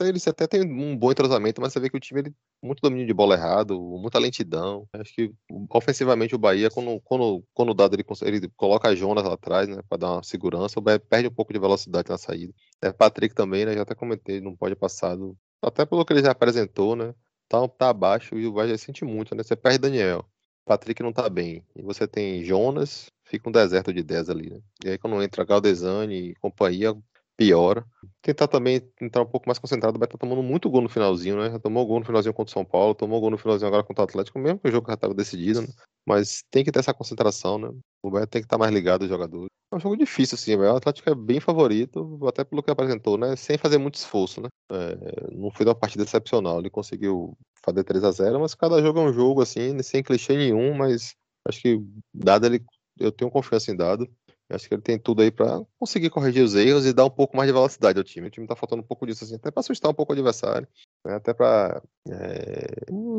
eles 0.01 0.27
até, 0.27 0.45
até 0.45 0.47
têm 0.47 0.62
um 0.62 0.97
bom 0.97 1.11
entrosamento, 1.11 1.61
mas 1.61 1.73
você 1.73 1.81
vê 1.81 1.91
que 1.91 1.97
o 1.97 2.01
time 2.01 2.21
ele 2.21 2.35
muito 2.62 2.80
domínio 2.80 3.06
de 3.06 3.14
bola 3.14 3.34
errado, 3.34 3.80
muita 3.80 4.18
lentidão. 4.18 4.86
Acho 4.92 5.14
que 5.14 5.32
ofensivamente 5.70 6.34
o 6.34 6.38
Bahia, 6.38 6.70
quando, 6.70 7.00
quando, 7.00 7.44
quando 7.54 7.70
o 7.70 7.74
dado 7.74 7.94
ele, 7.94 8.04
ele 8.22 8.48
coloca 8.56 8.94
Jonas 8.94 9.24
lá 9.24 9.34
atrás, 9.34 9.68
né, 9.68 9.82
para 9.88 9.98
dar 9.98 10.12
uma 10.12 10.22
segurança, 10.22 10.78
o 10.78 10.82
Bahia 10.82 10.98
perde 11.00 11.28
um 11.28 11.32
pouco 11.32 11.52
de 11.52 11.58
velocidade 11.58 12.08
na 12.08 12.18
saída. 12.18 12.52
É, 12.82 12.92
Patrick 12.92 13.34
também, 13.34 13.64
né, 13.64 13.74
já 13.74 13.82
até 13.82 13.94
comentei, 13.94 14.40
não 14.40 14.56
pode 14.56 14.76
passar 14.76 15.16
do, 15.16 15.36
até 15.62 15.84
pelo 15.84 16.04
que 16.04 16.12
ele 16.12 16.22
já 16.22 16.30
apresentou, 16.30 16.96
né, 16.96 17.14
tá, 17.48 17.66
tá 17.68 17.90
abaixo 17.90 18.36
e 18.38 18.46
o 18.46 18.52
Bahia 18.52 18.76
sente 18.78 19.04
muito, 19.04 19.34
né, 19.34 19.42
você 19.42 19.56
perde 19.56 19.78
Daniel, 19.78 20.24
Patrick 20.64 21.02
não 21.02 21.12
tá 21.12 21.28
bem, 21.28 21.64
e 21.74 21.82
você 21.82 22.06
tem 22.06 22.44
Jonas, 22.44 23.11
fica 23.24 23.48
um 23.48 23.52
deserto 23.52 23.92
de 23.92 24.02
10 24.02 24.30
ali, 24.30 24.50
né, 24.50 24.61
e 24.84 24.90
aí 24.90 24.98
quando 24.98 25.22
entra 25.22 25.44
Galdesani 25.44 26.30
e 26.30 26.34
companhia, 26.36 26.96
piora. 27.41 27.86
Tentar 28.20 28.49
também 28.49 28.82
entrar 29.01 29.22
um 29.22 29.26
pouco 29.26 29.49
mais 29.49 29.59
concentrado, 29.59 29.99
vai 29.99 30.07
estar 30.07 30.18
tá 30.18 30.20
tomando 30.20 30.43
muito 30.43 30.68
gol 30.68 30.82
no 30.82 30.91
finalzinho, 30.91 31.38
né? 31.38 31.51
Já 31.51 31.59
tomou 31.59 31.86
gol 31.86 32.01
no 32.01 32.05
finalzinho 32.05 32.34
contra 32.34 32.51
o 32.51 32.53
São 32.53 32.66
Paulo, 32.66 32.95
tomou 32.95 33.18
gol 33.18 33.30
no 33.30 33.38
finalzinho 33.38 33.68
agora 33.68 33.82
contra 33.82 34.03
o 34.03 34.05
Atlético, 34.05 34.38
mesmo 34.38 34.59
que 34.59 34.68
o 34.68 34.70
jogo 34.70 34.86
já 34.86 34.95
estava 34.95 35.14
decidido, 35.14 35.62
né? 35.62 35.68
Mas 36.07 36.45
tem 36.51 36.62
que 36.62 36.70
ter 36.70 36.80
essa 36.80 36.93
concentração, 36.93 37.59
né? 37.59 37.70
O 38.03 38.11
Bahia 38.11 38.26
tem 38.26 38.43
que 38.43 38.47
estar 38.47 38.57
tá 38.57 38.59
mais 38.59 38.72
ligado 38.74 39.03
aos 39.03 39.09
jogadores. 39.09 39.49
É 39.72 39.76
um 39.76 39.80
jogo 39.80 39.97
difícil, 39.97 40.34
assim, 40.34 40.55
o 40.55 40.76
Atlético 40.76 41.09
é 41.09 41.14
bem 41.14 41.41
favorito, 41.41 42.18
até 42.26 42.45
pelo 42.45 42.62
que 42.62 42.70
apresentou, 42.70 43.16
né? 43.16 43.34
Sem 43.36 43.57
fazer 43.57 43.78
muito 43.78 43.95
esforço, 43.95 44.43
né? 44.43 44.49
É, 44.70 45.34
não 45.34 45.51
foi 45.51 45.64
uma 45.64 45.74
partida 45.74 46.05
excepcional, 46.05 46.59
ele 46.59 46.68
conseguiu 46.68 47.34
fazer 47.64 47.84
3 47.84 48.05
a 48.05 48.11
0 48.11 48.41
mas 48.41 48.55
cada 48.55 48.82
jogo 48.82 48.99
é 48.99 49.03
um 49.05 49.12
jogo, 49.12 49.41
assim, 49.41 49.82
sem 49.82 50.03
clichê 50.03 50.36
nenhum, 50.36 50.74
mas 50.74 51.14
acho 51.49 51.62
que 51.62 51.80
dado 52.12 52.47
ele, 52.47 52.62
eu 52.99 53.11
tenho 53.11 53.30
confiança 53.30 53.70
em 53.70 53.76
dado. 53.76 54.07
Eu 54.51 54.57
acho 54.57 54.68
que 54.68 54.74
ele 54.74 54.82
tem 54.82 54.98
tudo 54.98 55.22
aí 55.22 55.30
para 55.30 55.62
conseguir 55.78 56.11
corrigir 56.11 56.42
os 56.42 56.57
erros 56.57 56.84
e 56.84 56.92
dar 56.92 57.05
um 57.05 57.11
pouco 57.11 57.36
mais 57.36 57.48
de 57.48 57.53
velocidade 57.53 57.96
ao 57.96 58.05
time. 58.05 58.26
O 58.26 58.30
time 58.30 58.48
tá 58.48 58.57
faltando 58.57 58.82
um 58.82 58.84
pouco 58.84 59.07
disso, 59.07 59.22
assim, 59.22 59.36
até 59.36 59.48
para 59.48 59.61
assustar 59.61 59.88
um 59.88 59.94
pouco 59.94 60.12
o 60.12 60.14
adversário, 60.14 60.66
né? 61.05 61.14
até 61.14 61.32
para. 61.32 61.80
É... 62.11 62.66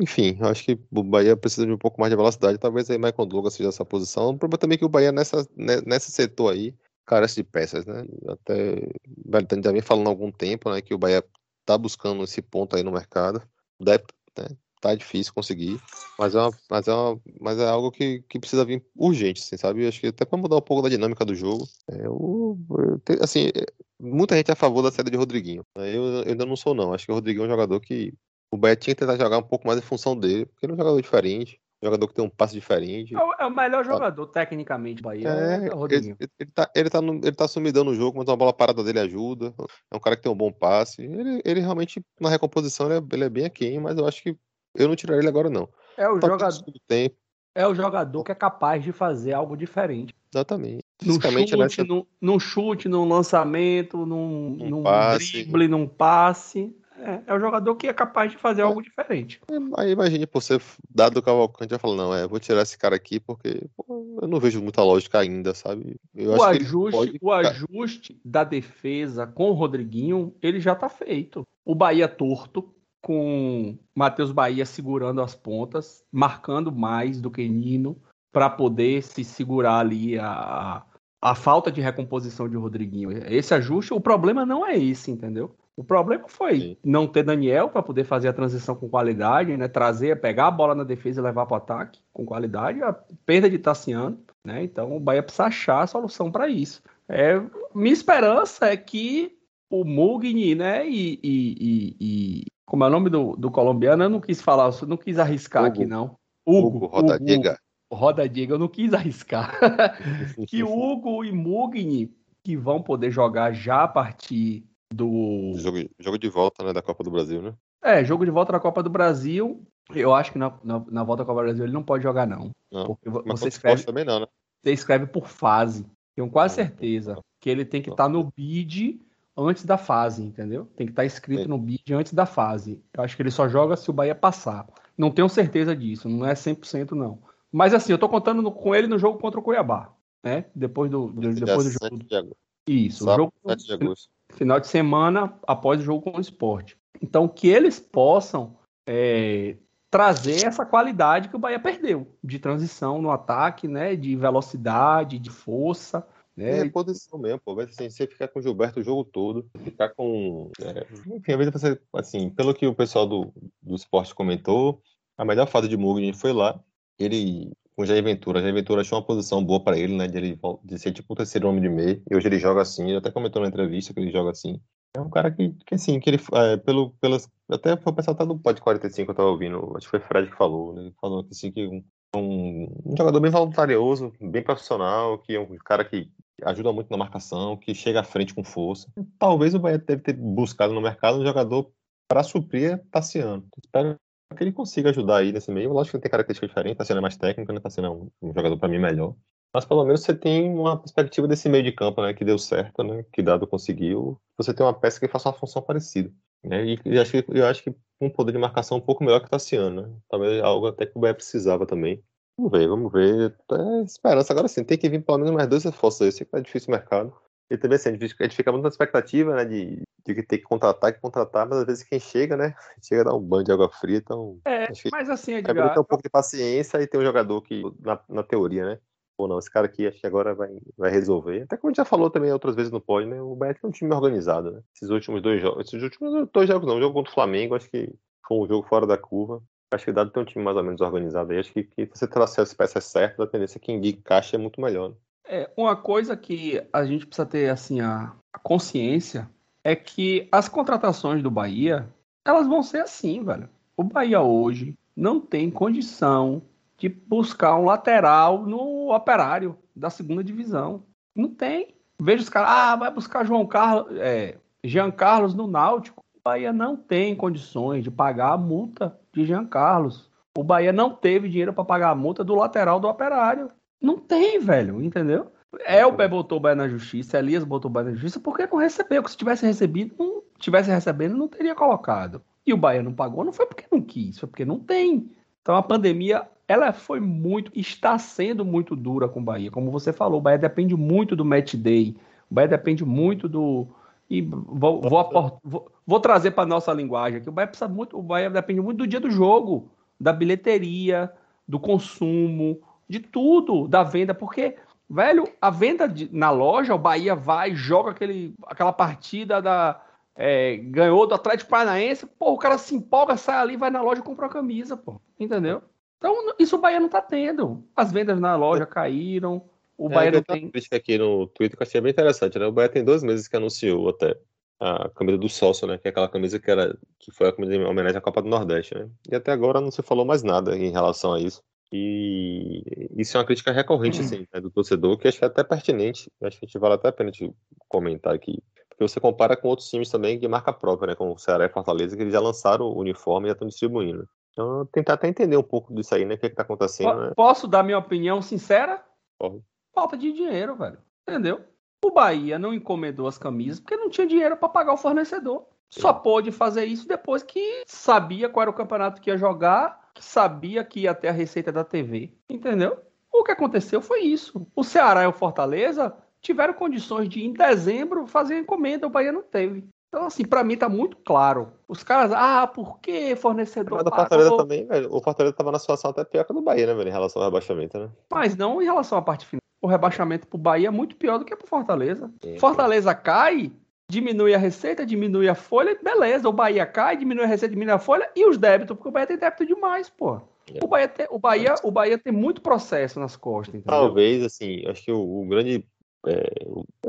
Enfim, 0.02 0.38
eu 0.42 0.48
acho 0.48 0.66
que 0.66 0.78
o 0.92 1.04
Bahia 1.04 1.38
precisa 1.38 1.66
de 1.66 1.72
um 1.72 1.78
pouco 1.78 2.02
mais 2.02 2.12
de 2.12 2.18
velocidade. 2.18 2.58
Talvez 2.58 2.90
aí 2.90 2.98
Michael 2.98 3.26
Douglas 3.26 3.54
seja 3.54 3.70
essa 3.70 3.86
posição. 3.86 4.32
O 4.32 4.38
problema 4.38 4.58
também 4.58 4.76
é 4.76 4.78
que 4.78 4.84
o 4.84 4.90
Bahia 4.90 5.14
nessa, 5.14 5.48
né, 5.56 5.80
nesse 5.86 6.12
setor 6.12 6.52
aí 6.52 6.76
carece 7.06 7.36
de 7.36 7.44
peças, 7.46 7.86
né? 7.86 8.04
Até 8.28 8.74
o 9.08 9.32
Beltrano 9.32 9.64
já 9.64 9.72
vem 9.72 9.82
falando 9.82 10.08
há 10.08 10.10
algum 10.10 10.32
tempo, 10.32 10.70
né, 10.70 10.82
que 10.82 10.94
o 10.94 10.98
Bahia 10.98 11.24
tá 11.66 11.78
buscando 11.78 12.24
esse 12.26 12.42
ponto 12.42 12.76
aí 12.76 12.84
no 12.84 12.92
mercado. 12.92 13.42
Deve, 13.80 14.04
né, 14.38 14.48
tá 14.82 14.96
difícil 14.96 15.34
conseguir, 15.34 15.80
mas 16.18 16.34
é, 16.34 16.40
uma, 16.40 16.52
mas 16.70 16.88
é, 16.88 16.94
uma, 16.94 17.22
mas 17.40 17.60
é 17.60 17.68
algo 17.70 17.92
que, 17.92 18.24
que 18.28 18.40
precisa 18.40 18.66
vir 18.66 18.84
urgente, 18.96 19.42
assim, 19.42 19.56
sabe? 19.56 19.88
Acho 19.88 20.02
que 20.02 20.08
até 20.08 20.26
para 20.26 20.38
mudar 20.38 20.58
um 20.58 20.62
pouco 20.62 20.82
da 20.82 20.90
dinâmica 20.90 21.24
do 21.24 21.36
jogo. 21.36 21.66
É, 21.90 22.08
eu, 22.08 22.58
eu, 22.70 23.02
assim, 23.22 23.52
muita 24.00 24.36
gente 24.36 24.50
é 24.50 24.54
a 24.54 24.56
favor 24.56 24.82
da 24.82 24.92
saída 24.92 25.12
de 25.12 25.18
Rodriguinho. 25.18 25.64
Né? 25.78 25.96
Eu, 25.96 26.04
eu, 26.04 26.30
ainda 26.30 26.46
não 26.46 26.56
sou, 26.56 26.74
não. 26.74 26.94
Acho 26.94 27.06
que 27.06 27.12
o 27.12 27.16
Rodriguinho 27.16 27.44
é 27.44 27.48
um 27.48 27.52
jogador 27.52 27.80
que 27.80 28.12
o 28.52 28.58
Bahia 28.58 28.76
tinha 28.76 28.96
que 28.96 29.00
tentar 29.00 29.18
jogar 29.18 29.38
um 29.38 29.44
pouco 29.44 29.68
mais 29.68 29.80
em 29.80 29.84
função 29.84 30.18
dele, 30.18 30.46
porque 30.48 30.66
ele 30.66 30.74
é 30.74 30.76
um 30.76 30.80
jogador 30.80 31.02
diferente. 31.02 31.60
Um 31.82 31.88
jogador 31.88 32.08
que 32.08 32.14
tem 32.14 32.24
um 32.24 32.30
passe 32.30 32.54
diferente. 32.54 33.16
É 33.16 33.18
o, 33.18 33.34
é 33.40 33.46
o 33.46 33.50
melhor 33.50 33.84
jogador, 33.84 34.28
tá. 34.28 34.42
tecnicamente, 34.42 35.02
Bahia. 35.02 35.28
É, 35.28 35.68
é 35.68 35.74
o 35.74 35.78
Rodriguinho. 35.78 36.16
Ele, 36.20 36.30
ele, 36.40 36.52
tá, 36.52 36.70
ele, 36.76 36.90
tá 36.90 37.02
no, 37.02 37.14
ele 37.16 37.32
tá 37.32 37.48
sumidão 37.48 37.84
no 37.84 37.96
jogo, 37.96 38.20
mas 38.20 38.28
uma 38.28 38.38
bola 38.38 38.54
parada 38.54 38.84
dele 38.84 39.00
ajuda. 39.00 39.54
É 39.92 39.98
um 39.98 40.00
cara 40.00 40.16
que 40.16 40.22
tem 40.22 40.32
um 40.32 40.36
bom 40.36 40.52
passe. 40.52 41.02
Ele, 41.02 41.42
ele 41.44 41.60
realmente, 41.60 42.00
na 42.20 42.30
recomposição, 42.30 42.86
ele 42.86 43.00
é, 43.00 43.16
ele 43.16 43.24
é 43.24 43.30
bem 43.30 43.46
aquém, 43.46 43.80
mas 43.80 43.98
eu 43.98 44.08
acho 44.08 44.22
que 44.22 44.38
eu 44.76 44.88
não 44.88 44.96
tiraria 44.96 45.22
ele 45.22 45.30
agora, 45.30 45.50
não. 45.50 45.68
É 45.98 46.10
o 46.10 46.20
jogador. 46.20 46.64
Tempo. 46.88 47.16
É 47.54 47.68
o 47.68 47.76
jogador 47.76 48.24
que 48.24 48.32
é 48.32 48.36
capaz 48.36 48.84
de 48.84 48.92
fazer 48.92 49.34
algo 49.34 49.58
diferente. 49.58 50.16
Exatamente. 50.34 50.86
Num 51.04 51.20
chute, 51.20 51.58
nessa... 51.58 51.84
num, 51.84 52.06
num 52.22 52.40
chute, 52.40 52.88
num 52.88 53.08
lançamento, 53.08 54.06
num, 54.06 54.58
um 54.62 54.70
num 54.70 54.84
passe. 54.84 55.32
drible, 55.44 55.68
num 55.68 55.88
passe. 55.88 56.74
É, 56.98 57.22
é 57.28 57.34
o 57.34 57.40
jogador 57.40 57.76
que 57.76 57.88
é 57.88 57.94
capaz 57.94 58.32
de 58.32 58.38
fazer 58.38 58.62
é. 58.62 58.64
algo 58.64 58.82
diferente. 58.82 59.42
É, 59.50 59.82
aí 59.82 59.92
imagine, 59.92 60.28
por 60.28 60.42
ser 60.42 60.62
dado 60.90 61.18
o 61.18 61.22
Cavalcante, 61.22 61.72
já 61.72 61.80
falou, 61.80 61.98
não, 61.98 62.14
é, 62.14 62.28
vou 62.28 62.40
tirar 62.40 62.62
esse 62.62 62.78
cara 62.78 62.96
aqui 62.96 63.20
porque 63.20 63.64
pô, 63.76 64.20
eu 64.22 64.28
não 64.28 64.40
vejo 64.40 64.62
muita 64.62 64.84
lógica 64.84 65.20
ainda, 65.20 65.54
sabe? 65.54 65.96
Eu 66.14 66.32
o 66.32 66.44
ajuste, 66.44 66.92
pode... 66.92 67.20
o 67.22 67.32
ajuste 67.32 68.22
da 68.24 68.44
defesa 68.44 69.26
com 69.26 69.50
o 69.50 69.54
Rodriguinho, 69.54 70.34
ele 70.42 70.60
já 70.60 70.76
tá 70.76 70.88
feito. 70.88 71.44
O 71.66 71.74
Bahia 71.74 72.08
torto, 72.08 72.72
com 73.02 73.78
Matheus 73.96 74.32
Bahia 74.32 74.66
segurando 74.66 75.22
as 75.22 75.36
pontas, 75.36 76.04
marcando 76.12 76.72
mais 76.72 77.20
do 77.20 77.32
que 77.32 77.48
Nino, 77.48 77.98
para 78.32 78.50
poder 78.50 79.02
se 79.02 79.24
segurar 79.24 79.80
ali 79.80 80.18
a, 80.18 80.84
a 81.22 81.36
falta 81.36 81.72
de 81.72 81.82
recomposição 81.82 82.48
de 82.48 82.56
Rodriguinho. 82.56 83.12
Esse 83.12 83.54
ajuste, 83.54 83.94
o 83.94 84.00
problema 84.00 84.46
não 84.46 84.66
é 84.66 84.78
esse, 84.78 85.12
entendeu? 85.12 85.56
O 85.76 85.84
problema 85.84 86.26
foi 86.28 86.60
Sim. 86.60 86.78
não 86.84 87.08
ter 87.08 87.24
Daniel 87.24 87.70
para 87.70 87.82
poder 87.82 88.04
fazer 88.04 88.28
a 88.28 88.34
transição 88.34 88.76
com 88.76 88.90
qualidade, 88.90 89.56
né? 89.56 89.68
Trazer, 89.68 90.20
pegar 90.20 90.48
a 90.48 90.52
bola 90.52 90.76
na 90.76 90.84
defesa 90.84 91.22
e 91.22 91.24
levar 91.24 91.46
para 91.46 91.56
o 91.56 91.58
ataque 91.58 92.00
com 92.14 92.26
qualidade, 92.26 92.84
a 92.84 92.94
perda 93.26 93.50
de 93.50 93.58
Tassiano, 93.58 94.20
né? 94.46 94.64
Então 94.64 94.96
o 94.96 95.00
Bahia 95.00 95.24
precisa 95.24 95.46
achar 95.46 95.82
a 95.82 95.88
solução 95.88 96.32
para 96.32 96.48
isso. 96.48 96.84
É, 97.08 97.42
minha 97.74 97.94
esperança 97.94 98.68
é 98.68 98.78
que 98.78 99.36
o 99.70 99.86
Mugni, 99.86 100.54
né, 100.54 100.88
e, 100.88 101.20
e, 101.24 101.96
e, 102.00 102.46
como 102.72 102.86
é 102.86 102.88
o 102.88 102.90
nome 102.90 103.10
do, 103.10 103.36
do 103.36 103.52
colombiano, 103.52 104.06
eu 104.06 104.10
não 104.10 104.22
quis 104.22 104.42
falar, 104.42 104.72
não 104.88 104.96
quis 104.96 105.20
arriscar 105.20 105.66
Hugo. 105.66 105.74
aqui, 105.74 105.86
não. 105.86 106.16
Hugo, 106.48 106.78
Hugo 106.78 106.86
Roda 106.86 107.16
Hugo, 107.16 107.26
Diga. 107.26 107.60
Roda 107.92 108.30
Diga, 108.30 108.54
eu 108.54 108.60
não 108.60 108.70
quis 108.70 108.94
arriscar. 108.94 109.60
que 110.48 110.64
Hugo 110.64 111.26
e 111.26 111.34
Mugni, 111.34 112.16
que 112.42 112.56
vão 112.56 112.82
poder 112.82 113.12
jogar 113.12 113.52
já 113.52 113.84
a 113.84 113.90
partir 113.90 114.64
do. 114.90 115.52
Jogo, 115.58 115.80
jogo 116.00 116.18
de 116.18 116.30
volta, 116.30 116.64
né, 116.64 116.72
da 116.72 116.82
Copa 116.82 117.04
do 117.04 117.12
Brasil, 117.12 117.42
né? 117.42 117.54
É, 117.84 118.06
jogo 118.06 118.24
de 118.24 118.32
volta 118.32 118.54
da 118.54 118.60
Copa 118.62 118.82
do 118.82 118.90
Brasil. 118.90 119.62
Eu 119.94 120.16
acho 120.16 120.32
que 120.32 120.38
na, 120.38 120.58
na, 120.64 120.82
na 120.90 121.04
volta 121.04 121.24
da 121.24 121.28
Copa 121.28 121.42
do 121.42 121.48
Brasil 121.48 121.66
ele 121.66 121.74
não 121.74 121.84
pode 121.84 122.04
jogar, 122.04 122.26
não. 122.26 122.52
não 122.72 122.86
porque 122.86 123.10
você 123.10 123.50
escreve. 123.50 123.84
Também 123.84 124.06
não, 124.06 124.22
né? 124.22 124.28
Você 124.64 124.72
escreve 124.72 125.08
por 125.08 125.28
fase. 125.28 125.86
Tenho 126.16 126.30
quase 126.30 126.56
certeza 126.56 127.20
que 127.42 127.50
ele 127.50 127.66
tem 127.66 127.82
que 127.82 127.90
estar 127.90 128.06
tá 128.06 128.10
no 128.10 128.32
bid 128.34 129.02
antes 129.48 129.66
da 129.66 129.78
fase, 129.78 130.24
entendeu? 130.24 130.68
Tem 130.76 130.88
que 130.88 130.92
estar 130.92 131.04
tá 131.04 131.06
escrito 131.06 131.48
no 131.48 131.58
bid 131.58 131.94
antes 131.94 132.14
da 132.14 132.26
fase. 132.26 132.82
Eu 132.94 133.04
acho 133.04 133.16
que 133.16 133.22
ele 133.22 133.32
só 133.32 133.48
joga 133.48 133.76
se 133.76 133.90
o 133.90 133.94
Bahia 133.94 134.16
passar. 134.16 134.68
Não 134.98 135.12
tenho 135.12 135.30
certeza 135.30 135.76
disso, 135.76 136.08
não 136.10 136.26
é 136.26 136.34
100% 136.34 136.92
não. 136.92 137.20
Mas 137.52 137.74
assim, 137.74 137.92
eu 137.92 137.98
tô 137.98 138.08
contando 138.08 138.42
no, 138.42 138.52
com 138.52 138.74
ele 138.74 138.88
no 138.88 138.98
jogo 138.98 139.20
contra 139.20 139.40
o 139.40 139.44
Cuiabá, 139.44 139.92
né? 140.24 140.46
Depois 140.56 140.90
do, 140.90 141.08
do 141.08 141.34
depois 141.34 141.66
do 141.66 141.72
jogo. 141.72 141.98
De 141.98 142.86
Isso, 142.86 143.04
Sábado, 143.04 143.34
jogo 143.44 143.56
de 143.56 143.74
agosto. 143.74 144.10
final 144.34 144.60
de 144.60 144.68
semana 144.68 145.34
após 145.46 145.82
o 145.82 145.84
jogo 145.84 146.12
com 146.12 146.18
o 146.18 146.22
esporte. 146.22 146.78
Então, 147.02 147.28
que 147.28 147.48
eles 147.48 147.80
possam 147.80 148.58
é, 148.88 149.58
trazer 149.90 150.46
essa 150.46 150.66
qualidade 150.66 151.28
que 151.28 151.36
o 151.36 151.40
Bahia 151.40 151.60
perdeu 151.60 152.08
de 152.24 152.40
transição 152.40 153.02
no 153.02 153.12
ataque, 153.12 153.68
né? 153.68 153.96
De 153.96 154.16
velocidade, 154.16 155.20
de 155.20 155.30
força. 155.30 156.08
Né? 156.36 156.60
É 156.60 156.70
posição 156.70 157.20
mesmo, 157.20 157.40
pô. 157.40 157.60
Assim, 157.60 157.90
você 157.90 158.08
ficar 158.08 158.28
com 158.28 158.40
o 158.40 158.42
Gilberto 158.42 158.80
o 158.80 158.84
jogo 158.84 159.04
todo, 159.04 159.50
ficar 159.64 159.90
com. 159.90 160.50
É, 160.62 160.88
enfim, 161.16 161.32
às 161.34 161.38
vezes 161.38 161.54
você, 161.54 161.80
assim, 161.94 162.30
pelo 162.30 162.54
que 162.54 162.66
o 162.66 162.76
pessoal 162.76 163.06
do, 163.06 163.34
do 163.62 163.76
esporte 163.76 164.16
comentou, 164.16 164.82
a 165.18 165.26
melhor 165.26 165.48
fase 165.48 165.68
de 165.68 165.78
Mugni 165.78 166.14
foi 166.14 166.34
lá. 166.34 166.60
Ele, 166.98 167.52
com 167.76 167.84
o 167.84 167.86
Jair 167.86 168.04
Ventura, 168.04 168.42
Jair 168.42 168.54
Ventura 168.54 168.82
achou 168.82 168.98
uma 168.98 169.06
posição 169.06 169.44
boa 169.44 169.64
para 169.64 169.78
ele, 169.78 169.96
né? 169.96 170.08
De, 170.08 170.18
ele, 170.18 170.40
de 170.64 170.80
ser 170.80 170.92
tipo 170.92 171.14
o 171.14 171.16
terceiro 171.16 171.50
homem 171.50 171.62
de 171.62 171.70
meio. 171.70 172.02
E 172.10 172.16
hoje 172.16 172.28
ele 172.28 172.40
joga 172.40 172.62
assim, 172.62 172.88
ele 172.88 172.98
até 172.98 173.12
comentou 173.12 173.42
na 173.42 173.48
entrevista 173.48 173.94
que 173.94 174.00
ele 174.00 174.12
joga 174.12 174.32
assim. 174.32 174.60
É 174.94 175.00
um 175.00 175.10
cara 175.10 175.32
que, 175.32 175.54
que 175.66 175.76
assim, 175.76 176.00
que 176.00 176.10
ele, 176.10 176.20
é, 176.34 176.58
pelo, 176.58 176.92
pelas, 177.00 177.30
até 177.50 177.78
foi 177.78 177.94
o 177.94 177.96
pessoal 177.96 178.16
tá 178.16 178.26
no 178.26 178.38
pod 178.38 178.60
45 178.60 179.12
eu 179.12 179.16
tava 179.16 179.30
ouvindo, 179.30 179.74
acho 179.78 179.86
que 179.86 179.92
foi 179.92 180.00
o 180.00 180.04
Fred 180.04 180.30
que 180.30 180.36
falou, 180.36 180.74
né? 180.74 180.82
Ele 180.82 180.94
falou 181.00 181.24
que, 181.24 181.30
assim, 181.32 181.50
que 181.50 181.66
um, 181.66 181.84
um, 182.14 182.64
um, 182.86 182.98
jogador 182.98 183.20
bem 183.22 183.32
voluntarioso, 183.32 184.12
bem 184.20 184.44
profissional, 184.44 185.18
que 185.20 185.36
é 185.36 185.40
um 185.40 185.58
cara 185.58 185.86
que 185.86 186.12
ajuda 186.46 186.72
muito 186.72 186.90
na 186.90 186.98
marcação, 186.98 187.58
que 187.58 187.74
chega 187.74 188.00
à 188.02 188.04
frente 188.04 188.34
com 188.34 188.44
força. 188.44 188.92
Talvez 189.18 189.54
o 189.54 189.60
Bahia 189.60 189.78
deve 189.78 190.02
ter 190.02 190.14
buscado 190.14 190.74
no 190.74 190.82
mercado 190.82 191.20
um 191.20 191.26
jogador 191.26 191.72
para 192.08 192.24
suprir 192.24 192.82
Tassiano. 192.92 193.48
Espero 193.64 193.96
que 194.36 194.44
ele 194.44 194.52
consiga 194.52 194.90
ajudar 194.90 195.18
aí 195.18 195.32
nesse 195.32 195.52
meio. 195.52 195.72
Lógico 195.72 195.92
que 195.92 195.98
ele 195.98 196.02
tem 196.04 196.12
características 196.12 196.50
diferentes, 196.50 196.78
Tassiano 196.78 197.00
é 197.00 197.02
mais 197.02 197.18
técnico, 197.18 197.52
né? 197.52 197.60
Tassiano 197.60 197.88
é 197.88 197.92
um, 197.92 198.30
um 198.30 198.34
jogador 198.34 198.58
para 198.58 198.70
mim 198.70 198.80
melhor. 198.80 199.16
Mas 199.54 199.66
pelo 199.66 199.84
menos 199.84 200.02
você 200.02 200.14
tem 200.14 200.50
uma 200.50 200.78
perspectiva 200.78 201.28
desse 201.28 201.50
meio 201.50 201.64
de 201.64 201.72
campo, 201.72 202.02
né? 202.02 202.14
Que 202.14 202.24
deu 202.24 202.38
certo, 202.38 202.84
né? 202.84 203.06
Que 203.12 203.22
Dado 203.22 203.46
conseguiu. 203.46 204.20
Você 204.38 204.54
tem 204.54 204.66
uma 204.66 204.74
peça 204.74 205.00
que 205.00 205.08
faça 205.08 205.30
uma 205.30 205.38
função 205.38 205.62
parecida. 205.62 206.12
Né? 206.44 206.66
E, 206.66 206.80
e 206.86 207.00
acho 207.00 207.12
que, 207.12 207.26
eu 207.30 207.46
acho 207.46 207.64
que 207.64 207.76
um 208.00 208.10
poder 208.10 208.32
de 208.32 208.38
marcação 208.38 208.78
um 208.78 208.82
pouco 208.82 209.04
melhor 209.04 209.20
que 209.20 209.28
o 209.28 209.30
Tassiano, 209.30 209.82
né? 209.82 209.94
Talvez 210.10 210.42
algo 210.42 210.68
até 210.68 210.86
que 210.86 210.98
o 210.98 211.02
Bahia 211.02 211.14
precisava 211.14 211.66
também. 211.66 212.02
Vamos 212.42 212.52
ver, 212.58 212.68
vamos 212.68 212.92
ver. 212.92 213.36
É 213.52 213.84
esperança. 213.84 214.34
Agora 214.34 214.48
sim, 214.48 214.64
tem 214.64 214.78
que 214.78 214.90
vir 214.90 215.04
pelo 215.04 215.20
menos 215.20 215.34
mais 215.34 215.48
dois 215.48 215.64
reforços 215.64 216.02
aí. 216.02 216.08
Eu 216.08 216.12
sei 216.12 216.26
que 216.26 216.32
tá 216.32 216.40
difícil 216.40 216.70
o 216.70 216.72
mercado. 216.72 217.14
E 217.52 217.58
também 217.58 217.76
assim, 217.76 217.90
a 217.90 217.94
gente 217.94 218.36
fica 218.36 218.52
muito 218.52 218.64
na 218.64 218.70
expectativa, 218.70 219.36
né? 219.36 219.46
De, 219.46 219.84
de 220.04 220.24
ter 220.24 220.40
que 220.40 220.44
contratar, 220.44 220.92
que 220.92 221.00
contratar, 221.00 221.48
mas 221.48 221.60
às 221.60 221.66
vezes 221.66 221.84
quem 221.84 222.00
chega, 222.00 222.36
né? 222.36 222.56
Chega 222.82 223.02
a 223.02 223.06
dar 223.06 223.14
um 223.14 223.22
banho 223.22 223.44
de 223.44 223.52
água 223.52 223.70
fria, 223.70 223.98
então. 223.98 224.40
É, 224.44 224.70
mas 224.92 225.08
assim, 225.08 225.36
Edgar... 225.36 225.56
É 225.56 225.74
ter 225.74 225.80
um 225.80 225.84
pouco 225.84 226.02
de 226.02 226.10
paciência 226.10 226.82
e 226.82 226.88
ter 226.88 226.98
um 226.98 227.04
jogador 227.04 227.42
que, 227.44 227.62
na, 227.80 228.00
na 228.10 228.24
teoria, 228.24 228.66
né? 228.66 228.80
Ou 229.18 229.28
não, 229.28 229.38
esse 229.38 229.52
cara 229.52 229.68
aqui 229.68 229.86
acho 229.86 230.00
que 230.00 230.08
agora 230.08 230.34
vai, 230.34 230.50
vai 230.76 230.90
resolver. 230.90 231.44
Até 231.44 231.58
como 231.58 231.70
a 231.70 231.72
gente 231.72 231.78
já 231.78 231.86
falou 231.86 232.10
também 232.10 232.32
outras 232.32 232.56
vezes 232.56 232.72
no 232.72 232.82
pod, 232.82 233.06
né? 233.06 233.22
O 233.22 233.36
Bahia 233.36 233.54
tem 233.54 233.70
um 233.70 233.74
time 233.74 233.94
organizado, 233.94 234.52
né? 234.52 234.62
Esses 234.74 234.90
últimos 234.90 235.22
dois 235.22 235.40
jogos. 235.40 235.68
Esses 235.68 235.84
últimos 235.84 236.28
dois 236.34 236.48
jogos 236.48 236.68
não. 236.68 236.78
O 236.78 236.82
jogo 236.82 236.96
contra 236.96 237.12
o 237.12 237.14
Flamengo, 237.14 237.54
acho 237.54 237.70
que 237.70 237.94
foi 238.28 238.38
um 238.38 238.48
jogo 238.48 238.68
fora 238.68 238.88
da 238.88 238.98
curva. 238.98 239.44
Acho 239.72 239.86
que 239.86 239.92
dado 239.92 240.12
ter 240.12 240.20
um 240.20 240.26
time 240.26 240.44
mais 240.44 240.58
ou 240.58 240.64
menos 240.64 240.82
organizado 240.82 241.32
aí, 241.32 241.40
acho 241.40 241.54
que, 241.54 241.64
que 241.64 241.86
você 241.86 242.06
trazer 242.06 242.42
as 242.42 242.54
peças 242.54 242.84
certas, 242.84 243.20
a 243.20 243.28
tendência 243.28 243.58
é 243.58 243.62
que 243.62 243.72
indique 243.72 244.02
caixa 244.02 244.36
é 244.36 244.40
muito 244.40 244.60
melhor. 244.60 244.90
Né? 244.90 244.96
É, 245.26 245.50
uma 245.56 245.76
coisa 245.78 246.18
que 246.18 246.62
a 246.74 246.86
gente 246.86 247.06
precisa 247.06 247.26
ter 247.26 247.50
assim 247.50 247.80
a, 247.80 248.14
a 248.34 248.40
consciência 248.40 249.30
é 249.64 249.76
que 249.76 250.28
as 250.32 250.50
contratações 250.50 251.24
do 251.24 251.32
Bahia, 251.32 251.88
elas 252.26 252.48
vão 252.48 252.62
ser 252.62 252.82
assim, 252.82 253.24
velho. 253.24 253.48
O 253.78 253.84
Bahia 253.84 254.22
hoje 254.22 254.78
não 254.96 255.22
tem 255.22 255.50
condição 255.50 256.42
de 256.78 256.90
buscar 256.90 257.56
um 257.56 257.66
lateral 257.66 258.44
no 258.44 258.94
operário 258.94 259.58
da 259.76 259.90
segunda 259.90 260.24
divisão. 260.24 260.84
Não 261.16 261.30
tem. 261.30 261.76
Veja 262.00 262.24
os 262.24 262.30
caras, 262.30 262.50
ah, 262.50 262.76
vai 262.76 262.92
buscar 262.92 263.26
João 263.26 263.46
Carlos, 263.46 263.96
é, 264.00 264.38
Jean 264.64 264.92
Carlos 264.92 265.34
no 265.34 265.48
Náutico. 265.48 266.04
O 266.16 266.20
Bahia 266.24 266.52
não 266.52 266.76
tem 266.76 267.16
condições 267.16 267.84
de 267.84 267.92
pagar 267.92 268.34
a 268.34 268.38
multa 268.38 269.00
de 269.14 269.26
Jean 269.26 269.46
Carlos. 269.46 270.10
O 270.38 270.44
Bahia 270.44 270.72
não 270.72 270.94
teve 270.94 271.28
dinheiro 271.30 271.54
para 271.54 271.66
pagar 271.66 271.90
a 271.90 271.96
multa 271.96 272.24
do 272.24 272.36
lateral 272.36 272.80
do 272.80 272.88
operário. 272.88 273.52
Não 273.82 273.98
tem, 273.98 274.40
velho, 274.40 274.82
entendeu? 274.82 275.32
Elber 275.68 276.10
botou 276.10 276.38
o 276.38 276.42
Bahia 276.42 276.56
na 276.56 276.68
justiça, 276.68 277.20
Elias 277.20 277.44
botou 277.44 277.70
o 277.70 277.74
Bahia 277.74 277.90
na 277.90 277.96
justiça, 277.96 278.20
porque 278.20 278.48
não 278.48 278.58
recebeu. 278.58 279.06
Se 279.08 279.18
tivesse 279.18 279.46
recebido, 279.46 279.94
não 280.00 280.24
tivesse 280.38 280.70
recebendo, 280.70 281.18
não 281.18 281.28
teria 281.28 281.54
colocado. 281.54 282.22
E 282.46 282.54
o 282.54 282.58
Bahia 282.58 282.82
não 282.82 282.94
pagou, 282.94 283.24
não 283.24 283.34
foi 283.34 283.46
porque 283.46 283.66
não 283.72 283.82
quis, 283.82 284.18
foi 284.18 284.30
porque 284.30 284.46
não 284.46 284.60
tem. 284.60 285.12
Então 285.42 285.56
a 285.56 285.64
pandemia 285.64 286.28
ela 286.48 286.72
foi 286.74 287.00
muito, 287.00 287.52
está 287.56 287.98
sendo 287.98 288.44
muito 288.46 288.76
dura 288.76 289.08
com 289.08 289.20
o 289.20 289.24
Bahia. 289.24 289.52
Como 289.52 289.72
você 289.72 289.94
falou, 289.94 290.20
o 290.20 290.22
Bahia 290.22 290.38
depende 290.38 290.76
muito 290.76 291.16
do 291.16 291.26
match 291.26 291.56
day, 291.56 291.96
o 292.30 292.34
Bahia 292.34 292.50
depende 292.50 292.86
muito 292.86 293.28
do. 293.28 293.68
E 294.12 294.22
vou, 294.22 294.82
vou, 294.82 295.40
vou, 295.42 295.72
vou 295.88 296.00
trazer 296.02 296.32
para 296.32 296.46
nossa 296.46 296.74
linguagem 296.74 297.20
aqui. 297.20 297.30
O 297.30 297.32
Bahia 297.32 297.48
precisa 297.48 297.70
muito, 297.70 297.98
o 297.98 298.02
Bahia 298.04 298.30
depende 298.30 298.60
muito 298.60 298.80
do 298.80 298.88
dia 298.88 299.00
do 299.00 299.10
jogo, 299.10 299.72
da 299.98 300.12
bilheteria, 300.12 301.10
do 301.48 301.58
consumo, 301.58 302.62
de 302.90 303.00
tudo, 303.00 303.70
da 303.70 303.84
venda, 303.84 304.14
porque, 304.14 304.58
velho, 304.90 305.30
a 305.42 305.50
venda 305.50 305.88
de, 305.88 306.14
na 306.14 306.30
loja, 306.30 306.76
o 306.76 306.78
Bahia 306.78 307.16
vai, 307.16 307.56
joga 307.56 307.92
aquele, 307.92 308.36
aquela 308.48 308.74
partida 308.74 309.42
da. 309.42 309.82
É, 310.14 310.58
ganhou 310.58 311.08
do 311.08 311.16
Atlético 311.16 311.50
Paranaense, 311.50 312.06
pô, 312.06 312.34
o 312.34 312.38
cara 312.38 312.58
se 312.58 312.76
empolga, 312.76 313.16
sai 313.16 313.38
ali, 313.38 313.56
vai 313.56 313.70
na 313.70 313.82
loja 313.82 314.02
e 314.02 314.04
compra 314.04 314.26
a 314.26 314.30
camisa, 314.30 314.76
pô. 314.76 315.00
Entendeu? 315.18 315.62
Então, 315.98 316.14
isso 316.38 316.58
o 316.58 316.60
Bahia 316.60 316.82
não 316.82 316.88
está 316.88 317.02
tendo. 317.02 317.64
As 317.74 317.94
vendas 317.94 318.20
na 318.20 318.36
loja 318.36 318.66
caíram. 318.66 319.50
O 319.82 319.90
é, 320.00 320.12
não 320.12 320.22
tem. 320.22 320.52
crítica 320.52 320.76
aqui 320.76 320.96
no 320.96 321.26
Twitter 321.26 321.58
que 321.58 321.64
eu 321.64 321.68
achei 321.68 321.82
bem 321.82 321.92
interessante, 321.92 322.38
né? 322.38 322.46
O 322.46 322.52
Bahia 322.52 322.70
tem 322.70 322.84
dois 322.84 323.02
meses 323.02 323.28
que 323.28 323.36
anunciou 323.36 323.90
até 323.90 324.16
a 324.60 324.88
camisa 324.90 325.18
do 325.18 325.28
sócio, 325.28 325.66
né? 325.66 325.80
Que 325.80 325.88
é 325.88 325.90
aquela 325.90 326.08
camisa 326.08 326.40
que 326.40 326.52
era 326.52 326.78
que 327.00 327.12
foi 327.12 327.30
a 327.30 327.34
camisa 327.34 327.56
em 327.56 327.66
homenagem 327.66 327.98
à 327.98 328.02
Copa 328.02 328.22
do 328.22 328.30
Nordeste, 328.30 328.76
né? 328.76 328.88
E 329.12 329.16
até 329.16 329.32
agora 329.32 329.60
não 329.60 329.72
se 329.72 329.82
falou 329.82 330.06
mais 330.06 330.22
nada 330.22 330.56
em 330.56 330.70
relação 330.70 331.14
a 331.14 331.20
isso. 331.20 331.42
E 331.74 332.62
isso 332.96 333.18
é 333.18 333.20
uma 333.20 333.26
crítica 333.26 333.52
recorrente, 333.52 334.00
hum. 334.02 334.04
assim, 334.04 334.28
né, 334.32 334.40
do 334.40 334.52
torcedor, 334.52 334.98
que 335.00 335.08
acho 335.08 335.18
que 335.18 335.24
é 335.24 335.28
até 335.28 335.44
pertinente. 335.44 336.12
Acho 336.22 336.38
que 336.38 336.46
a 336.46 336.48
gente 336.48 336.60
vale 336.60 336.76
até 336.76 336.90
a 336.90 336.92
pena 336.92 337.12
gente 337.12 337.34
comentar 337.68 338.14
aqui. 338.14 338.38
Porque 338.70 338.88
você 338.88 339.00
compara 339.00 339.36
com 339.36 339.48
outros 339.48 339.68
times 339.68 339.90
também 339.90 340.20
de 340.20 340.28
marca 340.28 340.54
própria, 340.54 340.90
né? 340.90 340.96
Como 340.96 341.14
o 341.14 341.18
Ceará 341.18 341.46
e 341.46 341.50
Fortaleza, 341.50 341.96
que 341.96 342.04
eles 342.04 342.14
já 342.14 342.20
lançaram 342.20 342.68
o 342.68 342.78
uniforme 342.78 343.26
e 343.26 343.30
já 343.30 343.34
estão 343.34 343.48
distribuindo. 343.48 344.08
Então, 344.32 344.64
tentar 344.72 344.94
até 344.94 345.08
entender 345.08 345.38
um 345.38 345.44
pouco 345.44 345.74
disso 345.74 345.96
aí, 345.96 346.06
né? 346.06 346.14
O 346.14 346.18
que, 346.20 346.28
é 346.28 346.30
está 346.30 346.44
acontecendo. 346.44 347.02
Né? 347.02 347.14
Posso 347.16 347.48
dar 347.48 347.64
minha 347.64 347.80
opinião 347.80 348.22
sincera? 348.22 348.84
Pode. 349.18 349.42
Falta 349.74 349.98
de 349.98 350.12
dinheiro, 350.12 350.56
velho. 350.56 350.78
Entendeu? 351.08 351.42
O 351.84 351.92
Bahia 351.92 352.38
não 352.38 352.54
encomendou 352.54 353.08
as 353.08 353.18
camisas 353.18 353.60
porque 353.60 353.76
não 353.76 353.90
tinha 353.90 354.06
dinheiro 354.06 354.38
para 354.38 354.50
pagar 354.50 354.74
o 354.74 354.78
fornecedor. 354.78 355.46
Só 355.70 355.94
pôde 355.94 356.32
fazer 356.32 356.66
isso 356.66 356.88
depois 356.88 357.24
que 357.24 357.64
sabia 357.66 358.28
qual 358.28 358.42
era 358.42 358.52
o 358.52 358.54
campeonato 358.54 359.02
que 359.02 359.10
ia 359.10 359.18
jogar, 359.18 359.90
que 359.94 360.04
sabia 360.04 360.64
que 360.66 360.82
ia 360.82 360.94
ter 360.94 361.08
a 361.08 361.14
receita 361.14 361.52
da 361.52 361.64
TV. 361.64 362.14
Entendeu? 362.30 362.78
O 363.12 363.24
que 363.24 363.32
aconteceu 363.32 363.82
foi 363.82 364.02
isso. 364.02 364.46
O 364.56 364.64
Ceará 364.64 365.04
e 365.04 365.08
o 365.08 365.14
Fortaleza 365.14 365.94
tiveram 366.22 366.54
condições 366.54 367.10
de, 367.10 367.26
em 367.26 367.34
dezembro, 367.34 368.06
fazer 368.06 368.36
a 368.36 368.40
encomenda. 368.40 368.86
O 368.86 368.90
Bahia 368.90 369.12
não 369.12 369.24
teve. 369.24 369.68
Então, 369.88 370.06
assim, 370.06 370.26
para 370.26 370.44
mim 370.44 370.56
tá 370.56 370.70
muito 370.70 370.96
claro. 370.98 371.52
Os 371.68 371.84
caras, 371.84 372.14
ah, 372.14 372.48
por 372.48 372.80
que 372.80 373.16
fornecedor? 373.16 373.84
Mas 373.84 373.92
o 373.92 373.96
Fortaleza 373.96 374.38
também, 374.38 374.66
velho. 374.66 374.94
O 374.94 375.02
Fortaleza 375.02 375.36
tava 375.36 375.52
na 375.52 375.60
situação 375.60 375.92
até 375.92 376.04
pior 376.06 376.24
que 376.24 376.32
a 376.32 376.36
do 376.36 376.42
Bahia, 376.42 376.68
né, 376.68 376.74
velho, 376.74 376.88
em 376.88 376.94
relação 376.94 377.22
ao 377.22 377.28
rebaixamento, 377.28 377.78
né? 377.78 377.90
Mas 378.10 378.36
não 378.36 378.62
em 378.62 378.66
relação 378.66 378.98
à 378.98 379.02
parte 379.02 379.26
final. 379.26 379.41
O 379.62 379.68
rebaixamento 379.68 380.28
pro 380.28 380.38
Bahia 380.38 380.68
é 380.68 380.72
muito 380.72 380.96
pior 380.96 381.18
do 381.18 381.26
que 381.26 381.36
pro 381.36 381.48
Fortaleza. 381.48 382.12
Sim, 382.22 382.40
Fortaleza 382.40 382.96
cai, 382.96 383.52
diminui 383.88 384.34
a 384.34 384.38
receita, 384.38 384.86
diminui 384.86 385.30
a 385.30 385.36
folha, 385.36 385.78
beleza. 385.82 386.28
O 386.28 386.34
Bahia 386.34 386.66
cai, 386.66 386.98
diminui 386.98 387.24
a 387.24 387.28
receita, 387.28 387.54
diminui 387.54 387.74
a 387.74 387.80
folha 387.80 388.10
e 388.16 388.26
os 388.26 388.38
débitos, 388.38 388.76
porque 388.76 388.90
o 388.90 388.92
Bahia 388.92 389.08
tem 389.08 389.18
débito 389.18 389.46
demais, 389.46 389.90
pô. 389.90 390.16
É. 390.54 390.64
O 390.64 390.68
Bahia, 390.68 390.88
tem, 390.88 391.08
o, 391.12 391.20
Bahia, 391.20 391.56
o 391.64 391.72
Bahia 391.72 391.98
tem 391.98 392.12
muito 392.12 392.42
processo 392.42 393.00
nas 393.00 393.16
costas. 393.16 393.54
Entendeu? 393.54 393.80
Talvez, 393.80 394.24
assim, 394.24 394.66
acho 394.68 394.84
que 394.84 394.92
o, 394.92 395.22
o 395.22 395.26
grande 395.28 395.64
é, 396.08 396.24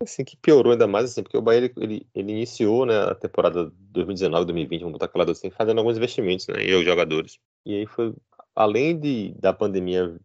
assim, 0.01 0.25
que 0.25 0.37
piorou 0.37 0.73
ainda 0.73 0.87
mais, 0.87 1.11
assim, 1.11 1.23
porque 1.23 1.37
o 1.37 1.43
Bahia 1.43 1.59
ele, 1.59 1.73
ele, 1.77 2.07
ele 2.15 2.33
iniciou 2.33 2.87
né, 2.87 2.99
a 3.03 3.15
temporada 3.15 3.71
2019-2020, 3.95 4.79
vamos 4.81 4.93
botar 4.93 5.07
aquela 5.07 5.31
assim, 5.31 5.51
fazendo 5.51 5.79
alguns 5.79 5.97
investimentos, 5.97 6.47
né, 6.49 6.65
e 6.65 6.75
os 6.75 6.85
jogadores. 6.85 7.39
E 7.67 7.75
aí 7.75 7.87
foi, 7.87 8.15
além 8.57 8.99
de, 8.99 9.35
da 9.39 9.53
pandemia 9.53 10.17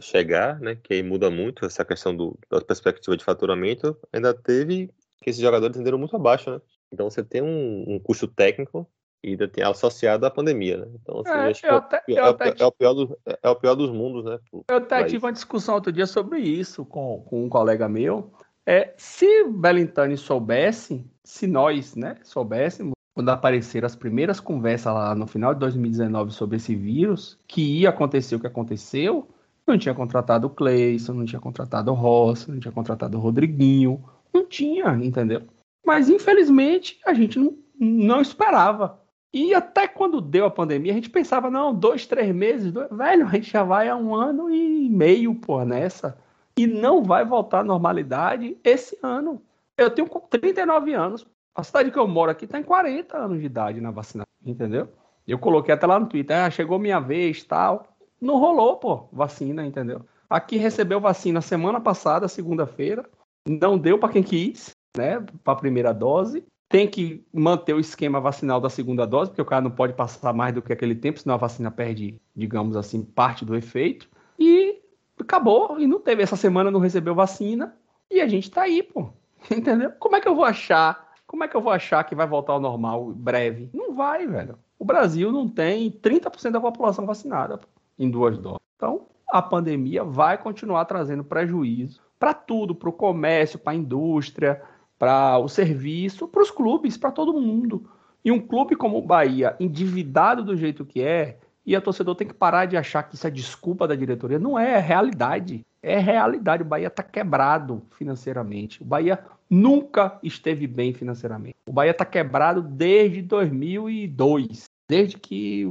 chegar, 0.00 0.58
né, 0.60 0.76
que 0.76 0.94
aí 0.94 1.02
muda 1.02 1.30
muito 1.30 1.64
essa 1.64 1.84
questão 1.84 2.16
do, 2.16 2.38
da 2.50 2.60
perspectiva 2.60 3.16
de 3.16 3.24
faturamento, 3.24 3.96
ainda 4.12 4.32
teve 4.32 4.90
que 5.22 5.30
esses 5.30 5.40
jogadores 5.40 5.76
renderam 5.76 5.98
muito 5.98 6.16
abaixo, 6.16 6.50
né? 6.50 6.60
Então 6.92 7.08
você 7.08 7.24
tem 7.24 7.42
um, 7.42 7.84
um 7.88 7.98
custo 7.98 8.28
técnico 8.28 8.86
e 9.22 9.30
ainda 9.30 9.48
tem 9.48 9.64
associado 9.64 10.26
à 10.26 10.30
pandemia, 10.30 10.76
né? 10.76 10.86
Então, 11.00 11.20
assim, 11.20 11.30
é, 11.30 11.50
acho 11.50 11.60
que 11.62 11.66
é, 11.66 11.70
até, 11.70 12.02
é, 12.08 12.12
o, 12.12 12.62
é, 12.62 12.66
o 12.66 12.72
pior 12.72 12.94
do, 12.94 13.18
é 13.42 13.48
o 13.48 13.56
pior 13.56 13.74
dos 13.74 13.90
mundos, 13.90 14.24
né? 14.24 14.38
Eu 14.68 14.76
até 14.76 15.02
tive 15.04 15.24
uma 15.24 15.32
discussão 15.32 15.74
outro 15.74 15.90
dia 15.90 16.06
sobre 16.06 16.40
isso 16.40 16.84
com, 16.84 17.24
com 17.26 17.44
um 17.44 17.48
colega 17.48 17.88
meu. 17.88 18.32
É, 18.66 18.94
se 18.96 19.44
Belintani 19.44 20.16
soubesse, 20.16 21.04
se 21.22 21.46
nós 21.46 21.96
né, 21.96 22.16
soubéssemos, 22.22 22.92
quando 23.14 23.28
apareceram 23.30 23.86
as 23.86 23.96
primeiras 23.96 24.40
conversas 24.40 24.92
lá 24.92 25.14
no 25.14 25.26
final 25.26 25.54
de 25.54 25.60
2019 25.60 26.32
sobre 26.32 26.56
esse 26.56 26.74
vírus, 26.74 27.38
que 27.46 27.80
ia 27.80 27.90
acontecer 27.90 28.36
o 28.36 28.40
que 28.40 28.46
aconteceu, 28.46 29.28
não 29.66 29.78
tinha 29.78 29.94
contratado 29.94 30.46
o 30.46 30.50
Cleison, 30.50 31.14
não 31.14 31.24
tinha 31.24 31.40
contratado 31.40 31.90
o 31.90 31.94
Rossi, 31.94 32.50
não 32.50 32.60
tinha 32.60 32.72
contratado 32.72 33.16
o 33.16 33.20
Rodriguinho, 33.20 34.02
não 34.32 34.46
tinha, 34.46 34.88
entendeu? 35.02 35.42
Mas 35.84 36.08
infelizmente 36.08 36.98
a 37.04 37.14
gente 37.14 37.38
não, 37.38 37.56
não 37.78 38.20
esperava 38.20 39.00
E 39.32 39.54
até 39.54 39.88
quando 39.88 40.20
deu 40.20 40.46
a 40.46 40.50
pandemia, 40.50 40.92
a 40.92 40.94
gente 40.94 41.10
pensava, 41.10 41.50
não, 41.50 41.74
dois, 41.74 42.06
três 42.06 42.34
meses, 42.34 42.72
dois... 42.72 42.88
velho, 42.90 43.26
a 43.26 43.30
gente 43.30 43.50
já 43.50 43.62
vai 43.62 43.88
há 43.88 43.96
um 43.96 44.14
ano 44.14 44.50
e 44.50 44.88
meio, 44.88 45.34
pô, 45.34 45.64
nessa. 45.64 46.16
E 46.56 46.66
não 46.66 47.02
vai 47.02 47.24
voltar 47.24 47.60
à 47.60 47.64
normalidade 47.64 48.56
esse 48.62 48.96
ano. 49.02 49.42
Eu 49.76 49.90
tenho 49.90 50.08
39 50.08 50.94
anos. 50.94 51.26
A 51.54 51.62
cidade 51.62 51.90
que 51.90 51.98
eu 51.98 52.06
moro 52.06 52.30
aqui 52.30 52.44
está 52.44 52.58
em 52.58 52.62
40 52.62 53.16
anos 53.16 53.40
de 53.40 53.46
idade 53.46 53.80
na 53.80 53.90
vacinação, 53.90 54.32
entendeu? 54.44 54.88
Eu 55.26 55.38
coloquei 55.38 55.74
até 55.74 55.86
lá 55.86 55.98
no 55.98 56.06
Twitter, 56.06 56.36
ah, 56.36 56.50
chegou 56.50 56.78
minha 56.78 57.00
vez, 57.00 57.42
tal. 57.42 57.93
Não 58.20 58.38
rolou, 58.38 58.76
pô, 58.76 59.08
vacina, 59.12 59.66
entendeu? 59.66 60.04
Aqui 60.28 60.56
recebeu 60.56 61.00
vacina 61.00 61.40
semana 61.40 61.80
passada, 61.80 62.28
segunda-feira. 62.28 63.08
Não 63.46 63.78
deu 63.78 63.98
para 63.98 64.12
quem 64.12 64.22
quis, 64.22 64.70
né, 64.96 65.20
para 65.42 65.52
a 65.52 65.56
primeira 65.56 65.92
dose 65.92 66.44
tem 66.74 66.88
que 66.88 67.24
manter 67.32 67.72
o 67.72 67.78
esquema 67.78 68.20
vacinal 68.20 68.60
da 68.60 68.68
segunda 68.68 69.06
dose, 69.06 69.30
porque 69.30 69.42
o 69.42 69.44
cara 69.44 69.62
não 69.62 69.70
pode 69.70 69.92
passar 69.92 70.32
mais 70.32 70.52
do 70.52 70.60
que 70.60 70.72
aquele 70.72 70.96
tempo, 70.96 71.20
senão 71.20 71.36
a 71.36 71.38
vacina 71.38 71.70
perde, 71.70 72.20
digamos 72.34 72.76
assim, 72.76 73.00
parte 73.00 73.44
do 73.44 73.54
efeito. 73.54 74.08
E 74.36 74.82
acabou, 75.20 75.78
e 75.78 75.86
não 75.86 76.00
teve. 76.00 76.24
Essa 76.24 76.34
semana 76.34 76.72
não 76.72 76.80
recebeu 76.80 77.14
vacina, 77.14 77.76
e 78.10 78.20
a 78.20 78.26
gente 78.26 78.50
tá 78.50 78.62
aí, 78.62 78.82
pô. 78.82 79.10
Entendeu? 79.48 79.92
Como 80.00 80.16
é 80.16 80.20
que 80.20 80.26
eu 80.26 80.34
vou 80.34 80.44
achar? 80.44 81.12
Como 81.28 81.44
é 81.44 81.48
que 81.48 81.56
eu 81.56 81.60
vou 81.60 81.72
achar 81.72 82.02
que 82.02 82.14
vai 82.14 82.26
voltar 82.26 82.54
ao 82.54 82.60
normal 82.60 83.12
breve? 83.12 83.70
Não 83.72 83.94
vai, 83.94 84.26
velho. 84.26 84.58
O 84.76 84.84
Brasil 84.84 85.30
não 85.30 85.48
tem 85.48 85.92
30% 85.92 86.50
da 86.50 86.60
população 86.60 87.06
vacinada 87.06 87.58
pô, 87.58 87.68
em 87.98 88.10
duas 88.10 88.38
doses. 88.38 88.60
Então, 88.76 89.06
a 89.28 89.42
pandemia 89.42 90.04
vai 90.04 90.38
continuar 90.38 90.84
trazendo 90.84 91.24
prejuízo 91.24 92.00
para 92.18 92.32
tudo, 92.32 92.74
para 92.74 92.88
o 92.88 92.92
comércio, 92.92 93.58
para 93.58 93.72
a 93.72 93.76
indústria, 93.76 94.62
para 94.98 95.38
o 95.38 95.48
serviço, 95.48 96.28
para 96.28 96.42
os 96.42 96.50
clubes, 96.50 96.96
para 96.96 97.10
todo 97.10 97.40
mundo. 97.40 97.88
E 98.24 98.32
um 98.32 98.40
clube 98.40 98.74
como 98.74 98.96
o 98.96 99.02
Bahia, 99.02 99.54
endividado 99.60 100.42
do 100.42 100.56
jeito 100.56 100.84
que 100.84 101.02
é, 101.02 101.38
e 101.66 101.74
a 101.74 101.80
torcedor 101.80 102.14
tem 102.14 102.26
que 102.26 102.34
parar 102.34 102.66
de 102.66 102.76
achar 102.76 103.02
que 103.02 103.14
isso 103.14 103.26
é 103.26 103.30
desculpa 103.30 103.88
da 103.88 103.94
diretoria. 103.94 104.38
Não 104.38 104.58
é, 104.58 104.72
é 104.72 104.78
realidade. 104.78 105.64
É 105.82 105.98
realidade. 105.98 106.62
O 106.62 106.66
Bahia 106.66 106.88
está 106.88 107.02
quebrado 107.02 107.82
financeiramente. 107.90 108.82
O 108.82 108.84
Bahia 108.84 109.24
nunca 109.48 110.18
esteve 110.22 110.66
bem 110.66 110.92
financeiramente. 110.92 111.56
O 111.66 111.72
Bahia 111.72 111.92
está 111.92 112.04
quebrado 112.04 112.62
desde 112.62 113.22
2002. 113.22 114.64
Desde 114.88 115.16
que. 115.16 115.64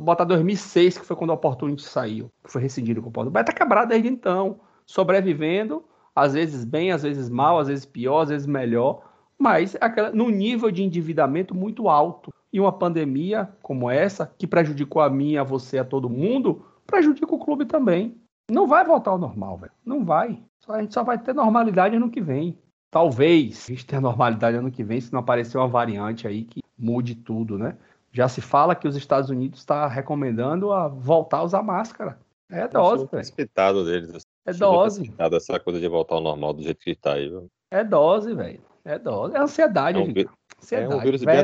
Botar 0.00 0.24
2006, 0.24 0.98
que 0.98 1.06
foi 1.06 1.16
quando 1.16 1.30
o 1.30 1.34
Opportunity 1.34 1.82
saiu, 1.82 2.30
que 2.44 2.52
foi 2.52 2.62
rescindido 2.62 3.00
com 3.00 3.06
o 3.06 3.10
Opportunity. 3.10 3.30
O 3.30 3.32
Bahia 3.32 3.42
está 3.42 3.52
quebrado 3.52 3.88
desde 3.88 4.08
então. 4.08 4.60
Sobrevivendo 4.86 5.84
às 6.18 6.34
vezes 6.34 6.64
bem, 6.64 6.90
às 6.90 7.02
vezes 7.02 7.28
mal, 7.28 7.58
às 7.58 7.68
vezes 7.68 7.86
pior, 7.86 8.22
às 8.22 8.28
vezes 8.28 8.46
melhor, 8.46 9.02
mas 9.38 9.76
aquela, 9.80 10.10
num 10.10 10.30
nível 10.30 10.70
de 10.70 10.82
endividamento 10.82 11.54
muito 11.54 11.88
alto. 11.88 12.32
E 12.52 12.58
uma 12.58 12.72
pandemia 12.72 13.48
como 13.62 13.90
essa, 13.90 14.32
que 14.38 14.46
prejudicou 14.46 15.02
a 15.02 15.10
mim, 15.10 15.36
a 15.36 15.44
você, 15.44 15.78
a 15.78 15.84
todo 15.84 16.08
mundo, 16.08 16.64
prejudica 16.86 17.32
o 17.32 17.38
clube 17.38 17.66
também. 17.66 18.16
Não 18.50 18.66
vai 18.66 18.84
voltar 18.84 19.10
ao 19.10 19.18
normal, 19.18 19.58
velho. 19.58 19.72
Não 19.84 20.04
vai. 20.04 20.42
A 20.68 20.80
gente 20.80 20.94
só 20.94 21.04
vai 21.04 21.18
ter 21.18 21.34
normalidade 21.34 21.94
ano 21.94 22.10
que 22.10 22.22
vem. 22.22 22.58
Talvez 22.90 23.66
a 23.68 23.72
gente 23.72 23.86
tenha 23.86 24.00
normalidade 24.00 24.56
ano 24.56 24.70
que 24.70 24.82
vem 24.82 25.00
se 25.00 25.12
não 25.12 25.20
aparecer 25.20 25.58
uma 25.58 25.68
variante 25.68 26.26
aí 26.26 26.44
que 26.44 26.62
mude 26.76 27.14
tudo, 27.14 27.58
né? 27.58 27.76
Já 28.18 28.26
se 28.26 28.40
fala 28.40 28.74
que 28.74 28.88
os 28.88 28.96
Estados 28.96 29.30
Unidos 29.30 29.60
está 29.60 29.86
recomendando 29.86 30.72
a 30.72 30.88
voltar 30.88 31.36
a 31.36 31.42
usar 31.44 31.62
máscara. 31.62 32.18
É 32.50 32.66
dose, 32.66 33.06
velho. 33.06 33.84
deles. 33.84 34.26
É 34.44 34.52
dose. 34.52 35.14
Essa 35.16 35.60
coisa 35.60 35.78
de 35.78 35.86
voltar 35.86 36.16
ao 36.16 36.20
normal 36.20 36.52
do 36.52 36.60
jeito 36.60 36.80
que 36.80 36.90
está 36.90 37.12
aí. 37.12 37.28
Viu? 37.28 37.48
É 37.70 37.84
dose, 37.84 38.34
velho. 38.34 38.60
É 38.84 38.98
dose. 38.98 39.36
É 39.36 39.38
ansiedade, 39.38 39.98
é 39.98 40.00
um, 40.00 40.12
ansiedade, 40.60 40.92
é 40.92 40.96
um 40.96 41.00
vírus 41.00 41.22
bem, 41.22 41.36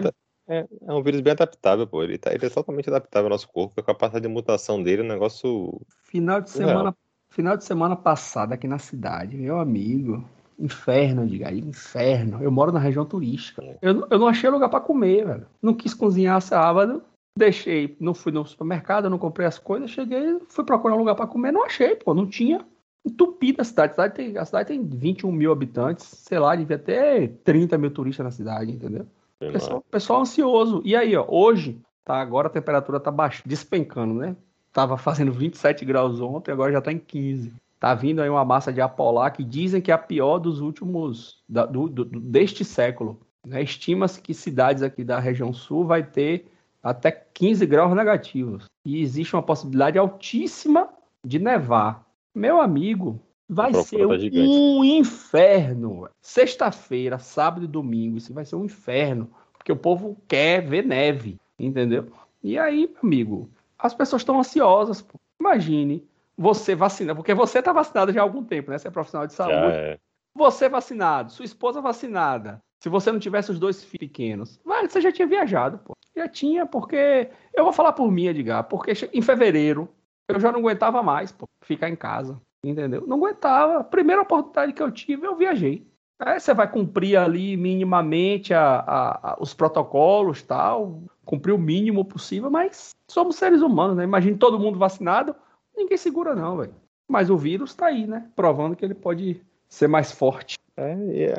é, 0.49 0.67
é, 0.89 0.93
um 0.93 1.01
vírus 1.01 1.21
bem 1.21 1.31
adaptável, 1.31 1.87
pô. 1.87 2.03
Ele, 2.03 2.19
tá, 2.19 2.35
ele 2.35 2.45
é 2.45 2.51
totalmente 2.51 2.91
adaptável 2.91 3.27
ao 3.27 3.31
nosso 3.31 3.47
corpo. 3.47 3.81
A 3.81 3.85
capacidade 3.85 4.27
de 4.27 4.29
mutação 4.29 4.83
dele 4.83 5.03
é 5.03 5.05
um 5.05 5.09
negócio. 5.09 5.81
Final 6.03 6.41
de 6.41 6.51
semana, 6.51 6.97
final 7.29 7.57
de 7.57 7.63
semana 7.63 7.95
passada 7.95 8.57
aqui 8.57 8.67
na 8.67 8.81
cidade, 8.81 9.37
meu 9.37 9.61
amigo. 9.61 10.29
Inferno, 10.59 11.27
diga 11.27 11.49
aí, 11.49 11.59
inferno. 11.59 12.43
Eu 12.43 12.51
moro 12.51 12.73
na 12.73 12.79
região 12.79 13.05
turística. 13.05 13.63
É. 13.63 13.79
Eu, 13.83 14.07
eu 14.11 14.19
não 14.19 14.29
achei 14.29 14.49
lugar 14.49 14.69
para 14.69 14.81
comer, 14.81 15.27
velho. 15.27 15.47
Não 15.61 15.75
quis 15.75 15.95
cozinhar 15.95 16.41
sábado. 16.41 17.03
Deixei, 17.37 17.97
não 17.99 18.15
fui 18.15 18.31
no 18.31 18.47
supermercado, 18.47 19.11
não 19.11 19.19
comprei 19.19 19.45
as 19.45 19.59
coisas, 19.59 19.91
cheguei, 19.91 20.39
fui 20.49 20.65
procurar 20.65 20.95
um 20.95 20.99
lugar 20.99 21.17
para 21.17 21.27
comer, 21.27 21.51
não 21.51 21.65
achei, 21.65 21.97
pô, 21.97 22.15
não 22.15 22.29
tinha 22.29 22.65
entupida 23.05 23.63
a 23.63 23.65
cidade. 23.65 23.91
A 23.91 23.95
cidade, 23.95 24.15
tem, 24.15 24.39
a 24.39 24.45
cidade 24.45 24.69
tem 24.69 24.87
21 24.87 25.33
mil 25.33 25.51
habitantes, 25.51 26.07
sei 26.07 26.39
lá, 26.39 26.55
devia 26.55 26.79
ter 26.79 27.41
30 27.43 27.77
mil 27.77 27.91
turistas 27.91 28.25
na 28.25 28.31
cidade, 28.31 28.71
entendeu? 28.71 29.07
Pessoal, 29.39 29.85
pessoal 29.91 30.21
ansioso. 30.21 30.81
E 30.85 30.95
aí, 30.95 31.17
ó, 31.17 31.27
hoje, 31.29 31.79
tá, 32.05 32.21
agora 32.21 32.47
a 32.47 32.51
temperatura 32.51 33.01
tá 33.01 33.11
baixa, 33.11 33.43
despencando, 33.45 34.15
né? 34.15 34.37
Tava 34.73 34.97
fazendo 34.97 35.33
27 35.33 35.85
graus 35.85 36.21
ontem, 36.21 36.53
agora 36.53 36.73
já 36.73 36.81
tá 36.81 36.93
em 36.93 36.99
15. 36.99 37.53
Tá 37.85 37.93
vindo 37.93 38.23
aí 38.23 38.31
uma 38.31 38.47
massa 38.47 38.73
de 38.73 38.81
apolar 38.81 39.31
que 39.35 39.45
dizem 39.45 39.79
que 39.79 39.91
é 39.91 39.95
a 39.95 39.99
pior 39.99 40.39
dos 40.39 40.59
últimos, 40.59 41.43
da, 41.47 41.67
do, 41.67 41.87
do, 41.87 42.07
deste 42.07 42.65
século. 42.65 43.21
Né? 43.47 43.63
Estima-se 43.63 44.23
que 44.23 44.33
cidades 44.33 44.83
aqui 44.83 45.05
da 45.05 45.21
região 45.21 45.53
sul 45.53 45.85
vai 45.85 46.03
ter 46.03 46.47
até 46.83 47.11
15 47.11 47.67
graus 47.67 47.95
negativos. 47.95 48.65
E 48.87 49.03
existe 49.03 49.37
uma 49.37 49.43
possibilidade 49.43 49.99
altíssima 49.99 50.89
de 51.23 51.39
nevar. 51.39 52.07
Meu 52.35 52.59
amigo, 52.59 53.21
vai 53.47 53.75
ser 53.75 54.09
tá 54.09 54.15
um 54.15 54.83
inferno. 54.83 56.09
Sexta-feira, 56.23 57.19
sábado 57.19 57.67
e 57.67 57.69
domingo, 57.69 58.17
isso 58.17 58.33
vai 58.33 58.47
ser 58.47 58.57
um 58.57 58.65
inferno. 58.65 59.29
Porque 59.59 59.71
o 59.71 59.77
povo 59.77 60.17
quer 60.27 60.67
ver 60.67 60.87
neve, 60.87 61.37
entendeu? 61.59 62.11
E 62.43 62.59
aí, 62.59 62.87
meu 62.87 63.01
amigo, 63.03 63.51
as 63.79 63.93
pessoas 63.93 64.23
estão 64.23 64.39
ansiosas. 64.39 65.03
Pô. 65.03 65.21
Imagine 65.39 66.03
você 66.37 66.75
vacinado, 66.75 67.17
porque 67.17 67.35
você 67.35 67.59
está 67.59 67.73
vacinado 67.73 68.13
já 68.13 68.21
há 68.21 68.23
algum 68.23 68.45
tempo, 68.45 68.71
né? 68.71 68.79
Você 68.79 68.89
é 68.89 68.91
profissional 68.91 69.27
de 69.27 69.35
saúde. 69.35 69.77
É. 69.77 69.99
Você 70.37 70.69
vacinado, 70.69 71.33
sua 71.33 71.45
esposa 71.45 71.81
vacinada. 71.81 72.61
Se 72.83 72.89
você 72.89 73.11
não 73.11 73.19
tivesse 73.19 73.51
os 73.51 73.59
dois 73.59 73.83
filhos 73.83 73.99
pequenos, 73.99 74.61
você 74.91 75.01
já 75.01 75.11
tinha 75.11 75.27
viajado, 75.27 75.79
pô. 75.79 75.97
Já 76.15 76.29
tinha, 76.29 76.67
porque. 76.67 77.31
Eu 77.55 77.65
vou 77.65 77.73
falar 77.73 77.93
por 77.93 78.11
mim, 78.11 78.27
Edgar, 78.27 78.65
porque 78.65 78.93
em 79.13 79.23
fevereiro 79.23 79.89
eu 80.29 80.39
já 80.39 80.53
não 80.53 80.61
aguentava 80.61 81.03
mais, 81.03 81.33
pô, 81.33 81.49
ficar 81.63 81.89
em 81.89 81.97
casa. 81.97 82.41
Entendeu? 82.63 83.07
Não 83.07 83.17
aguentava. 83.17 83.85
Primeira 83.85 84.23
oportunidade 84.23 84.73
que 84.73 84.83
eu 84.83 84.91
tive, 84.91 85.27
eu 85.27 85.37
viajei. 85.37 85.87
Aí 86.19 86.39
você 86.39 86.55
vai 86.55 86.71
cumprir 86.71 87.17
ali 87.17 87.57
minimamente 87.57 88.55
a, 88.55 88.77
a, 88.77 89.31
a, 89.33 89.37
os 89.41 89.53
protocolos, 89.53 90.43
tal, 90.43 91.03
cumprir 91.25 91.53
o 91.53 91.59
mínimo 91.59 92.05
possível, 92.05 92.51
mas 92.51 92.95
somos 93.09 93.37
seres 93.37 93.61
humanos, 93.63 93.97
né? 93.97 94.05
Imagina 94.05 94.37
todo 94.39 94.59
mundo 94.59 94.79
vacinado, 94.79 95.35
ninguém 95.77 95.97
segura 95.97 96.35
não, 96.35 96.57
velho. 96.57 96.75
Mas 97.09 97.31
o 97.31 97.37
vírus 97.37 97.71
está 97.71 97.87
aí, 97.87 98.07
né? 98.07 98.31
Provando 98.35 98.77
que 98.77 98.85
ele 98.85 98.95
pode 98.95 99.41
ser 99.69 99.89
mais 99.89 100.13
forte. 100.13 100.57
É, 100.77 101.27
é, 101.27 101.35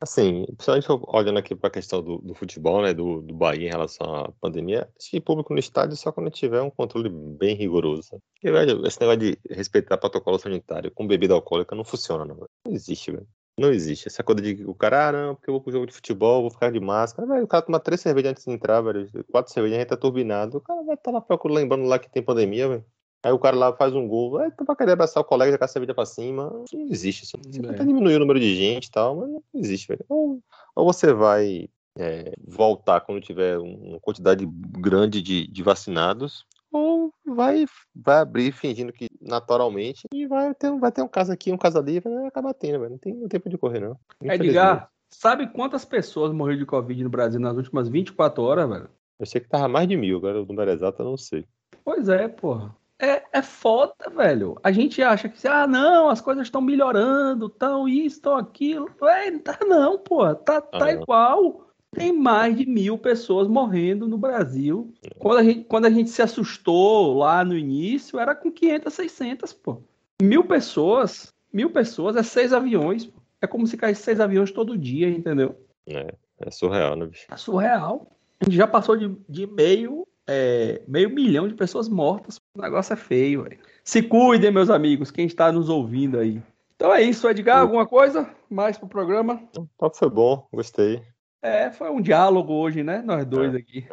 assim, 0.00 0.46
principalmente 0.56 0.86
olhando 1.08 1.38
aqui 1.38 1.54
para 1.54 1.68
a 1.68 1.72
questão 1.72 2.02
do, 2.02 2.18
do, 2.18 2.34
futebol, 2.34 2.80
né, 2.80 2.94
do, 2.94 3.20
do 3.20 3.34
Bahia 3.34 3.66
em 3.66 3.70
relação 3.70 4.14
à 4.14 4.32
pandemia, 4.40 4.88
acho 4.98 5.20
público 5.20 5.52
no 5.52 5.58
estádio 5.60 5.96
só 5.96 6.10
quando 6.10 6.30
tiver 6.30 6.62
um 6.62 6.70
controle 6.70 7.10
bem 7.10 7.54
rigoroso. 7.54 8.22
Porque, 8.34 8.50
velho, 8.50 8.86
esse 8.86 8.98
negócio 9.00 9.20
de 9.20 9.38
respeitar 9.50 9.98
protocolo 9.98 10.38
sanitário 10.38 10.90
com 10.90 11.06
bebida 11.06 11.34
alcoólica 11.34 11.74
não 11.74 11.84
funciona, 11.84 12.24
não, 12.24 12.36
não 12.36 12.72
existe, 12.72 13.10
velho. 13.10 13.26
Não 13.56 13.70
existe. 13.70 14.08
Essa 14.08 14.24
coisa 14.24 14.42
de 14.42 14.64
o 14.64 14.74
cara, 14.74 15.08
ah, 15.08 15.12
não, 15.12 15.34
porque 15.34 15.48
eu 15.48 15.54
vou 15.54 15.60
pro 15.60 15.70
jogo 15.70 15.86
de 15.86 15.92
futebol, 15.92 16.40
vou 16.40 16.50
ficar 16.50 16.72
de 16.72 16.80
máscara. 16.80 17.28
Velho, 17.28 17.44
o 17.44 17.46
cara 17.46 17.62
toma 17.62 17.78
três 17.78 18.00
cervejas 18.00 18.32
antes 18.32 18.44
de 18.44 18.50
entrar, 18.50 18.80
velho. 18.80 19.08
Quatro 19.30 19.52
cervejas, 19.52 19.76
a 19.76 19.80
gente 19.80 19.88
tá 19.90 19.96
turbinado. 19.96 20.58
O 20.58 20.60
cara 20.60 20.82
vai 20.82 20.94
estar 20.96 21.12
tá 21.12 21.18
lá 21.18 21.20
procurando, 21.20 21.58
lembrando 21.58 21.84
lá 21.84 21.98
que 21.98 22.10
tem 22.10 22.22
pandemia, 22.22 22.68
velho. 22.68 22.84
Aí 23.24 23.32
o 23.32 23.38
cara 23.38 23.56
lá 23.56 23.72
faz 23.72 23.94
um 23.94 24.06
gol, 24.06 24.36
aí 24.36 24.50
tu 24.50 24.66
vai 24.66 24.76
querer 24.76 24.92
abraçar 24.92 25.22
o 25.22 25.24
colega, 25.24 25.50
jogar 25.52 25.64
a 25.64 25.68
cerveja 25.68 25.94
pra 25.94 26.04
cima. 26.04 26.50
Não 26.50 26.64
existe 26.90 27.24
isso. 27.24 27.38
Você 27.42 27.58
é. 27.58 27.62
pode 27.62 27.86
diminuir 27.86 28.16
o 28.16 28.18
número 28.18 28.38
de 28.38 28.54
gente 28.54 28.84
e 28.84 28.90
tal, 28.90 29.16
mas 29.16 29.30
não 29.30 29.42
existe, 29.54 29.88
velho. 29.88 30.04
Ou, 30.10 30.42
ou 30.76 30.84
você 30.84 31.10
vai 31.14 31.66
é, 31.98 32.34
voltar 32.46 33.00
quando 33.00 33.22
tiver 33.22 33.56
uma 33.58 33.98
quantidade 33.98 34.46
grande 34.46 35.22
de, 35.22 35.46
de 35.46 35.62
vacinados, 35.62 36.44
ou 36.70 37.14
vai, 37.24 37.64
vai 37.94 38.18
abrir 38.18 38.52
fingindo 38.52 38.92
que 38.92 39.08
naturalmente 39.22 40.06
e 40.12 40.26
vai 40.26 40.52
ter, 40.54 40.70
vai 40.78 40.92
ter 40.92 41.00
um 41.00 41.08
caso 41.08 41.32
aqui, 41.32 41.50
um 41.50 41.56
caso 41.56 41.78
ali, 41.78 42.00
vai 42.00 42.26
acabar 42.26 42.52
tendo, 42.52 42.80
velho. 42.80 42.90
Não 42.90 42.98
tem 42.98 43.28
tempo 43.28 43.48
de 43.48 43.56
correr, 43.56 43.80
não. 43.80 43.96
Edgar, 44.20 44.90
sabe 45.08 45.46
quantas 45.46 45.86
pessoas 45.86 46.30
morreram 46.30 46.58
de 46.58 46.66
Covid 46.66 47.02
no 47.02 47.08
Brasil 47.08 47.40
nas 47.40 47.56
últimas 47.56 47.88
24 47.88 48.42
horas, 48.42 48.68
velho? 48.68 48.90
Eu 49.18 49.24
sei 49.24 49.40
que 49.40 49.48
tava 49.48 49.66
mais 49.66 49.88
de 49.88 49.96
mil, 49.96 50.18
agora 50.18 50.42
o 50.42 50.44
número 50.44 50.70
exato 50.70 51.00
eu 51.00 51.06
não 51.06 51.16
sei. 51.16 51.46
Pois 51.84 52.10
é, 52.10 52.28
porra 52.28 52.74
é, 53.00 53.22
é 53.32 53.42
foda, 53.42 53.94
velho. 54.14 54.56
A 54.62 54.70
gente 54.70 55.02
acha 55.02 55.28
que, 55.28 55.46
ah, 55.46 55.66
não, 55.66 56.08
as 56.08 56.20
coisas 56.20 56.46
estão 56.46 56.60
melhorando, 56.60 57.48
tão 57.48 57.88
isso, 57.88 58.20
tão 58.20 58.36
aquilo. 58.36 58.88
Ué, 59.02 59.38
tá 59.38 59.58
não, 59.66 59.98
pô, 59.98 60.34
tá, 60.34 60.60
tá 60.60 60.92
igual. 60.92 61.68
Tem 61.92 62.12
mais 62.12 62.56
de 62.56 62.66
mil 62.66 62.98
pessoas 62.98 63.46
morrendo 63.46 64.08
no 64.08 64.18
Brasil. 64.18 64.92
Quando 65.18 65.38
a, 65.38 65.44
gente, 65.44 65.64
quando 65.64 65.86
a 65.86 65.90
gente 65.90 66.10
se 66.10 66.22
assustou 66.22 67.18
lá 67.18 67.44
no 67.44 67.56
início, 67.56 68.18
era 68.18 68.34
com 68.34 68.50
500, 68.50 68.92
600, 68.92 69.52
pô. 69.52 69.82
Mil 70.20 70.44
pessoas, 70.44 71.32
mil 71.52 71.70
pessoas 71.70 72.16
é 72.16 72.22
seis 72.22 72.52
aviões. 72.52 73.06
Pô. 73.06 73.20
É 73.40 73.46
como 73.46 73.66
se 73.66 73.76
caísse 73.76 74.02
seis 74.02 74.20
aviões 74.20 74.50
todo 74.50 74.78
dia, 74.78 75.08
entendeu? 75.08 75.56
É, 75.86 76.14
é 76.40 76.50
surreal, 76.50 76.96
né, 76.96 77.06
bicho? 77.06 77.26
É 77.30 77.36
surreal. 77.36 78.10
A 78.40 78.44
gente 78.44 78.56
já 78.56 78.66
passou 78.66 78.96
de, 78.96 79.16
de 79.28 79.46
meio, 79.46 80.06
é, 80.26 80.82
meio 80.86 81.10
milhão 81.10 81.48
de 81.48 81.54
pessoas 81.54 81.88
mortas. 81.88 82.40
O 82.56 82.62
negócio 82.62 82.92
é 82.92 82.96
feio, 82.96 83.42
velho. 83.44 83.58
Se 83.82 84.02
cuidem, 84.02 84.50
meus 84.50 84.70
amigos, 84.70 85.10
quem 85.10 85.26
está 85.26 85.52
nos 85.52 85.68
ouvindo 85.68 86.18
aí. 86.18 86.42
Então 86.76 86.92
é 86.92 87.02
isso, 87.02 87.28
Edgar. 87.28 87.60
Alguma 87.60 87.86
coisa 87.86 88.28
mais 88.50 88.76
pro 88.76 88.88
programa? 88.88 89.42
O 89.56 89.66
papo 89.78 89.96
foi 89.96 90.10
bom, 90.10 90.46
gostei. 90.52 91.02
É, 91.42 91.70
foi 91.70 91.90
um 91.90 92.00
diálogo 92.00 92.52
hoje, 92.54 92.82
né? 92.82 93.02
Nós 93.04 93.24
dois 93.26 93.54
é, 93.54 93.58
aqui. 93.58 93.86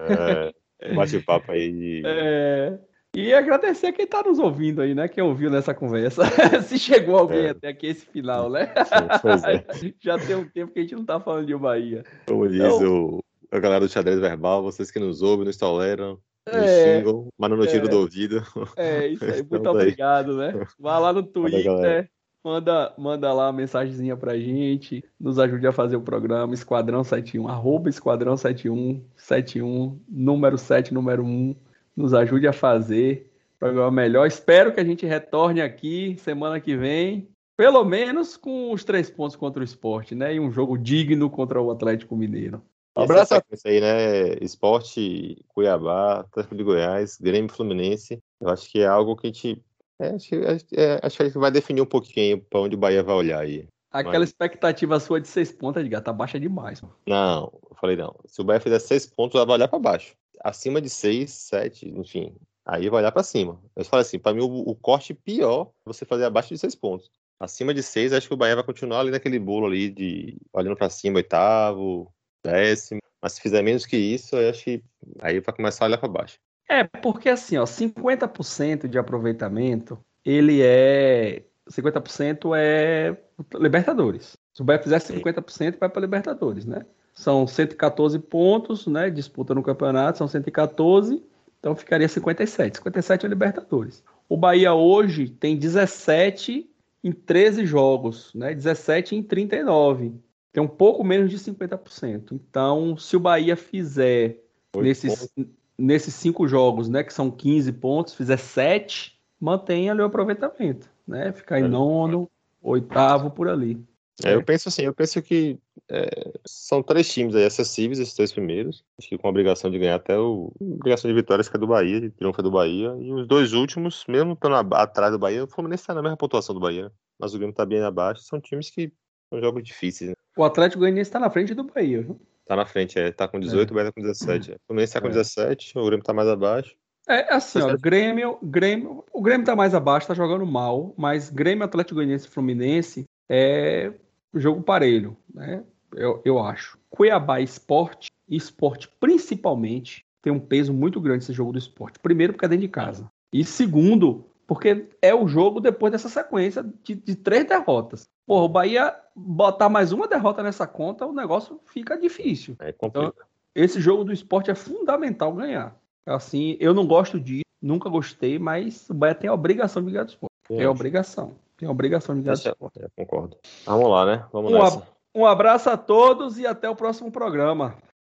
É, 0.79 0.93
bate-papo 0.93 1.51
aí. 1.51 2.01
É, 2.05 2.79
e 3.13 3.33
agradecer 3.33 3.91
quem 3.91 4.05
está 4.05 4.23
nos 4.23 4.39
ouvindo 4.39 4.81
aí, 4.81 4.95
né? 4.95 5.09
Quem 5.09 5.21
ouviu 5.21 5.49
nessa 5.49 5.73
conversa. 5.73 6.23
Se 6.63 6.79
chegou 6.79 7.17
alguém 7.17 7.47
é. 7.47 7.49
até 7.49 7.67
aqui 7.67 7.87
esse 7.87 8.05
final, 8.05 8.49
né? 8.49 8.67
Sim, 8.67 9.89
é. 9.89 9.93
Já 9.99 10.17
tem 10.17 10.35
um 10.35 10.47
tempo 10.47 10.71
que 10.71 10.79
a 10.79 10.81
gente 10.81 10.95
não 10.95 11.03
tá 11.03 11.19
falando 11.19 11.45
de 11.45 11.55
Bahia. 11.57 12.05
Como 12.25 12.47
diz 12.47 12.61
então... 12.61 13.17
o, 13.17 13.23
a 13.51 13.59
galera 13.59 13.85
do 13.85 13.91
xadrez 13.91 14.19
verbal, 14.19 14.63
vocês 14.63 14.89
que 14.89 14.99
nos 14.99 15.21
ouvem, 15.21 15.45
nos 15.45 15.57
toleram, 15.57 16.17
nos 16.47 16.55
é, 16.55 16.97
xingam, 16.97 17.27
mas 17.37 17.49
não 17.49 17.67
tiro 17.67 17.85
é, 17.85 17.89
do 17.89 17.99
ouvido. 17.99 18.43
É, 18.77 19.07
isso 19.07 19.25
aí. 19.25 19.43
Muito 19.49 19.69
obrigado, 19.69 20.37
né? 20.37 20.65
Vá 20.79 20.97
lá 20.97 21.11
no 21.11 21.21
Twitter. 21.23 22.09
Manda, 22.43 22.91
manda 22.97 23.31
lá 23.31 23.47
uma 23.47 23.53
mensagenzinha 23.53 24.17
pra 24.17 24.35
gente, 24.35 25.03
nos 25.19 25.37
ajude 25.37 25.67
a 25.67 25.71
fazer 25.71 25.95
o 25.95 26.01
programa 26.01 26.55
Esquadrão 26.55 27.03
71, 27.03 27.47
arroba 27.47 27.87
Esquadrão 27.87 28.35
71, 28.35 29.05
71, 29.15 30.01
número 30.09 30.57
7, 30.57 30.91
número 30.91 31.23
1 31.23 31.55
nos 31.95 32.13
ajude 32.13 32.47
a 32.47 32.53
fazer 32.53 33.31
o 33.55 33.59
programa 33.59 33.91
melhor. 33.91 34.25
Espero 34.25 34.73
que 34.73 34.79
a 34.79 34.83
gente 34.83 35.05
retorne 35.05 35.61
aqui 35.61 36.15
semana 36.17 36.59
que 36.59 36.75
vem, 36.75 37.29
pelo 37.55 37.83
menos 37.83 38.35
com 38.35 38.71
os 38.71 38.83
três 38.83 39.09
pontos 39.09 39.35
contra 39.35 39.61
o 39.61 39.63
esporte, 39.63 40.15
né? 40.15 40.33
E 40.33 40.39
um 40.39 40.51
jogo 40.51 40.77
digno 40.77 41.29
contra 41.29 41.61
o 41.61 41.69
Atlético 41.69 42.15
Mineiro. 42.15 42.63
Um 42.95 43.03
abraço. 43.03 43.33
Essa 43.51 43.69
aí, 43.69 43.79
né? 43.79 44.35
Esporte, 44.41 45.43
Cuiabá, 45.47 46.21
Atlético 46.21 46.55
de 46.55 46.63
Goiás, 46.63 47.17
Grêmio 47.19 47.51
Fluminense. 47.51 48.19
Eu 48.39 48.49
acho 48.49 48.69
que 48.69 48.81
é 48.81 48.87
algo 48.87 49.15
que 49.15 49.27
a 49.27 49.29
gente. 49.29 49.63
É, 49.99 50.09
acho, 50.09 50.35
é, 50.73 50.99
acho 51.01 51.17
que 51.17 51.37
vai 51.37 51.51
definir 51.51 51.81
um 51.81 51.85
pouquinho 51.85 52.41
para 52.41 52.59
onde 52.59 52.75
o 52.75 52.79
Bahia 52.79 53.03
vai 53.03 53.15
olhar 53.15 53.39
aí. 53.39 53.67
Aquela 53.91 54.19
Mas... 54.19 54.29
expectativa 54.29 54.99
sua 54.99 55.21
de 55.21 55.27
seis 55.27 55.51
pontos, 55.51 55.81
Edgar, 55.81 56.01
tá 56.01 56.13
baixa 56.13 56.39
demais. 56.39 56.81
Mano. 56.81 56.95
Não, 57.05 57.53
eu 57.69 57.75
falei 57.75 57.95
não. 57.95 58.15
Se 58.25 58.41
o 58.41 58.43
Bahia 58.43 58.59
fizer 58.59 58.79
seis 58.79 59.05
pontos, 59.05 59.35
ela 59.35 59.45
vai 59.45 59.55
olhar 59.55 59.67
para 59.67 59.79
baixo 59.79 60.15
acima 60.43 60.81
de 60.81 60.89
6, 60.89 61.29
7, 61.29 61.89
enfim, 61.97 62.35
aí 62.65 62.89
vai 62.89 63.01
olhar 63.01 63.11
para 63.11 63.23
cima. 63.23 63.59
Eu 63.75 63.85
falo 63.85 64.01
assim, 64.01 64.19
para 64.19 64.33
mim 64.33 64.41
o, 64.41 64.69
o, 64.69 64.75
corte 64.75 65.13
pior 65.13 65.71
é 65.85 65.89
você 65.89 66.05
fazer 66.05 66.25
abaixo 66.25 66.49
de 66.49 66.57
6 66.57 66.75
pontos. 66.75 67.11
Acima 67.39 67.73
de 67.73 67.81
6, 67.81 68.13
acho 68.13 68.27
que 68.27 68.33
o 68.33 68.37
Bahia 68.37 68.55
vai 68.55 68.63
continuar 68.63 68.99
ali 68.99 69.11
naquele 69.11 69.39
bolo 69.39 69.65
ali 69.65 69.89
de 69.89 70.37
olhando 70.53 70.75
para 70.75 70.89
cima, 70.89 71.17
oitavo, 71.17 72.11
décimo. 72.43 73.01
Mas 73.21 73.33
se 73.33 73.41
fizer 73.41 73.61
menos 73.61 73.85
que 73.85 73.97
isso, 73.97 74.35
eu 74.35 74.49
acho 74.49 74.63
que 74.63 74.83
aí 75.19 75.39
vai 75.39 75.55
começar 75.55 75.85
a 75.85 75.87
olhar 75.87 75.97
para 75.97 76.09
baixo. 76.09 76.39
É, 76.67 76.83
porque 76.83 77.29
assim, 77.29 77.57
ó, 77.57 77.65
50% 77.65 78.87
de 78.87 78.97
aproveitamento, 78.97 79.99
ele 80.25 80.61
é 80.61 81.43
50% 81.69 82.55
é 82.55 83.15
Libertadores. 83.55 84.37
Se 84.53 84.61
o 84.61 84.65
Bahia 84.65 84.81
fizer 84.81 84.99
50%, 84.99 85.77
vai 85.79 85.89
para 85.89 86.01
Libertadores, 86.01 86.65
né? 86.65 86.85
São 87.13 87.45
114 87.45 88.17
pontos, 88.19 88.87
né? 88.87 89.09
Disputa 89.09 89.53
no 89.53 89.63
campeonato, 89.63 90.17
são 90.17 90.27
114, 90.27 91.23
então 91.59 91.75
ficaria 91.75 92.07
57. 92.07 92.77
57 92.77 93.25
é 93.25 93.29
Libertadores. 93.29 94.03
O 94.27 94.37
Bahia 94.37 94.73
hoje 94.73 95.29
tem 95.29 95.57
17 95.57 96.69
em 97.03 97.11
13 97.11 97.65
jogos, 97.65 98.33
né? 98.33 98.53
17 98.53 99.15
em 99.15 99.23
39. 99.23 100.13
Tem 100.51 100.61
um 100.61 100.67
pouco 100.67 101.03
menos 101.03 101.29
de 101.29 101.37
50%. 101.37 102.33
Então, 102.33 102.97
se 102.97 103.15
o 103.15 103.19
Bahia 103.19 103.55
fizer 103.55 104.37
nesses, 104.75 105.33
nesses 105.77 106.13
cinco 106.13 106.47
jogos, 106.47 106.89
né? 106.89 107.03
Que 107.03 107.13
são 107.13 107.31
15 107.31 107.71
pontos, 107.73 108.13
fizer 108.13 108.37
7, 108.37 109.19
mantém 109.39 109.89
ali 109.89 110.01
o 110.01 110.05
aproveitamento, 110.05 110.89
né? 111.07 111.31
Ficar 111.31 111.59
em 111.59 111.65
é. 111.65 111.67
nono, 111.67 112.29
oitavo 112.61 113.31
por 113.31 113.47
ali. 113.47 113.83
É, 114.23 114.35
eu 114.35 114.43
penso 114.43 114.69
assim, 114.69 114.83
eu 114.83 114.93
penso 114.93 115.19
que 115.21 115.57
é, 115.89 116.31
são 116.45 116.83
três 116.83 117.11
times 117.11 117.33
aí 117.33 117.43
acessíveis, 117.43 117.97
esses 117.97 118.13
três 118.13 118.31
primeiros, 118.31 118.83
acho 118.99 119.09
que 119.09 119.17
com 119.17 119.27
a 119.27 119.29
obrigação 119.29 119.71
de 119.71 119.79
ganhar 119.79 119.95
até 119.95 120.17
o. 120.17 120.51
obrigação 120.59 121.09
de 121.09 121.15
vitórias 121.15 121.49
que 121.49 121.57
é 121.57 121.59
do 121.59 121.65
Bahia, 121.65 121.99
de 121.99 122.09
triunfo 122.11 122.39
é 122.39 122.43
do 122.43 122.51
Bahia. 122.51 122.95
E 122.99 123.11
os 123.11 123.25
dois 123.25 123.53
últimos, 123.53 124.05
mesmo 124.07 124.33
estando 124.33 124.55
atrás 124.75 125.11
do 125.11 125.17
Bahia, 125.17 125.43
o 125.43 125.47
Fluminense 125.47 125.83
está 125.83 125.93
na 125.93 126.01
mesma 126.01 126.17
pontuação 126.17 126.53
do 126.53 126.61
Bahia, 126.61 126.91
mas 127.17 127.33
o 127.33 127.37
Grêmio 127.37 127.51
está 127.51 127.65
bem 127.65 127.81
abaixo, 127.81 128.21
são 128.21 128.39
times 128.39 128.69
que 128.69 128.91
são 129.29 129.39
jogos 129.39 129.63
difíceis. 129.63 130.11
Né? 130.11 130.15
O 130.37 130.43
Atlético 130.43 130.79
Goianiense 130.79 131.09
está 131.09 131.19
na 131.19 131.29
frente 131.29 131.53
do 131.53 131.63
Bahia, 131.63 132.01
viu? 132.01 132.19
Tá 132.45 132.55
na 132.55 132.65
frente, 132.65 132.99
é. 132.99 133.11
Tá 133.11 133.27
com 133.27 133.39
18, 133.39 133.69
é. 133.69 133.71
o 133.71 133.75
Bahia 133.75 133.91
tá 133.91 133.93
com 133.93 134.01
17. 134.01 134.51
O 134.51 134.55
Fluminense 134.67 134.93
tá 134.93 135.01
com 135.01 135.07
é. 135.07 135.11
17, 135.11 135.77
o 135.77 135.85
Grêmio 135.85 136.03
tá 136.03 136.13
mais 136.13 136.27
abaixo. 136.27 136.75
É 137.07 137.33
assim, 137.33 137.59
ó, 137.61 137.75
Grêmio, 137.77 138.37
Grêmio, 138.41 139.03
o 139.11 139.21
Grêmio 139.21 139.45
tá 139.45 139.55
mais 139.55 139.73
abaixo, 139.73 140.07
tá 140.07 140.13
jogando 140.13 140.45
mal, 140.45 140.93
mas 140.97 141.29
Grêmio, 141.29 141.65
Atlético 141.65 141.95
Goianiense 141.95 142.27
e 142.27 142.29
Fluminense 142.29 143.05
é 143.29 143.91
jogo 144.33 144.61
parelho, 144.61 145.17
né? 145.33 145.63
Eu, 145.93 146.21
eu 146.23 146.39
acho. 146.39 146.77
Cuiabá 146.89 147.41
Esporte, 147.41 148.09
e 148.29 148.37
esporte 148.37 148.89
principalmente, 148.99 150.05
tem 150.21 150.31
um 150.31 150.39
peso 150.39 150.73
muito 150.73 151.01
grande 151.01 151.23
esse 151.23 151.33
jogo 151.33 151.51
do 151.51 151.57
esporte. 151.57 151.99
Primeiro, 151.99 152.33
porque 152.33 152.45
é 152.45 152.49
dentro 152.49 152.61
de 152.65 152.71
casa. 152.71 153.11
E 153.33 153.43
segundo, 153.43 154.25
porque 154.51 154.89
é 155.01 155.15
o 155.15 155.29
jogo 155.29 155.61
depois 155.61 155.93
dessa 155.93 156.09
sequência 156.09 156.61
de, 156.83 156.93
de 156.93 157.15
três 157.15 157.45
derrotas. 157.45 158.09
Porra, 158.27 158.43
o 158.43 158.49
Bahia 158.49 158.93
botar 159.15 159.69
mais 159.69 159.93
uma 159.93 160.09
derrota 160.09 160.43
nessa 160.43 160.67
conta, 160.67 161.05
o 161.05 161.13
negócio 161.13 161.61
fica 161.67 161.97
difícil. 161.97 162.57
É 162.59 162.75
então, 162.83 163.13
esse 163.55 163.79
jogo 163.79 164.03
do 164.03 164.11
esporte 164.11 164.51
é 164.51 164.55
fundamental 164.55 165.31
ganhar. 165.31 165.73
Assim, 166.05 166.57
eu 166.59 166.73
não 166.73 166.85
gosto 166.85 167.17
disso, 167.17 167.45
nunca 167.61 167.89
gostei, 167.89 168.37
mas 168.37 168.89
o 168.89 168.93
Bahia 168.93 169.15
tem 169.15 169.29
a 169.29 169.33
obrigação 169.33 169.85
de 169.85 169.89
ganhar 169.89 170.03
do 170.03 170.09
esporte. 170.09 170.33
É 170.49 170.67
obrigação. 170.67 171.33
Tem 171.55 171.69
a 171.69 171.71
obrigação 171.71 172.13
de 172.13 172.23
ganhar 172.23 172.35
do 172.35 172.49
esporte. 172.49 172.83
É, 172.83 172.87
concordo. 172.93 173.37
Vamos 173.65 173.89
lá, 173.89 174.05
né? 174.05 174.25
Vamos 174.33 174.51
um, 174.51 174.57
nessa. 174.57 174.85
Um 175.15 175.25
abraço 175.25 175.69
a 175.69 175.77
todos 175.77 176.37
e 176.37 176.45
até 176.45 176.69
o 176.69 176.75
próximo 176.75 177.09
programa. 177.09 177.77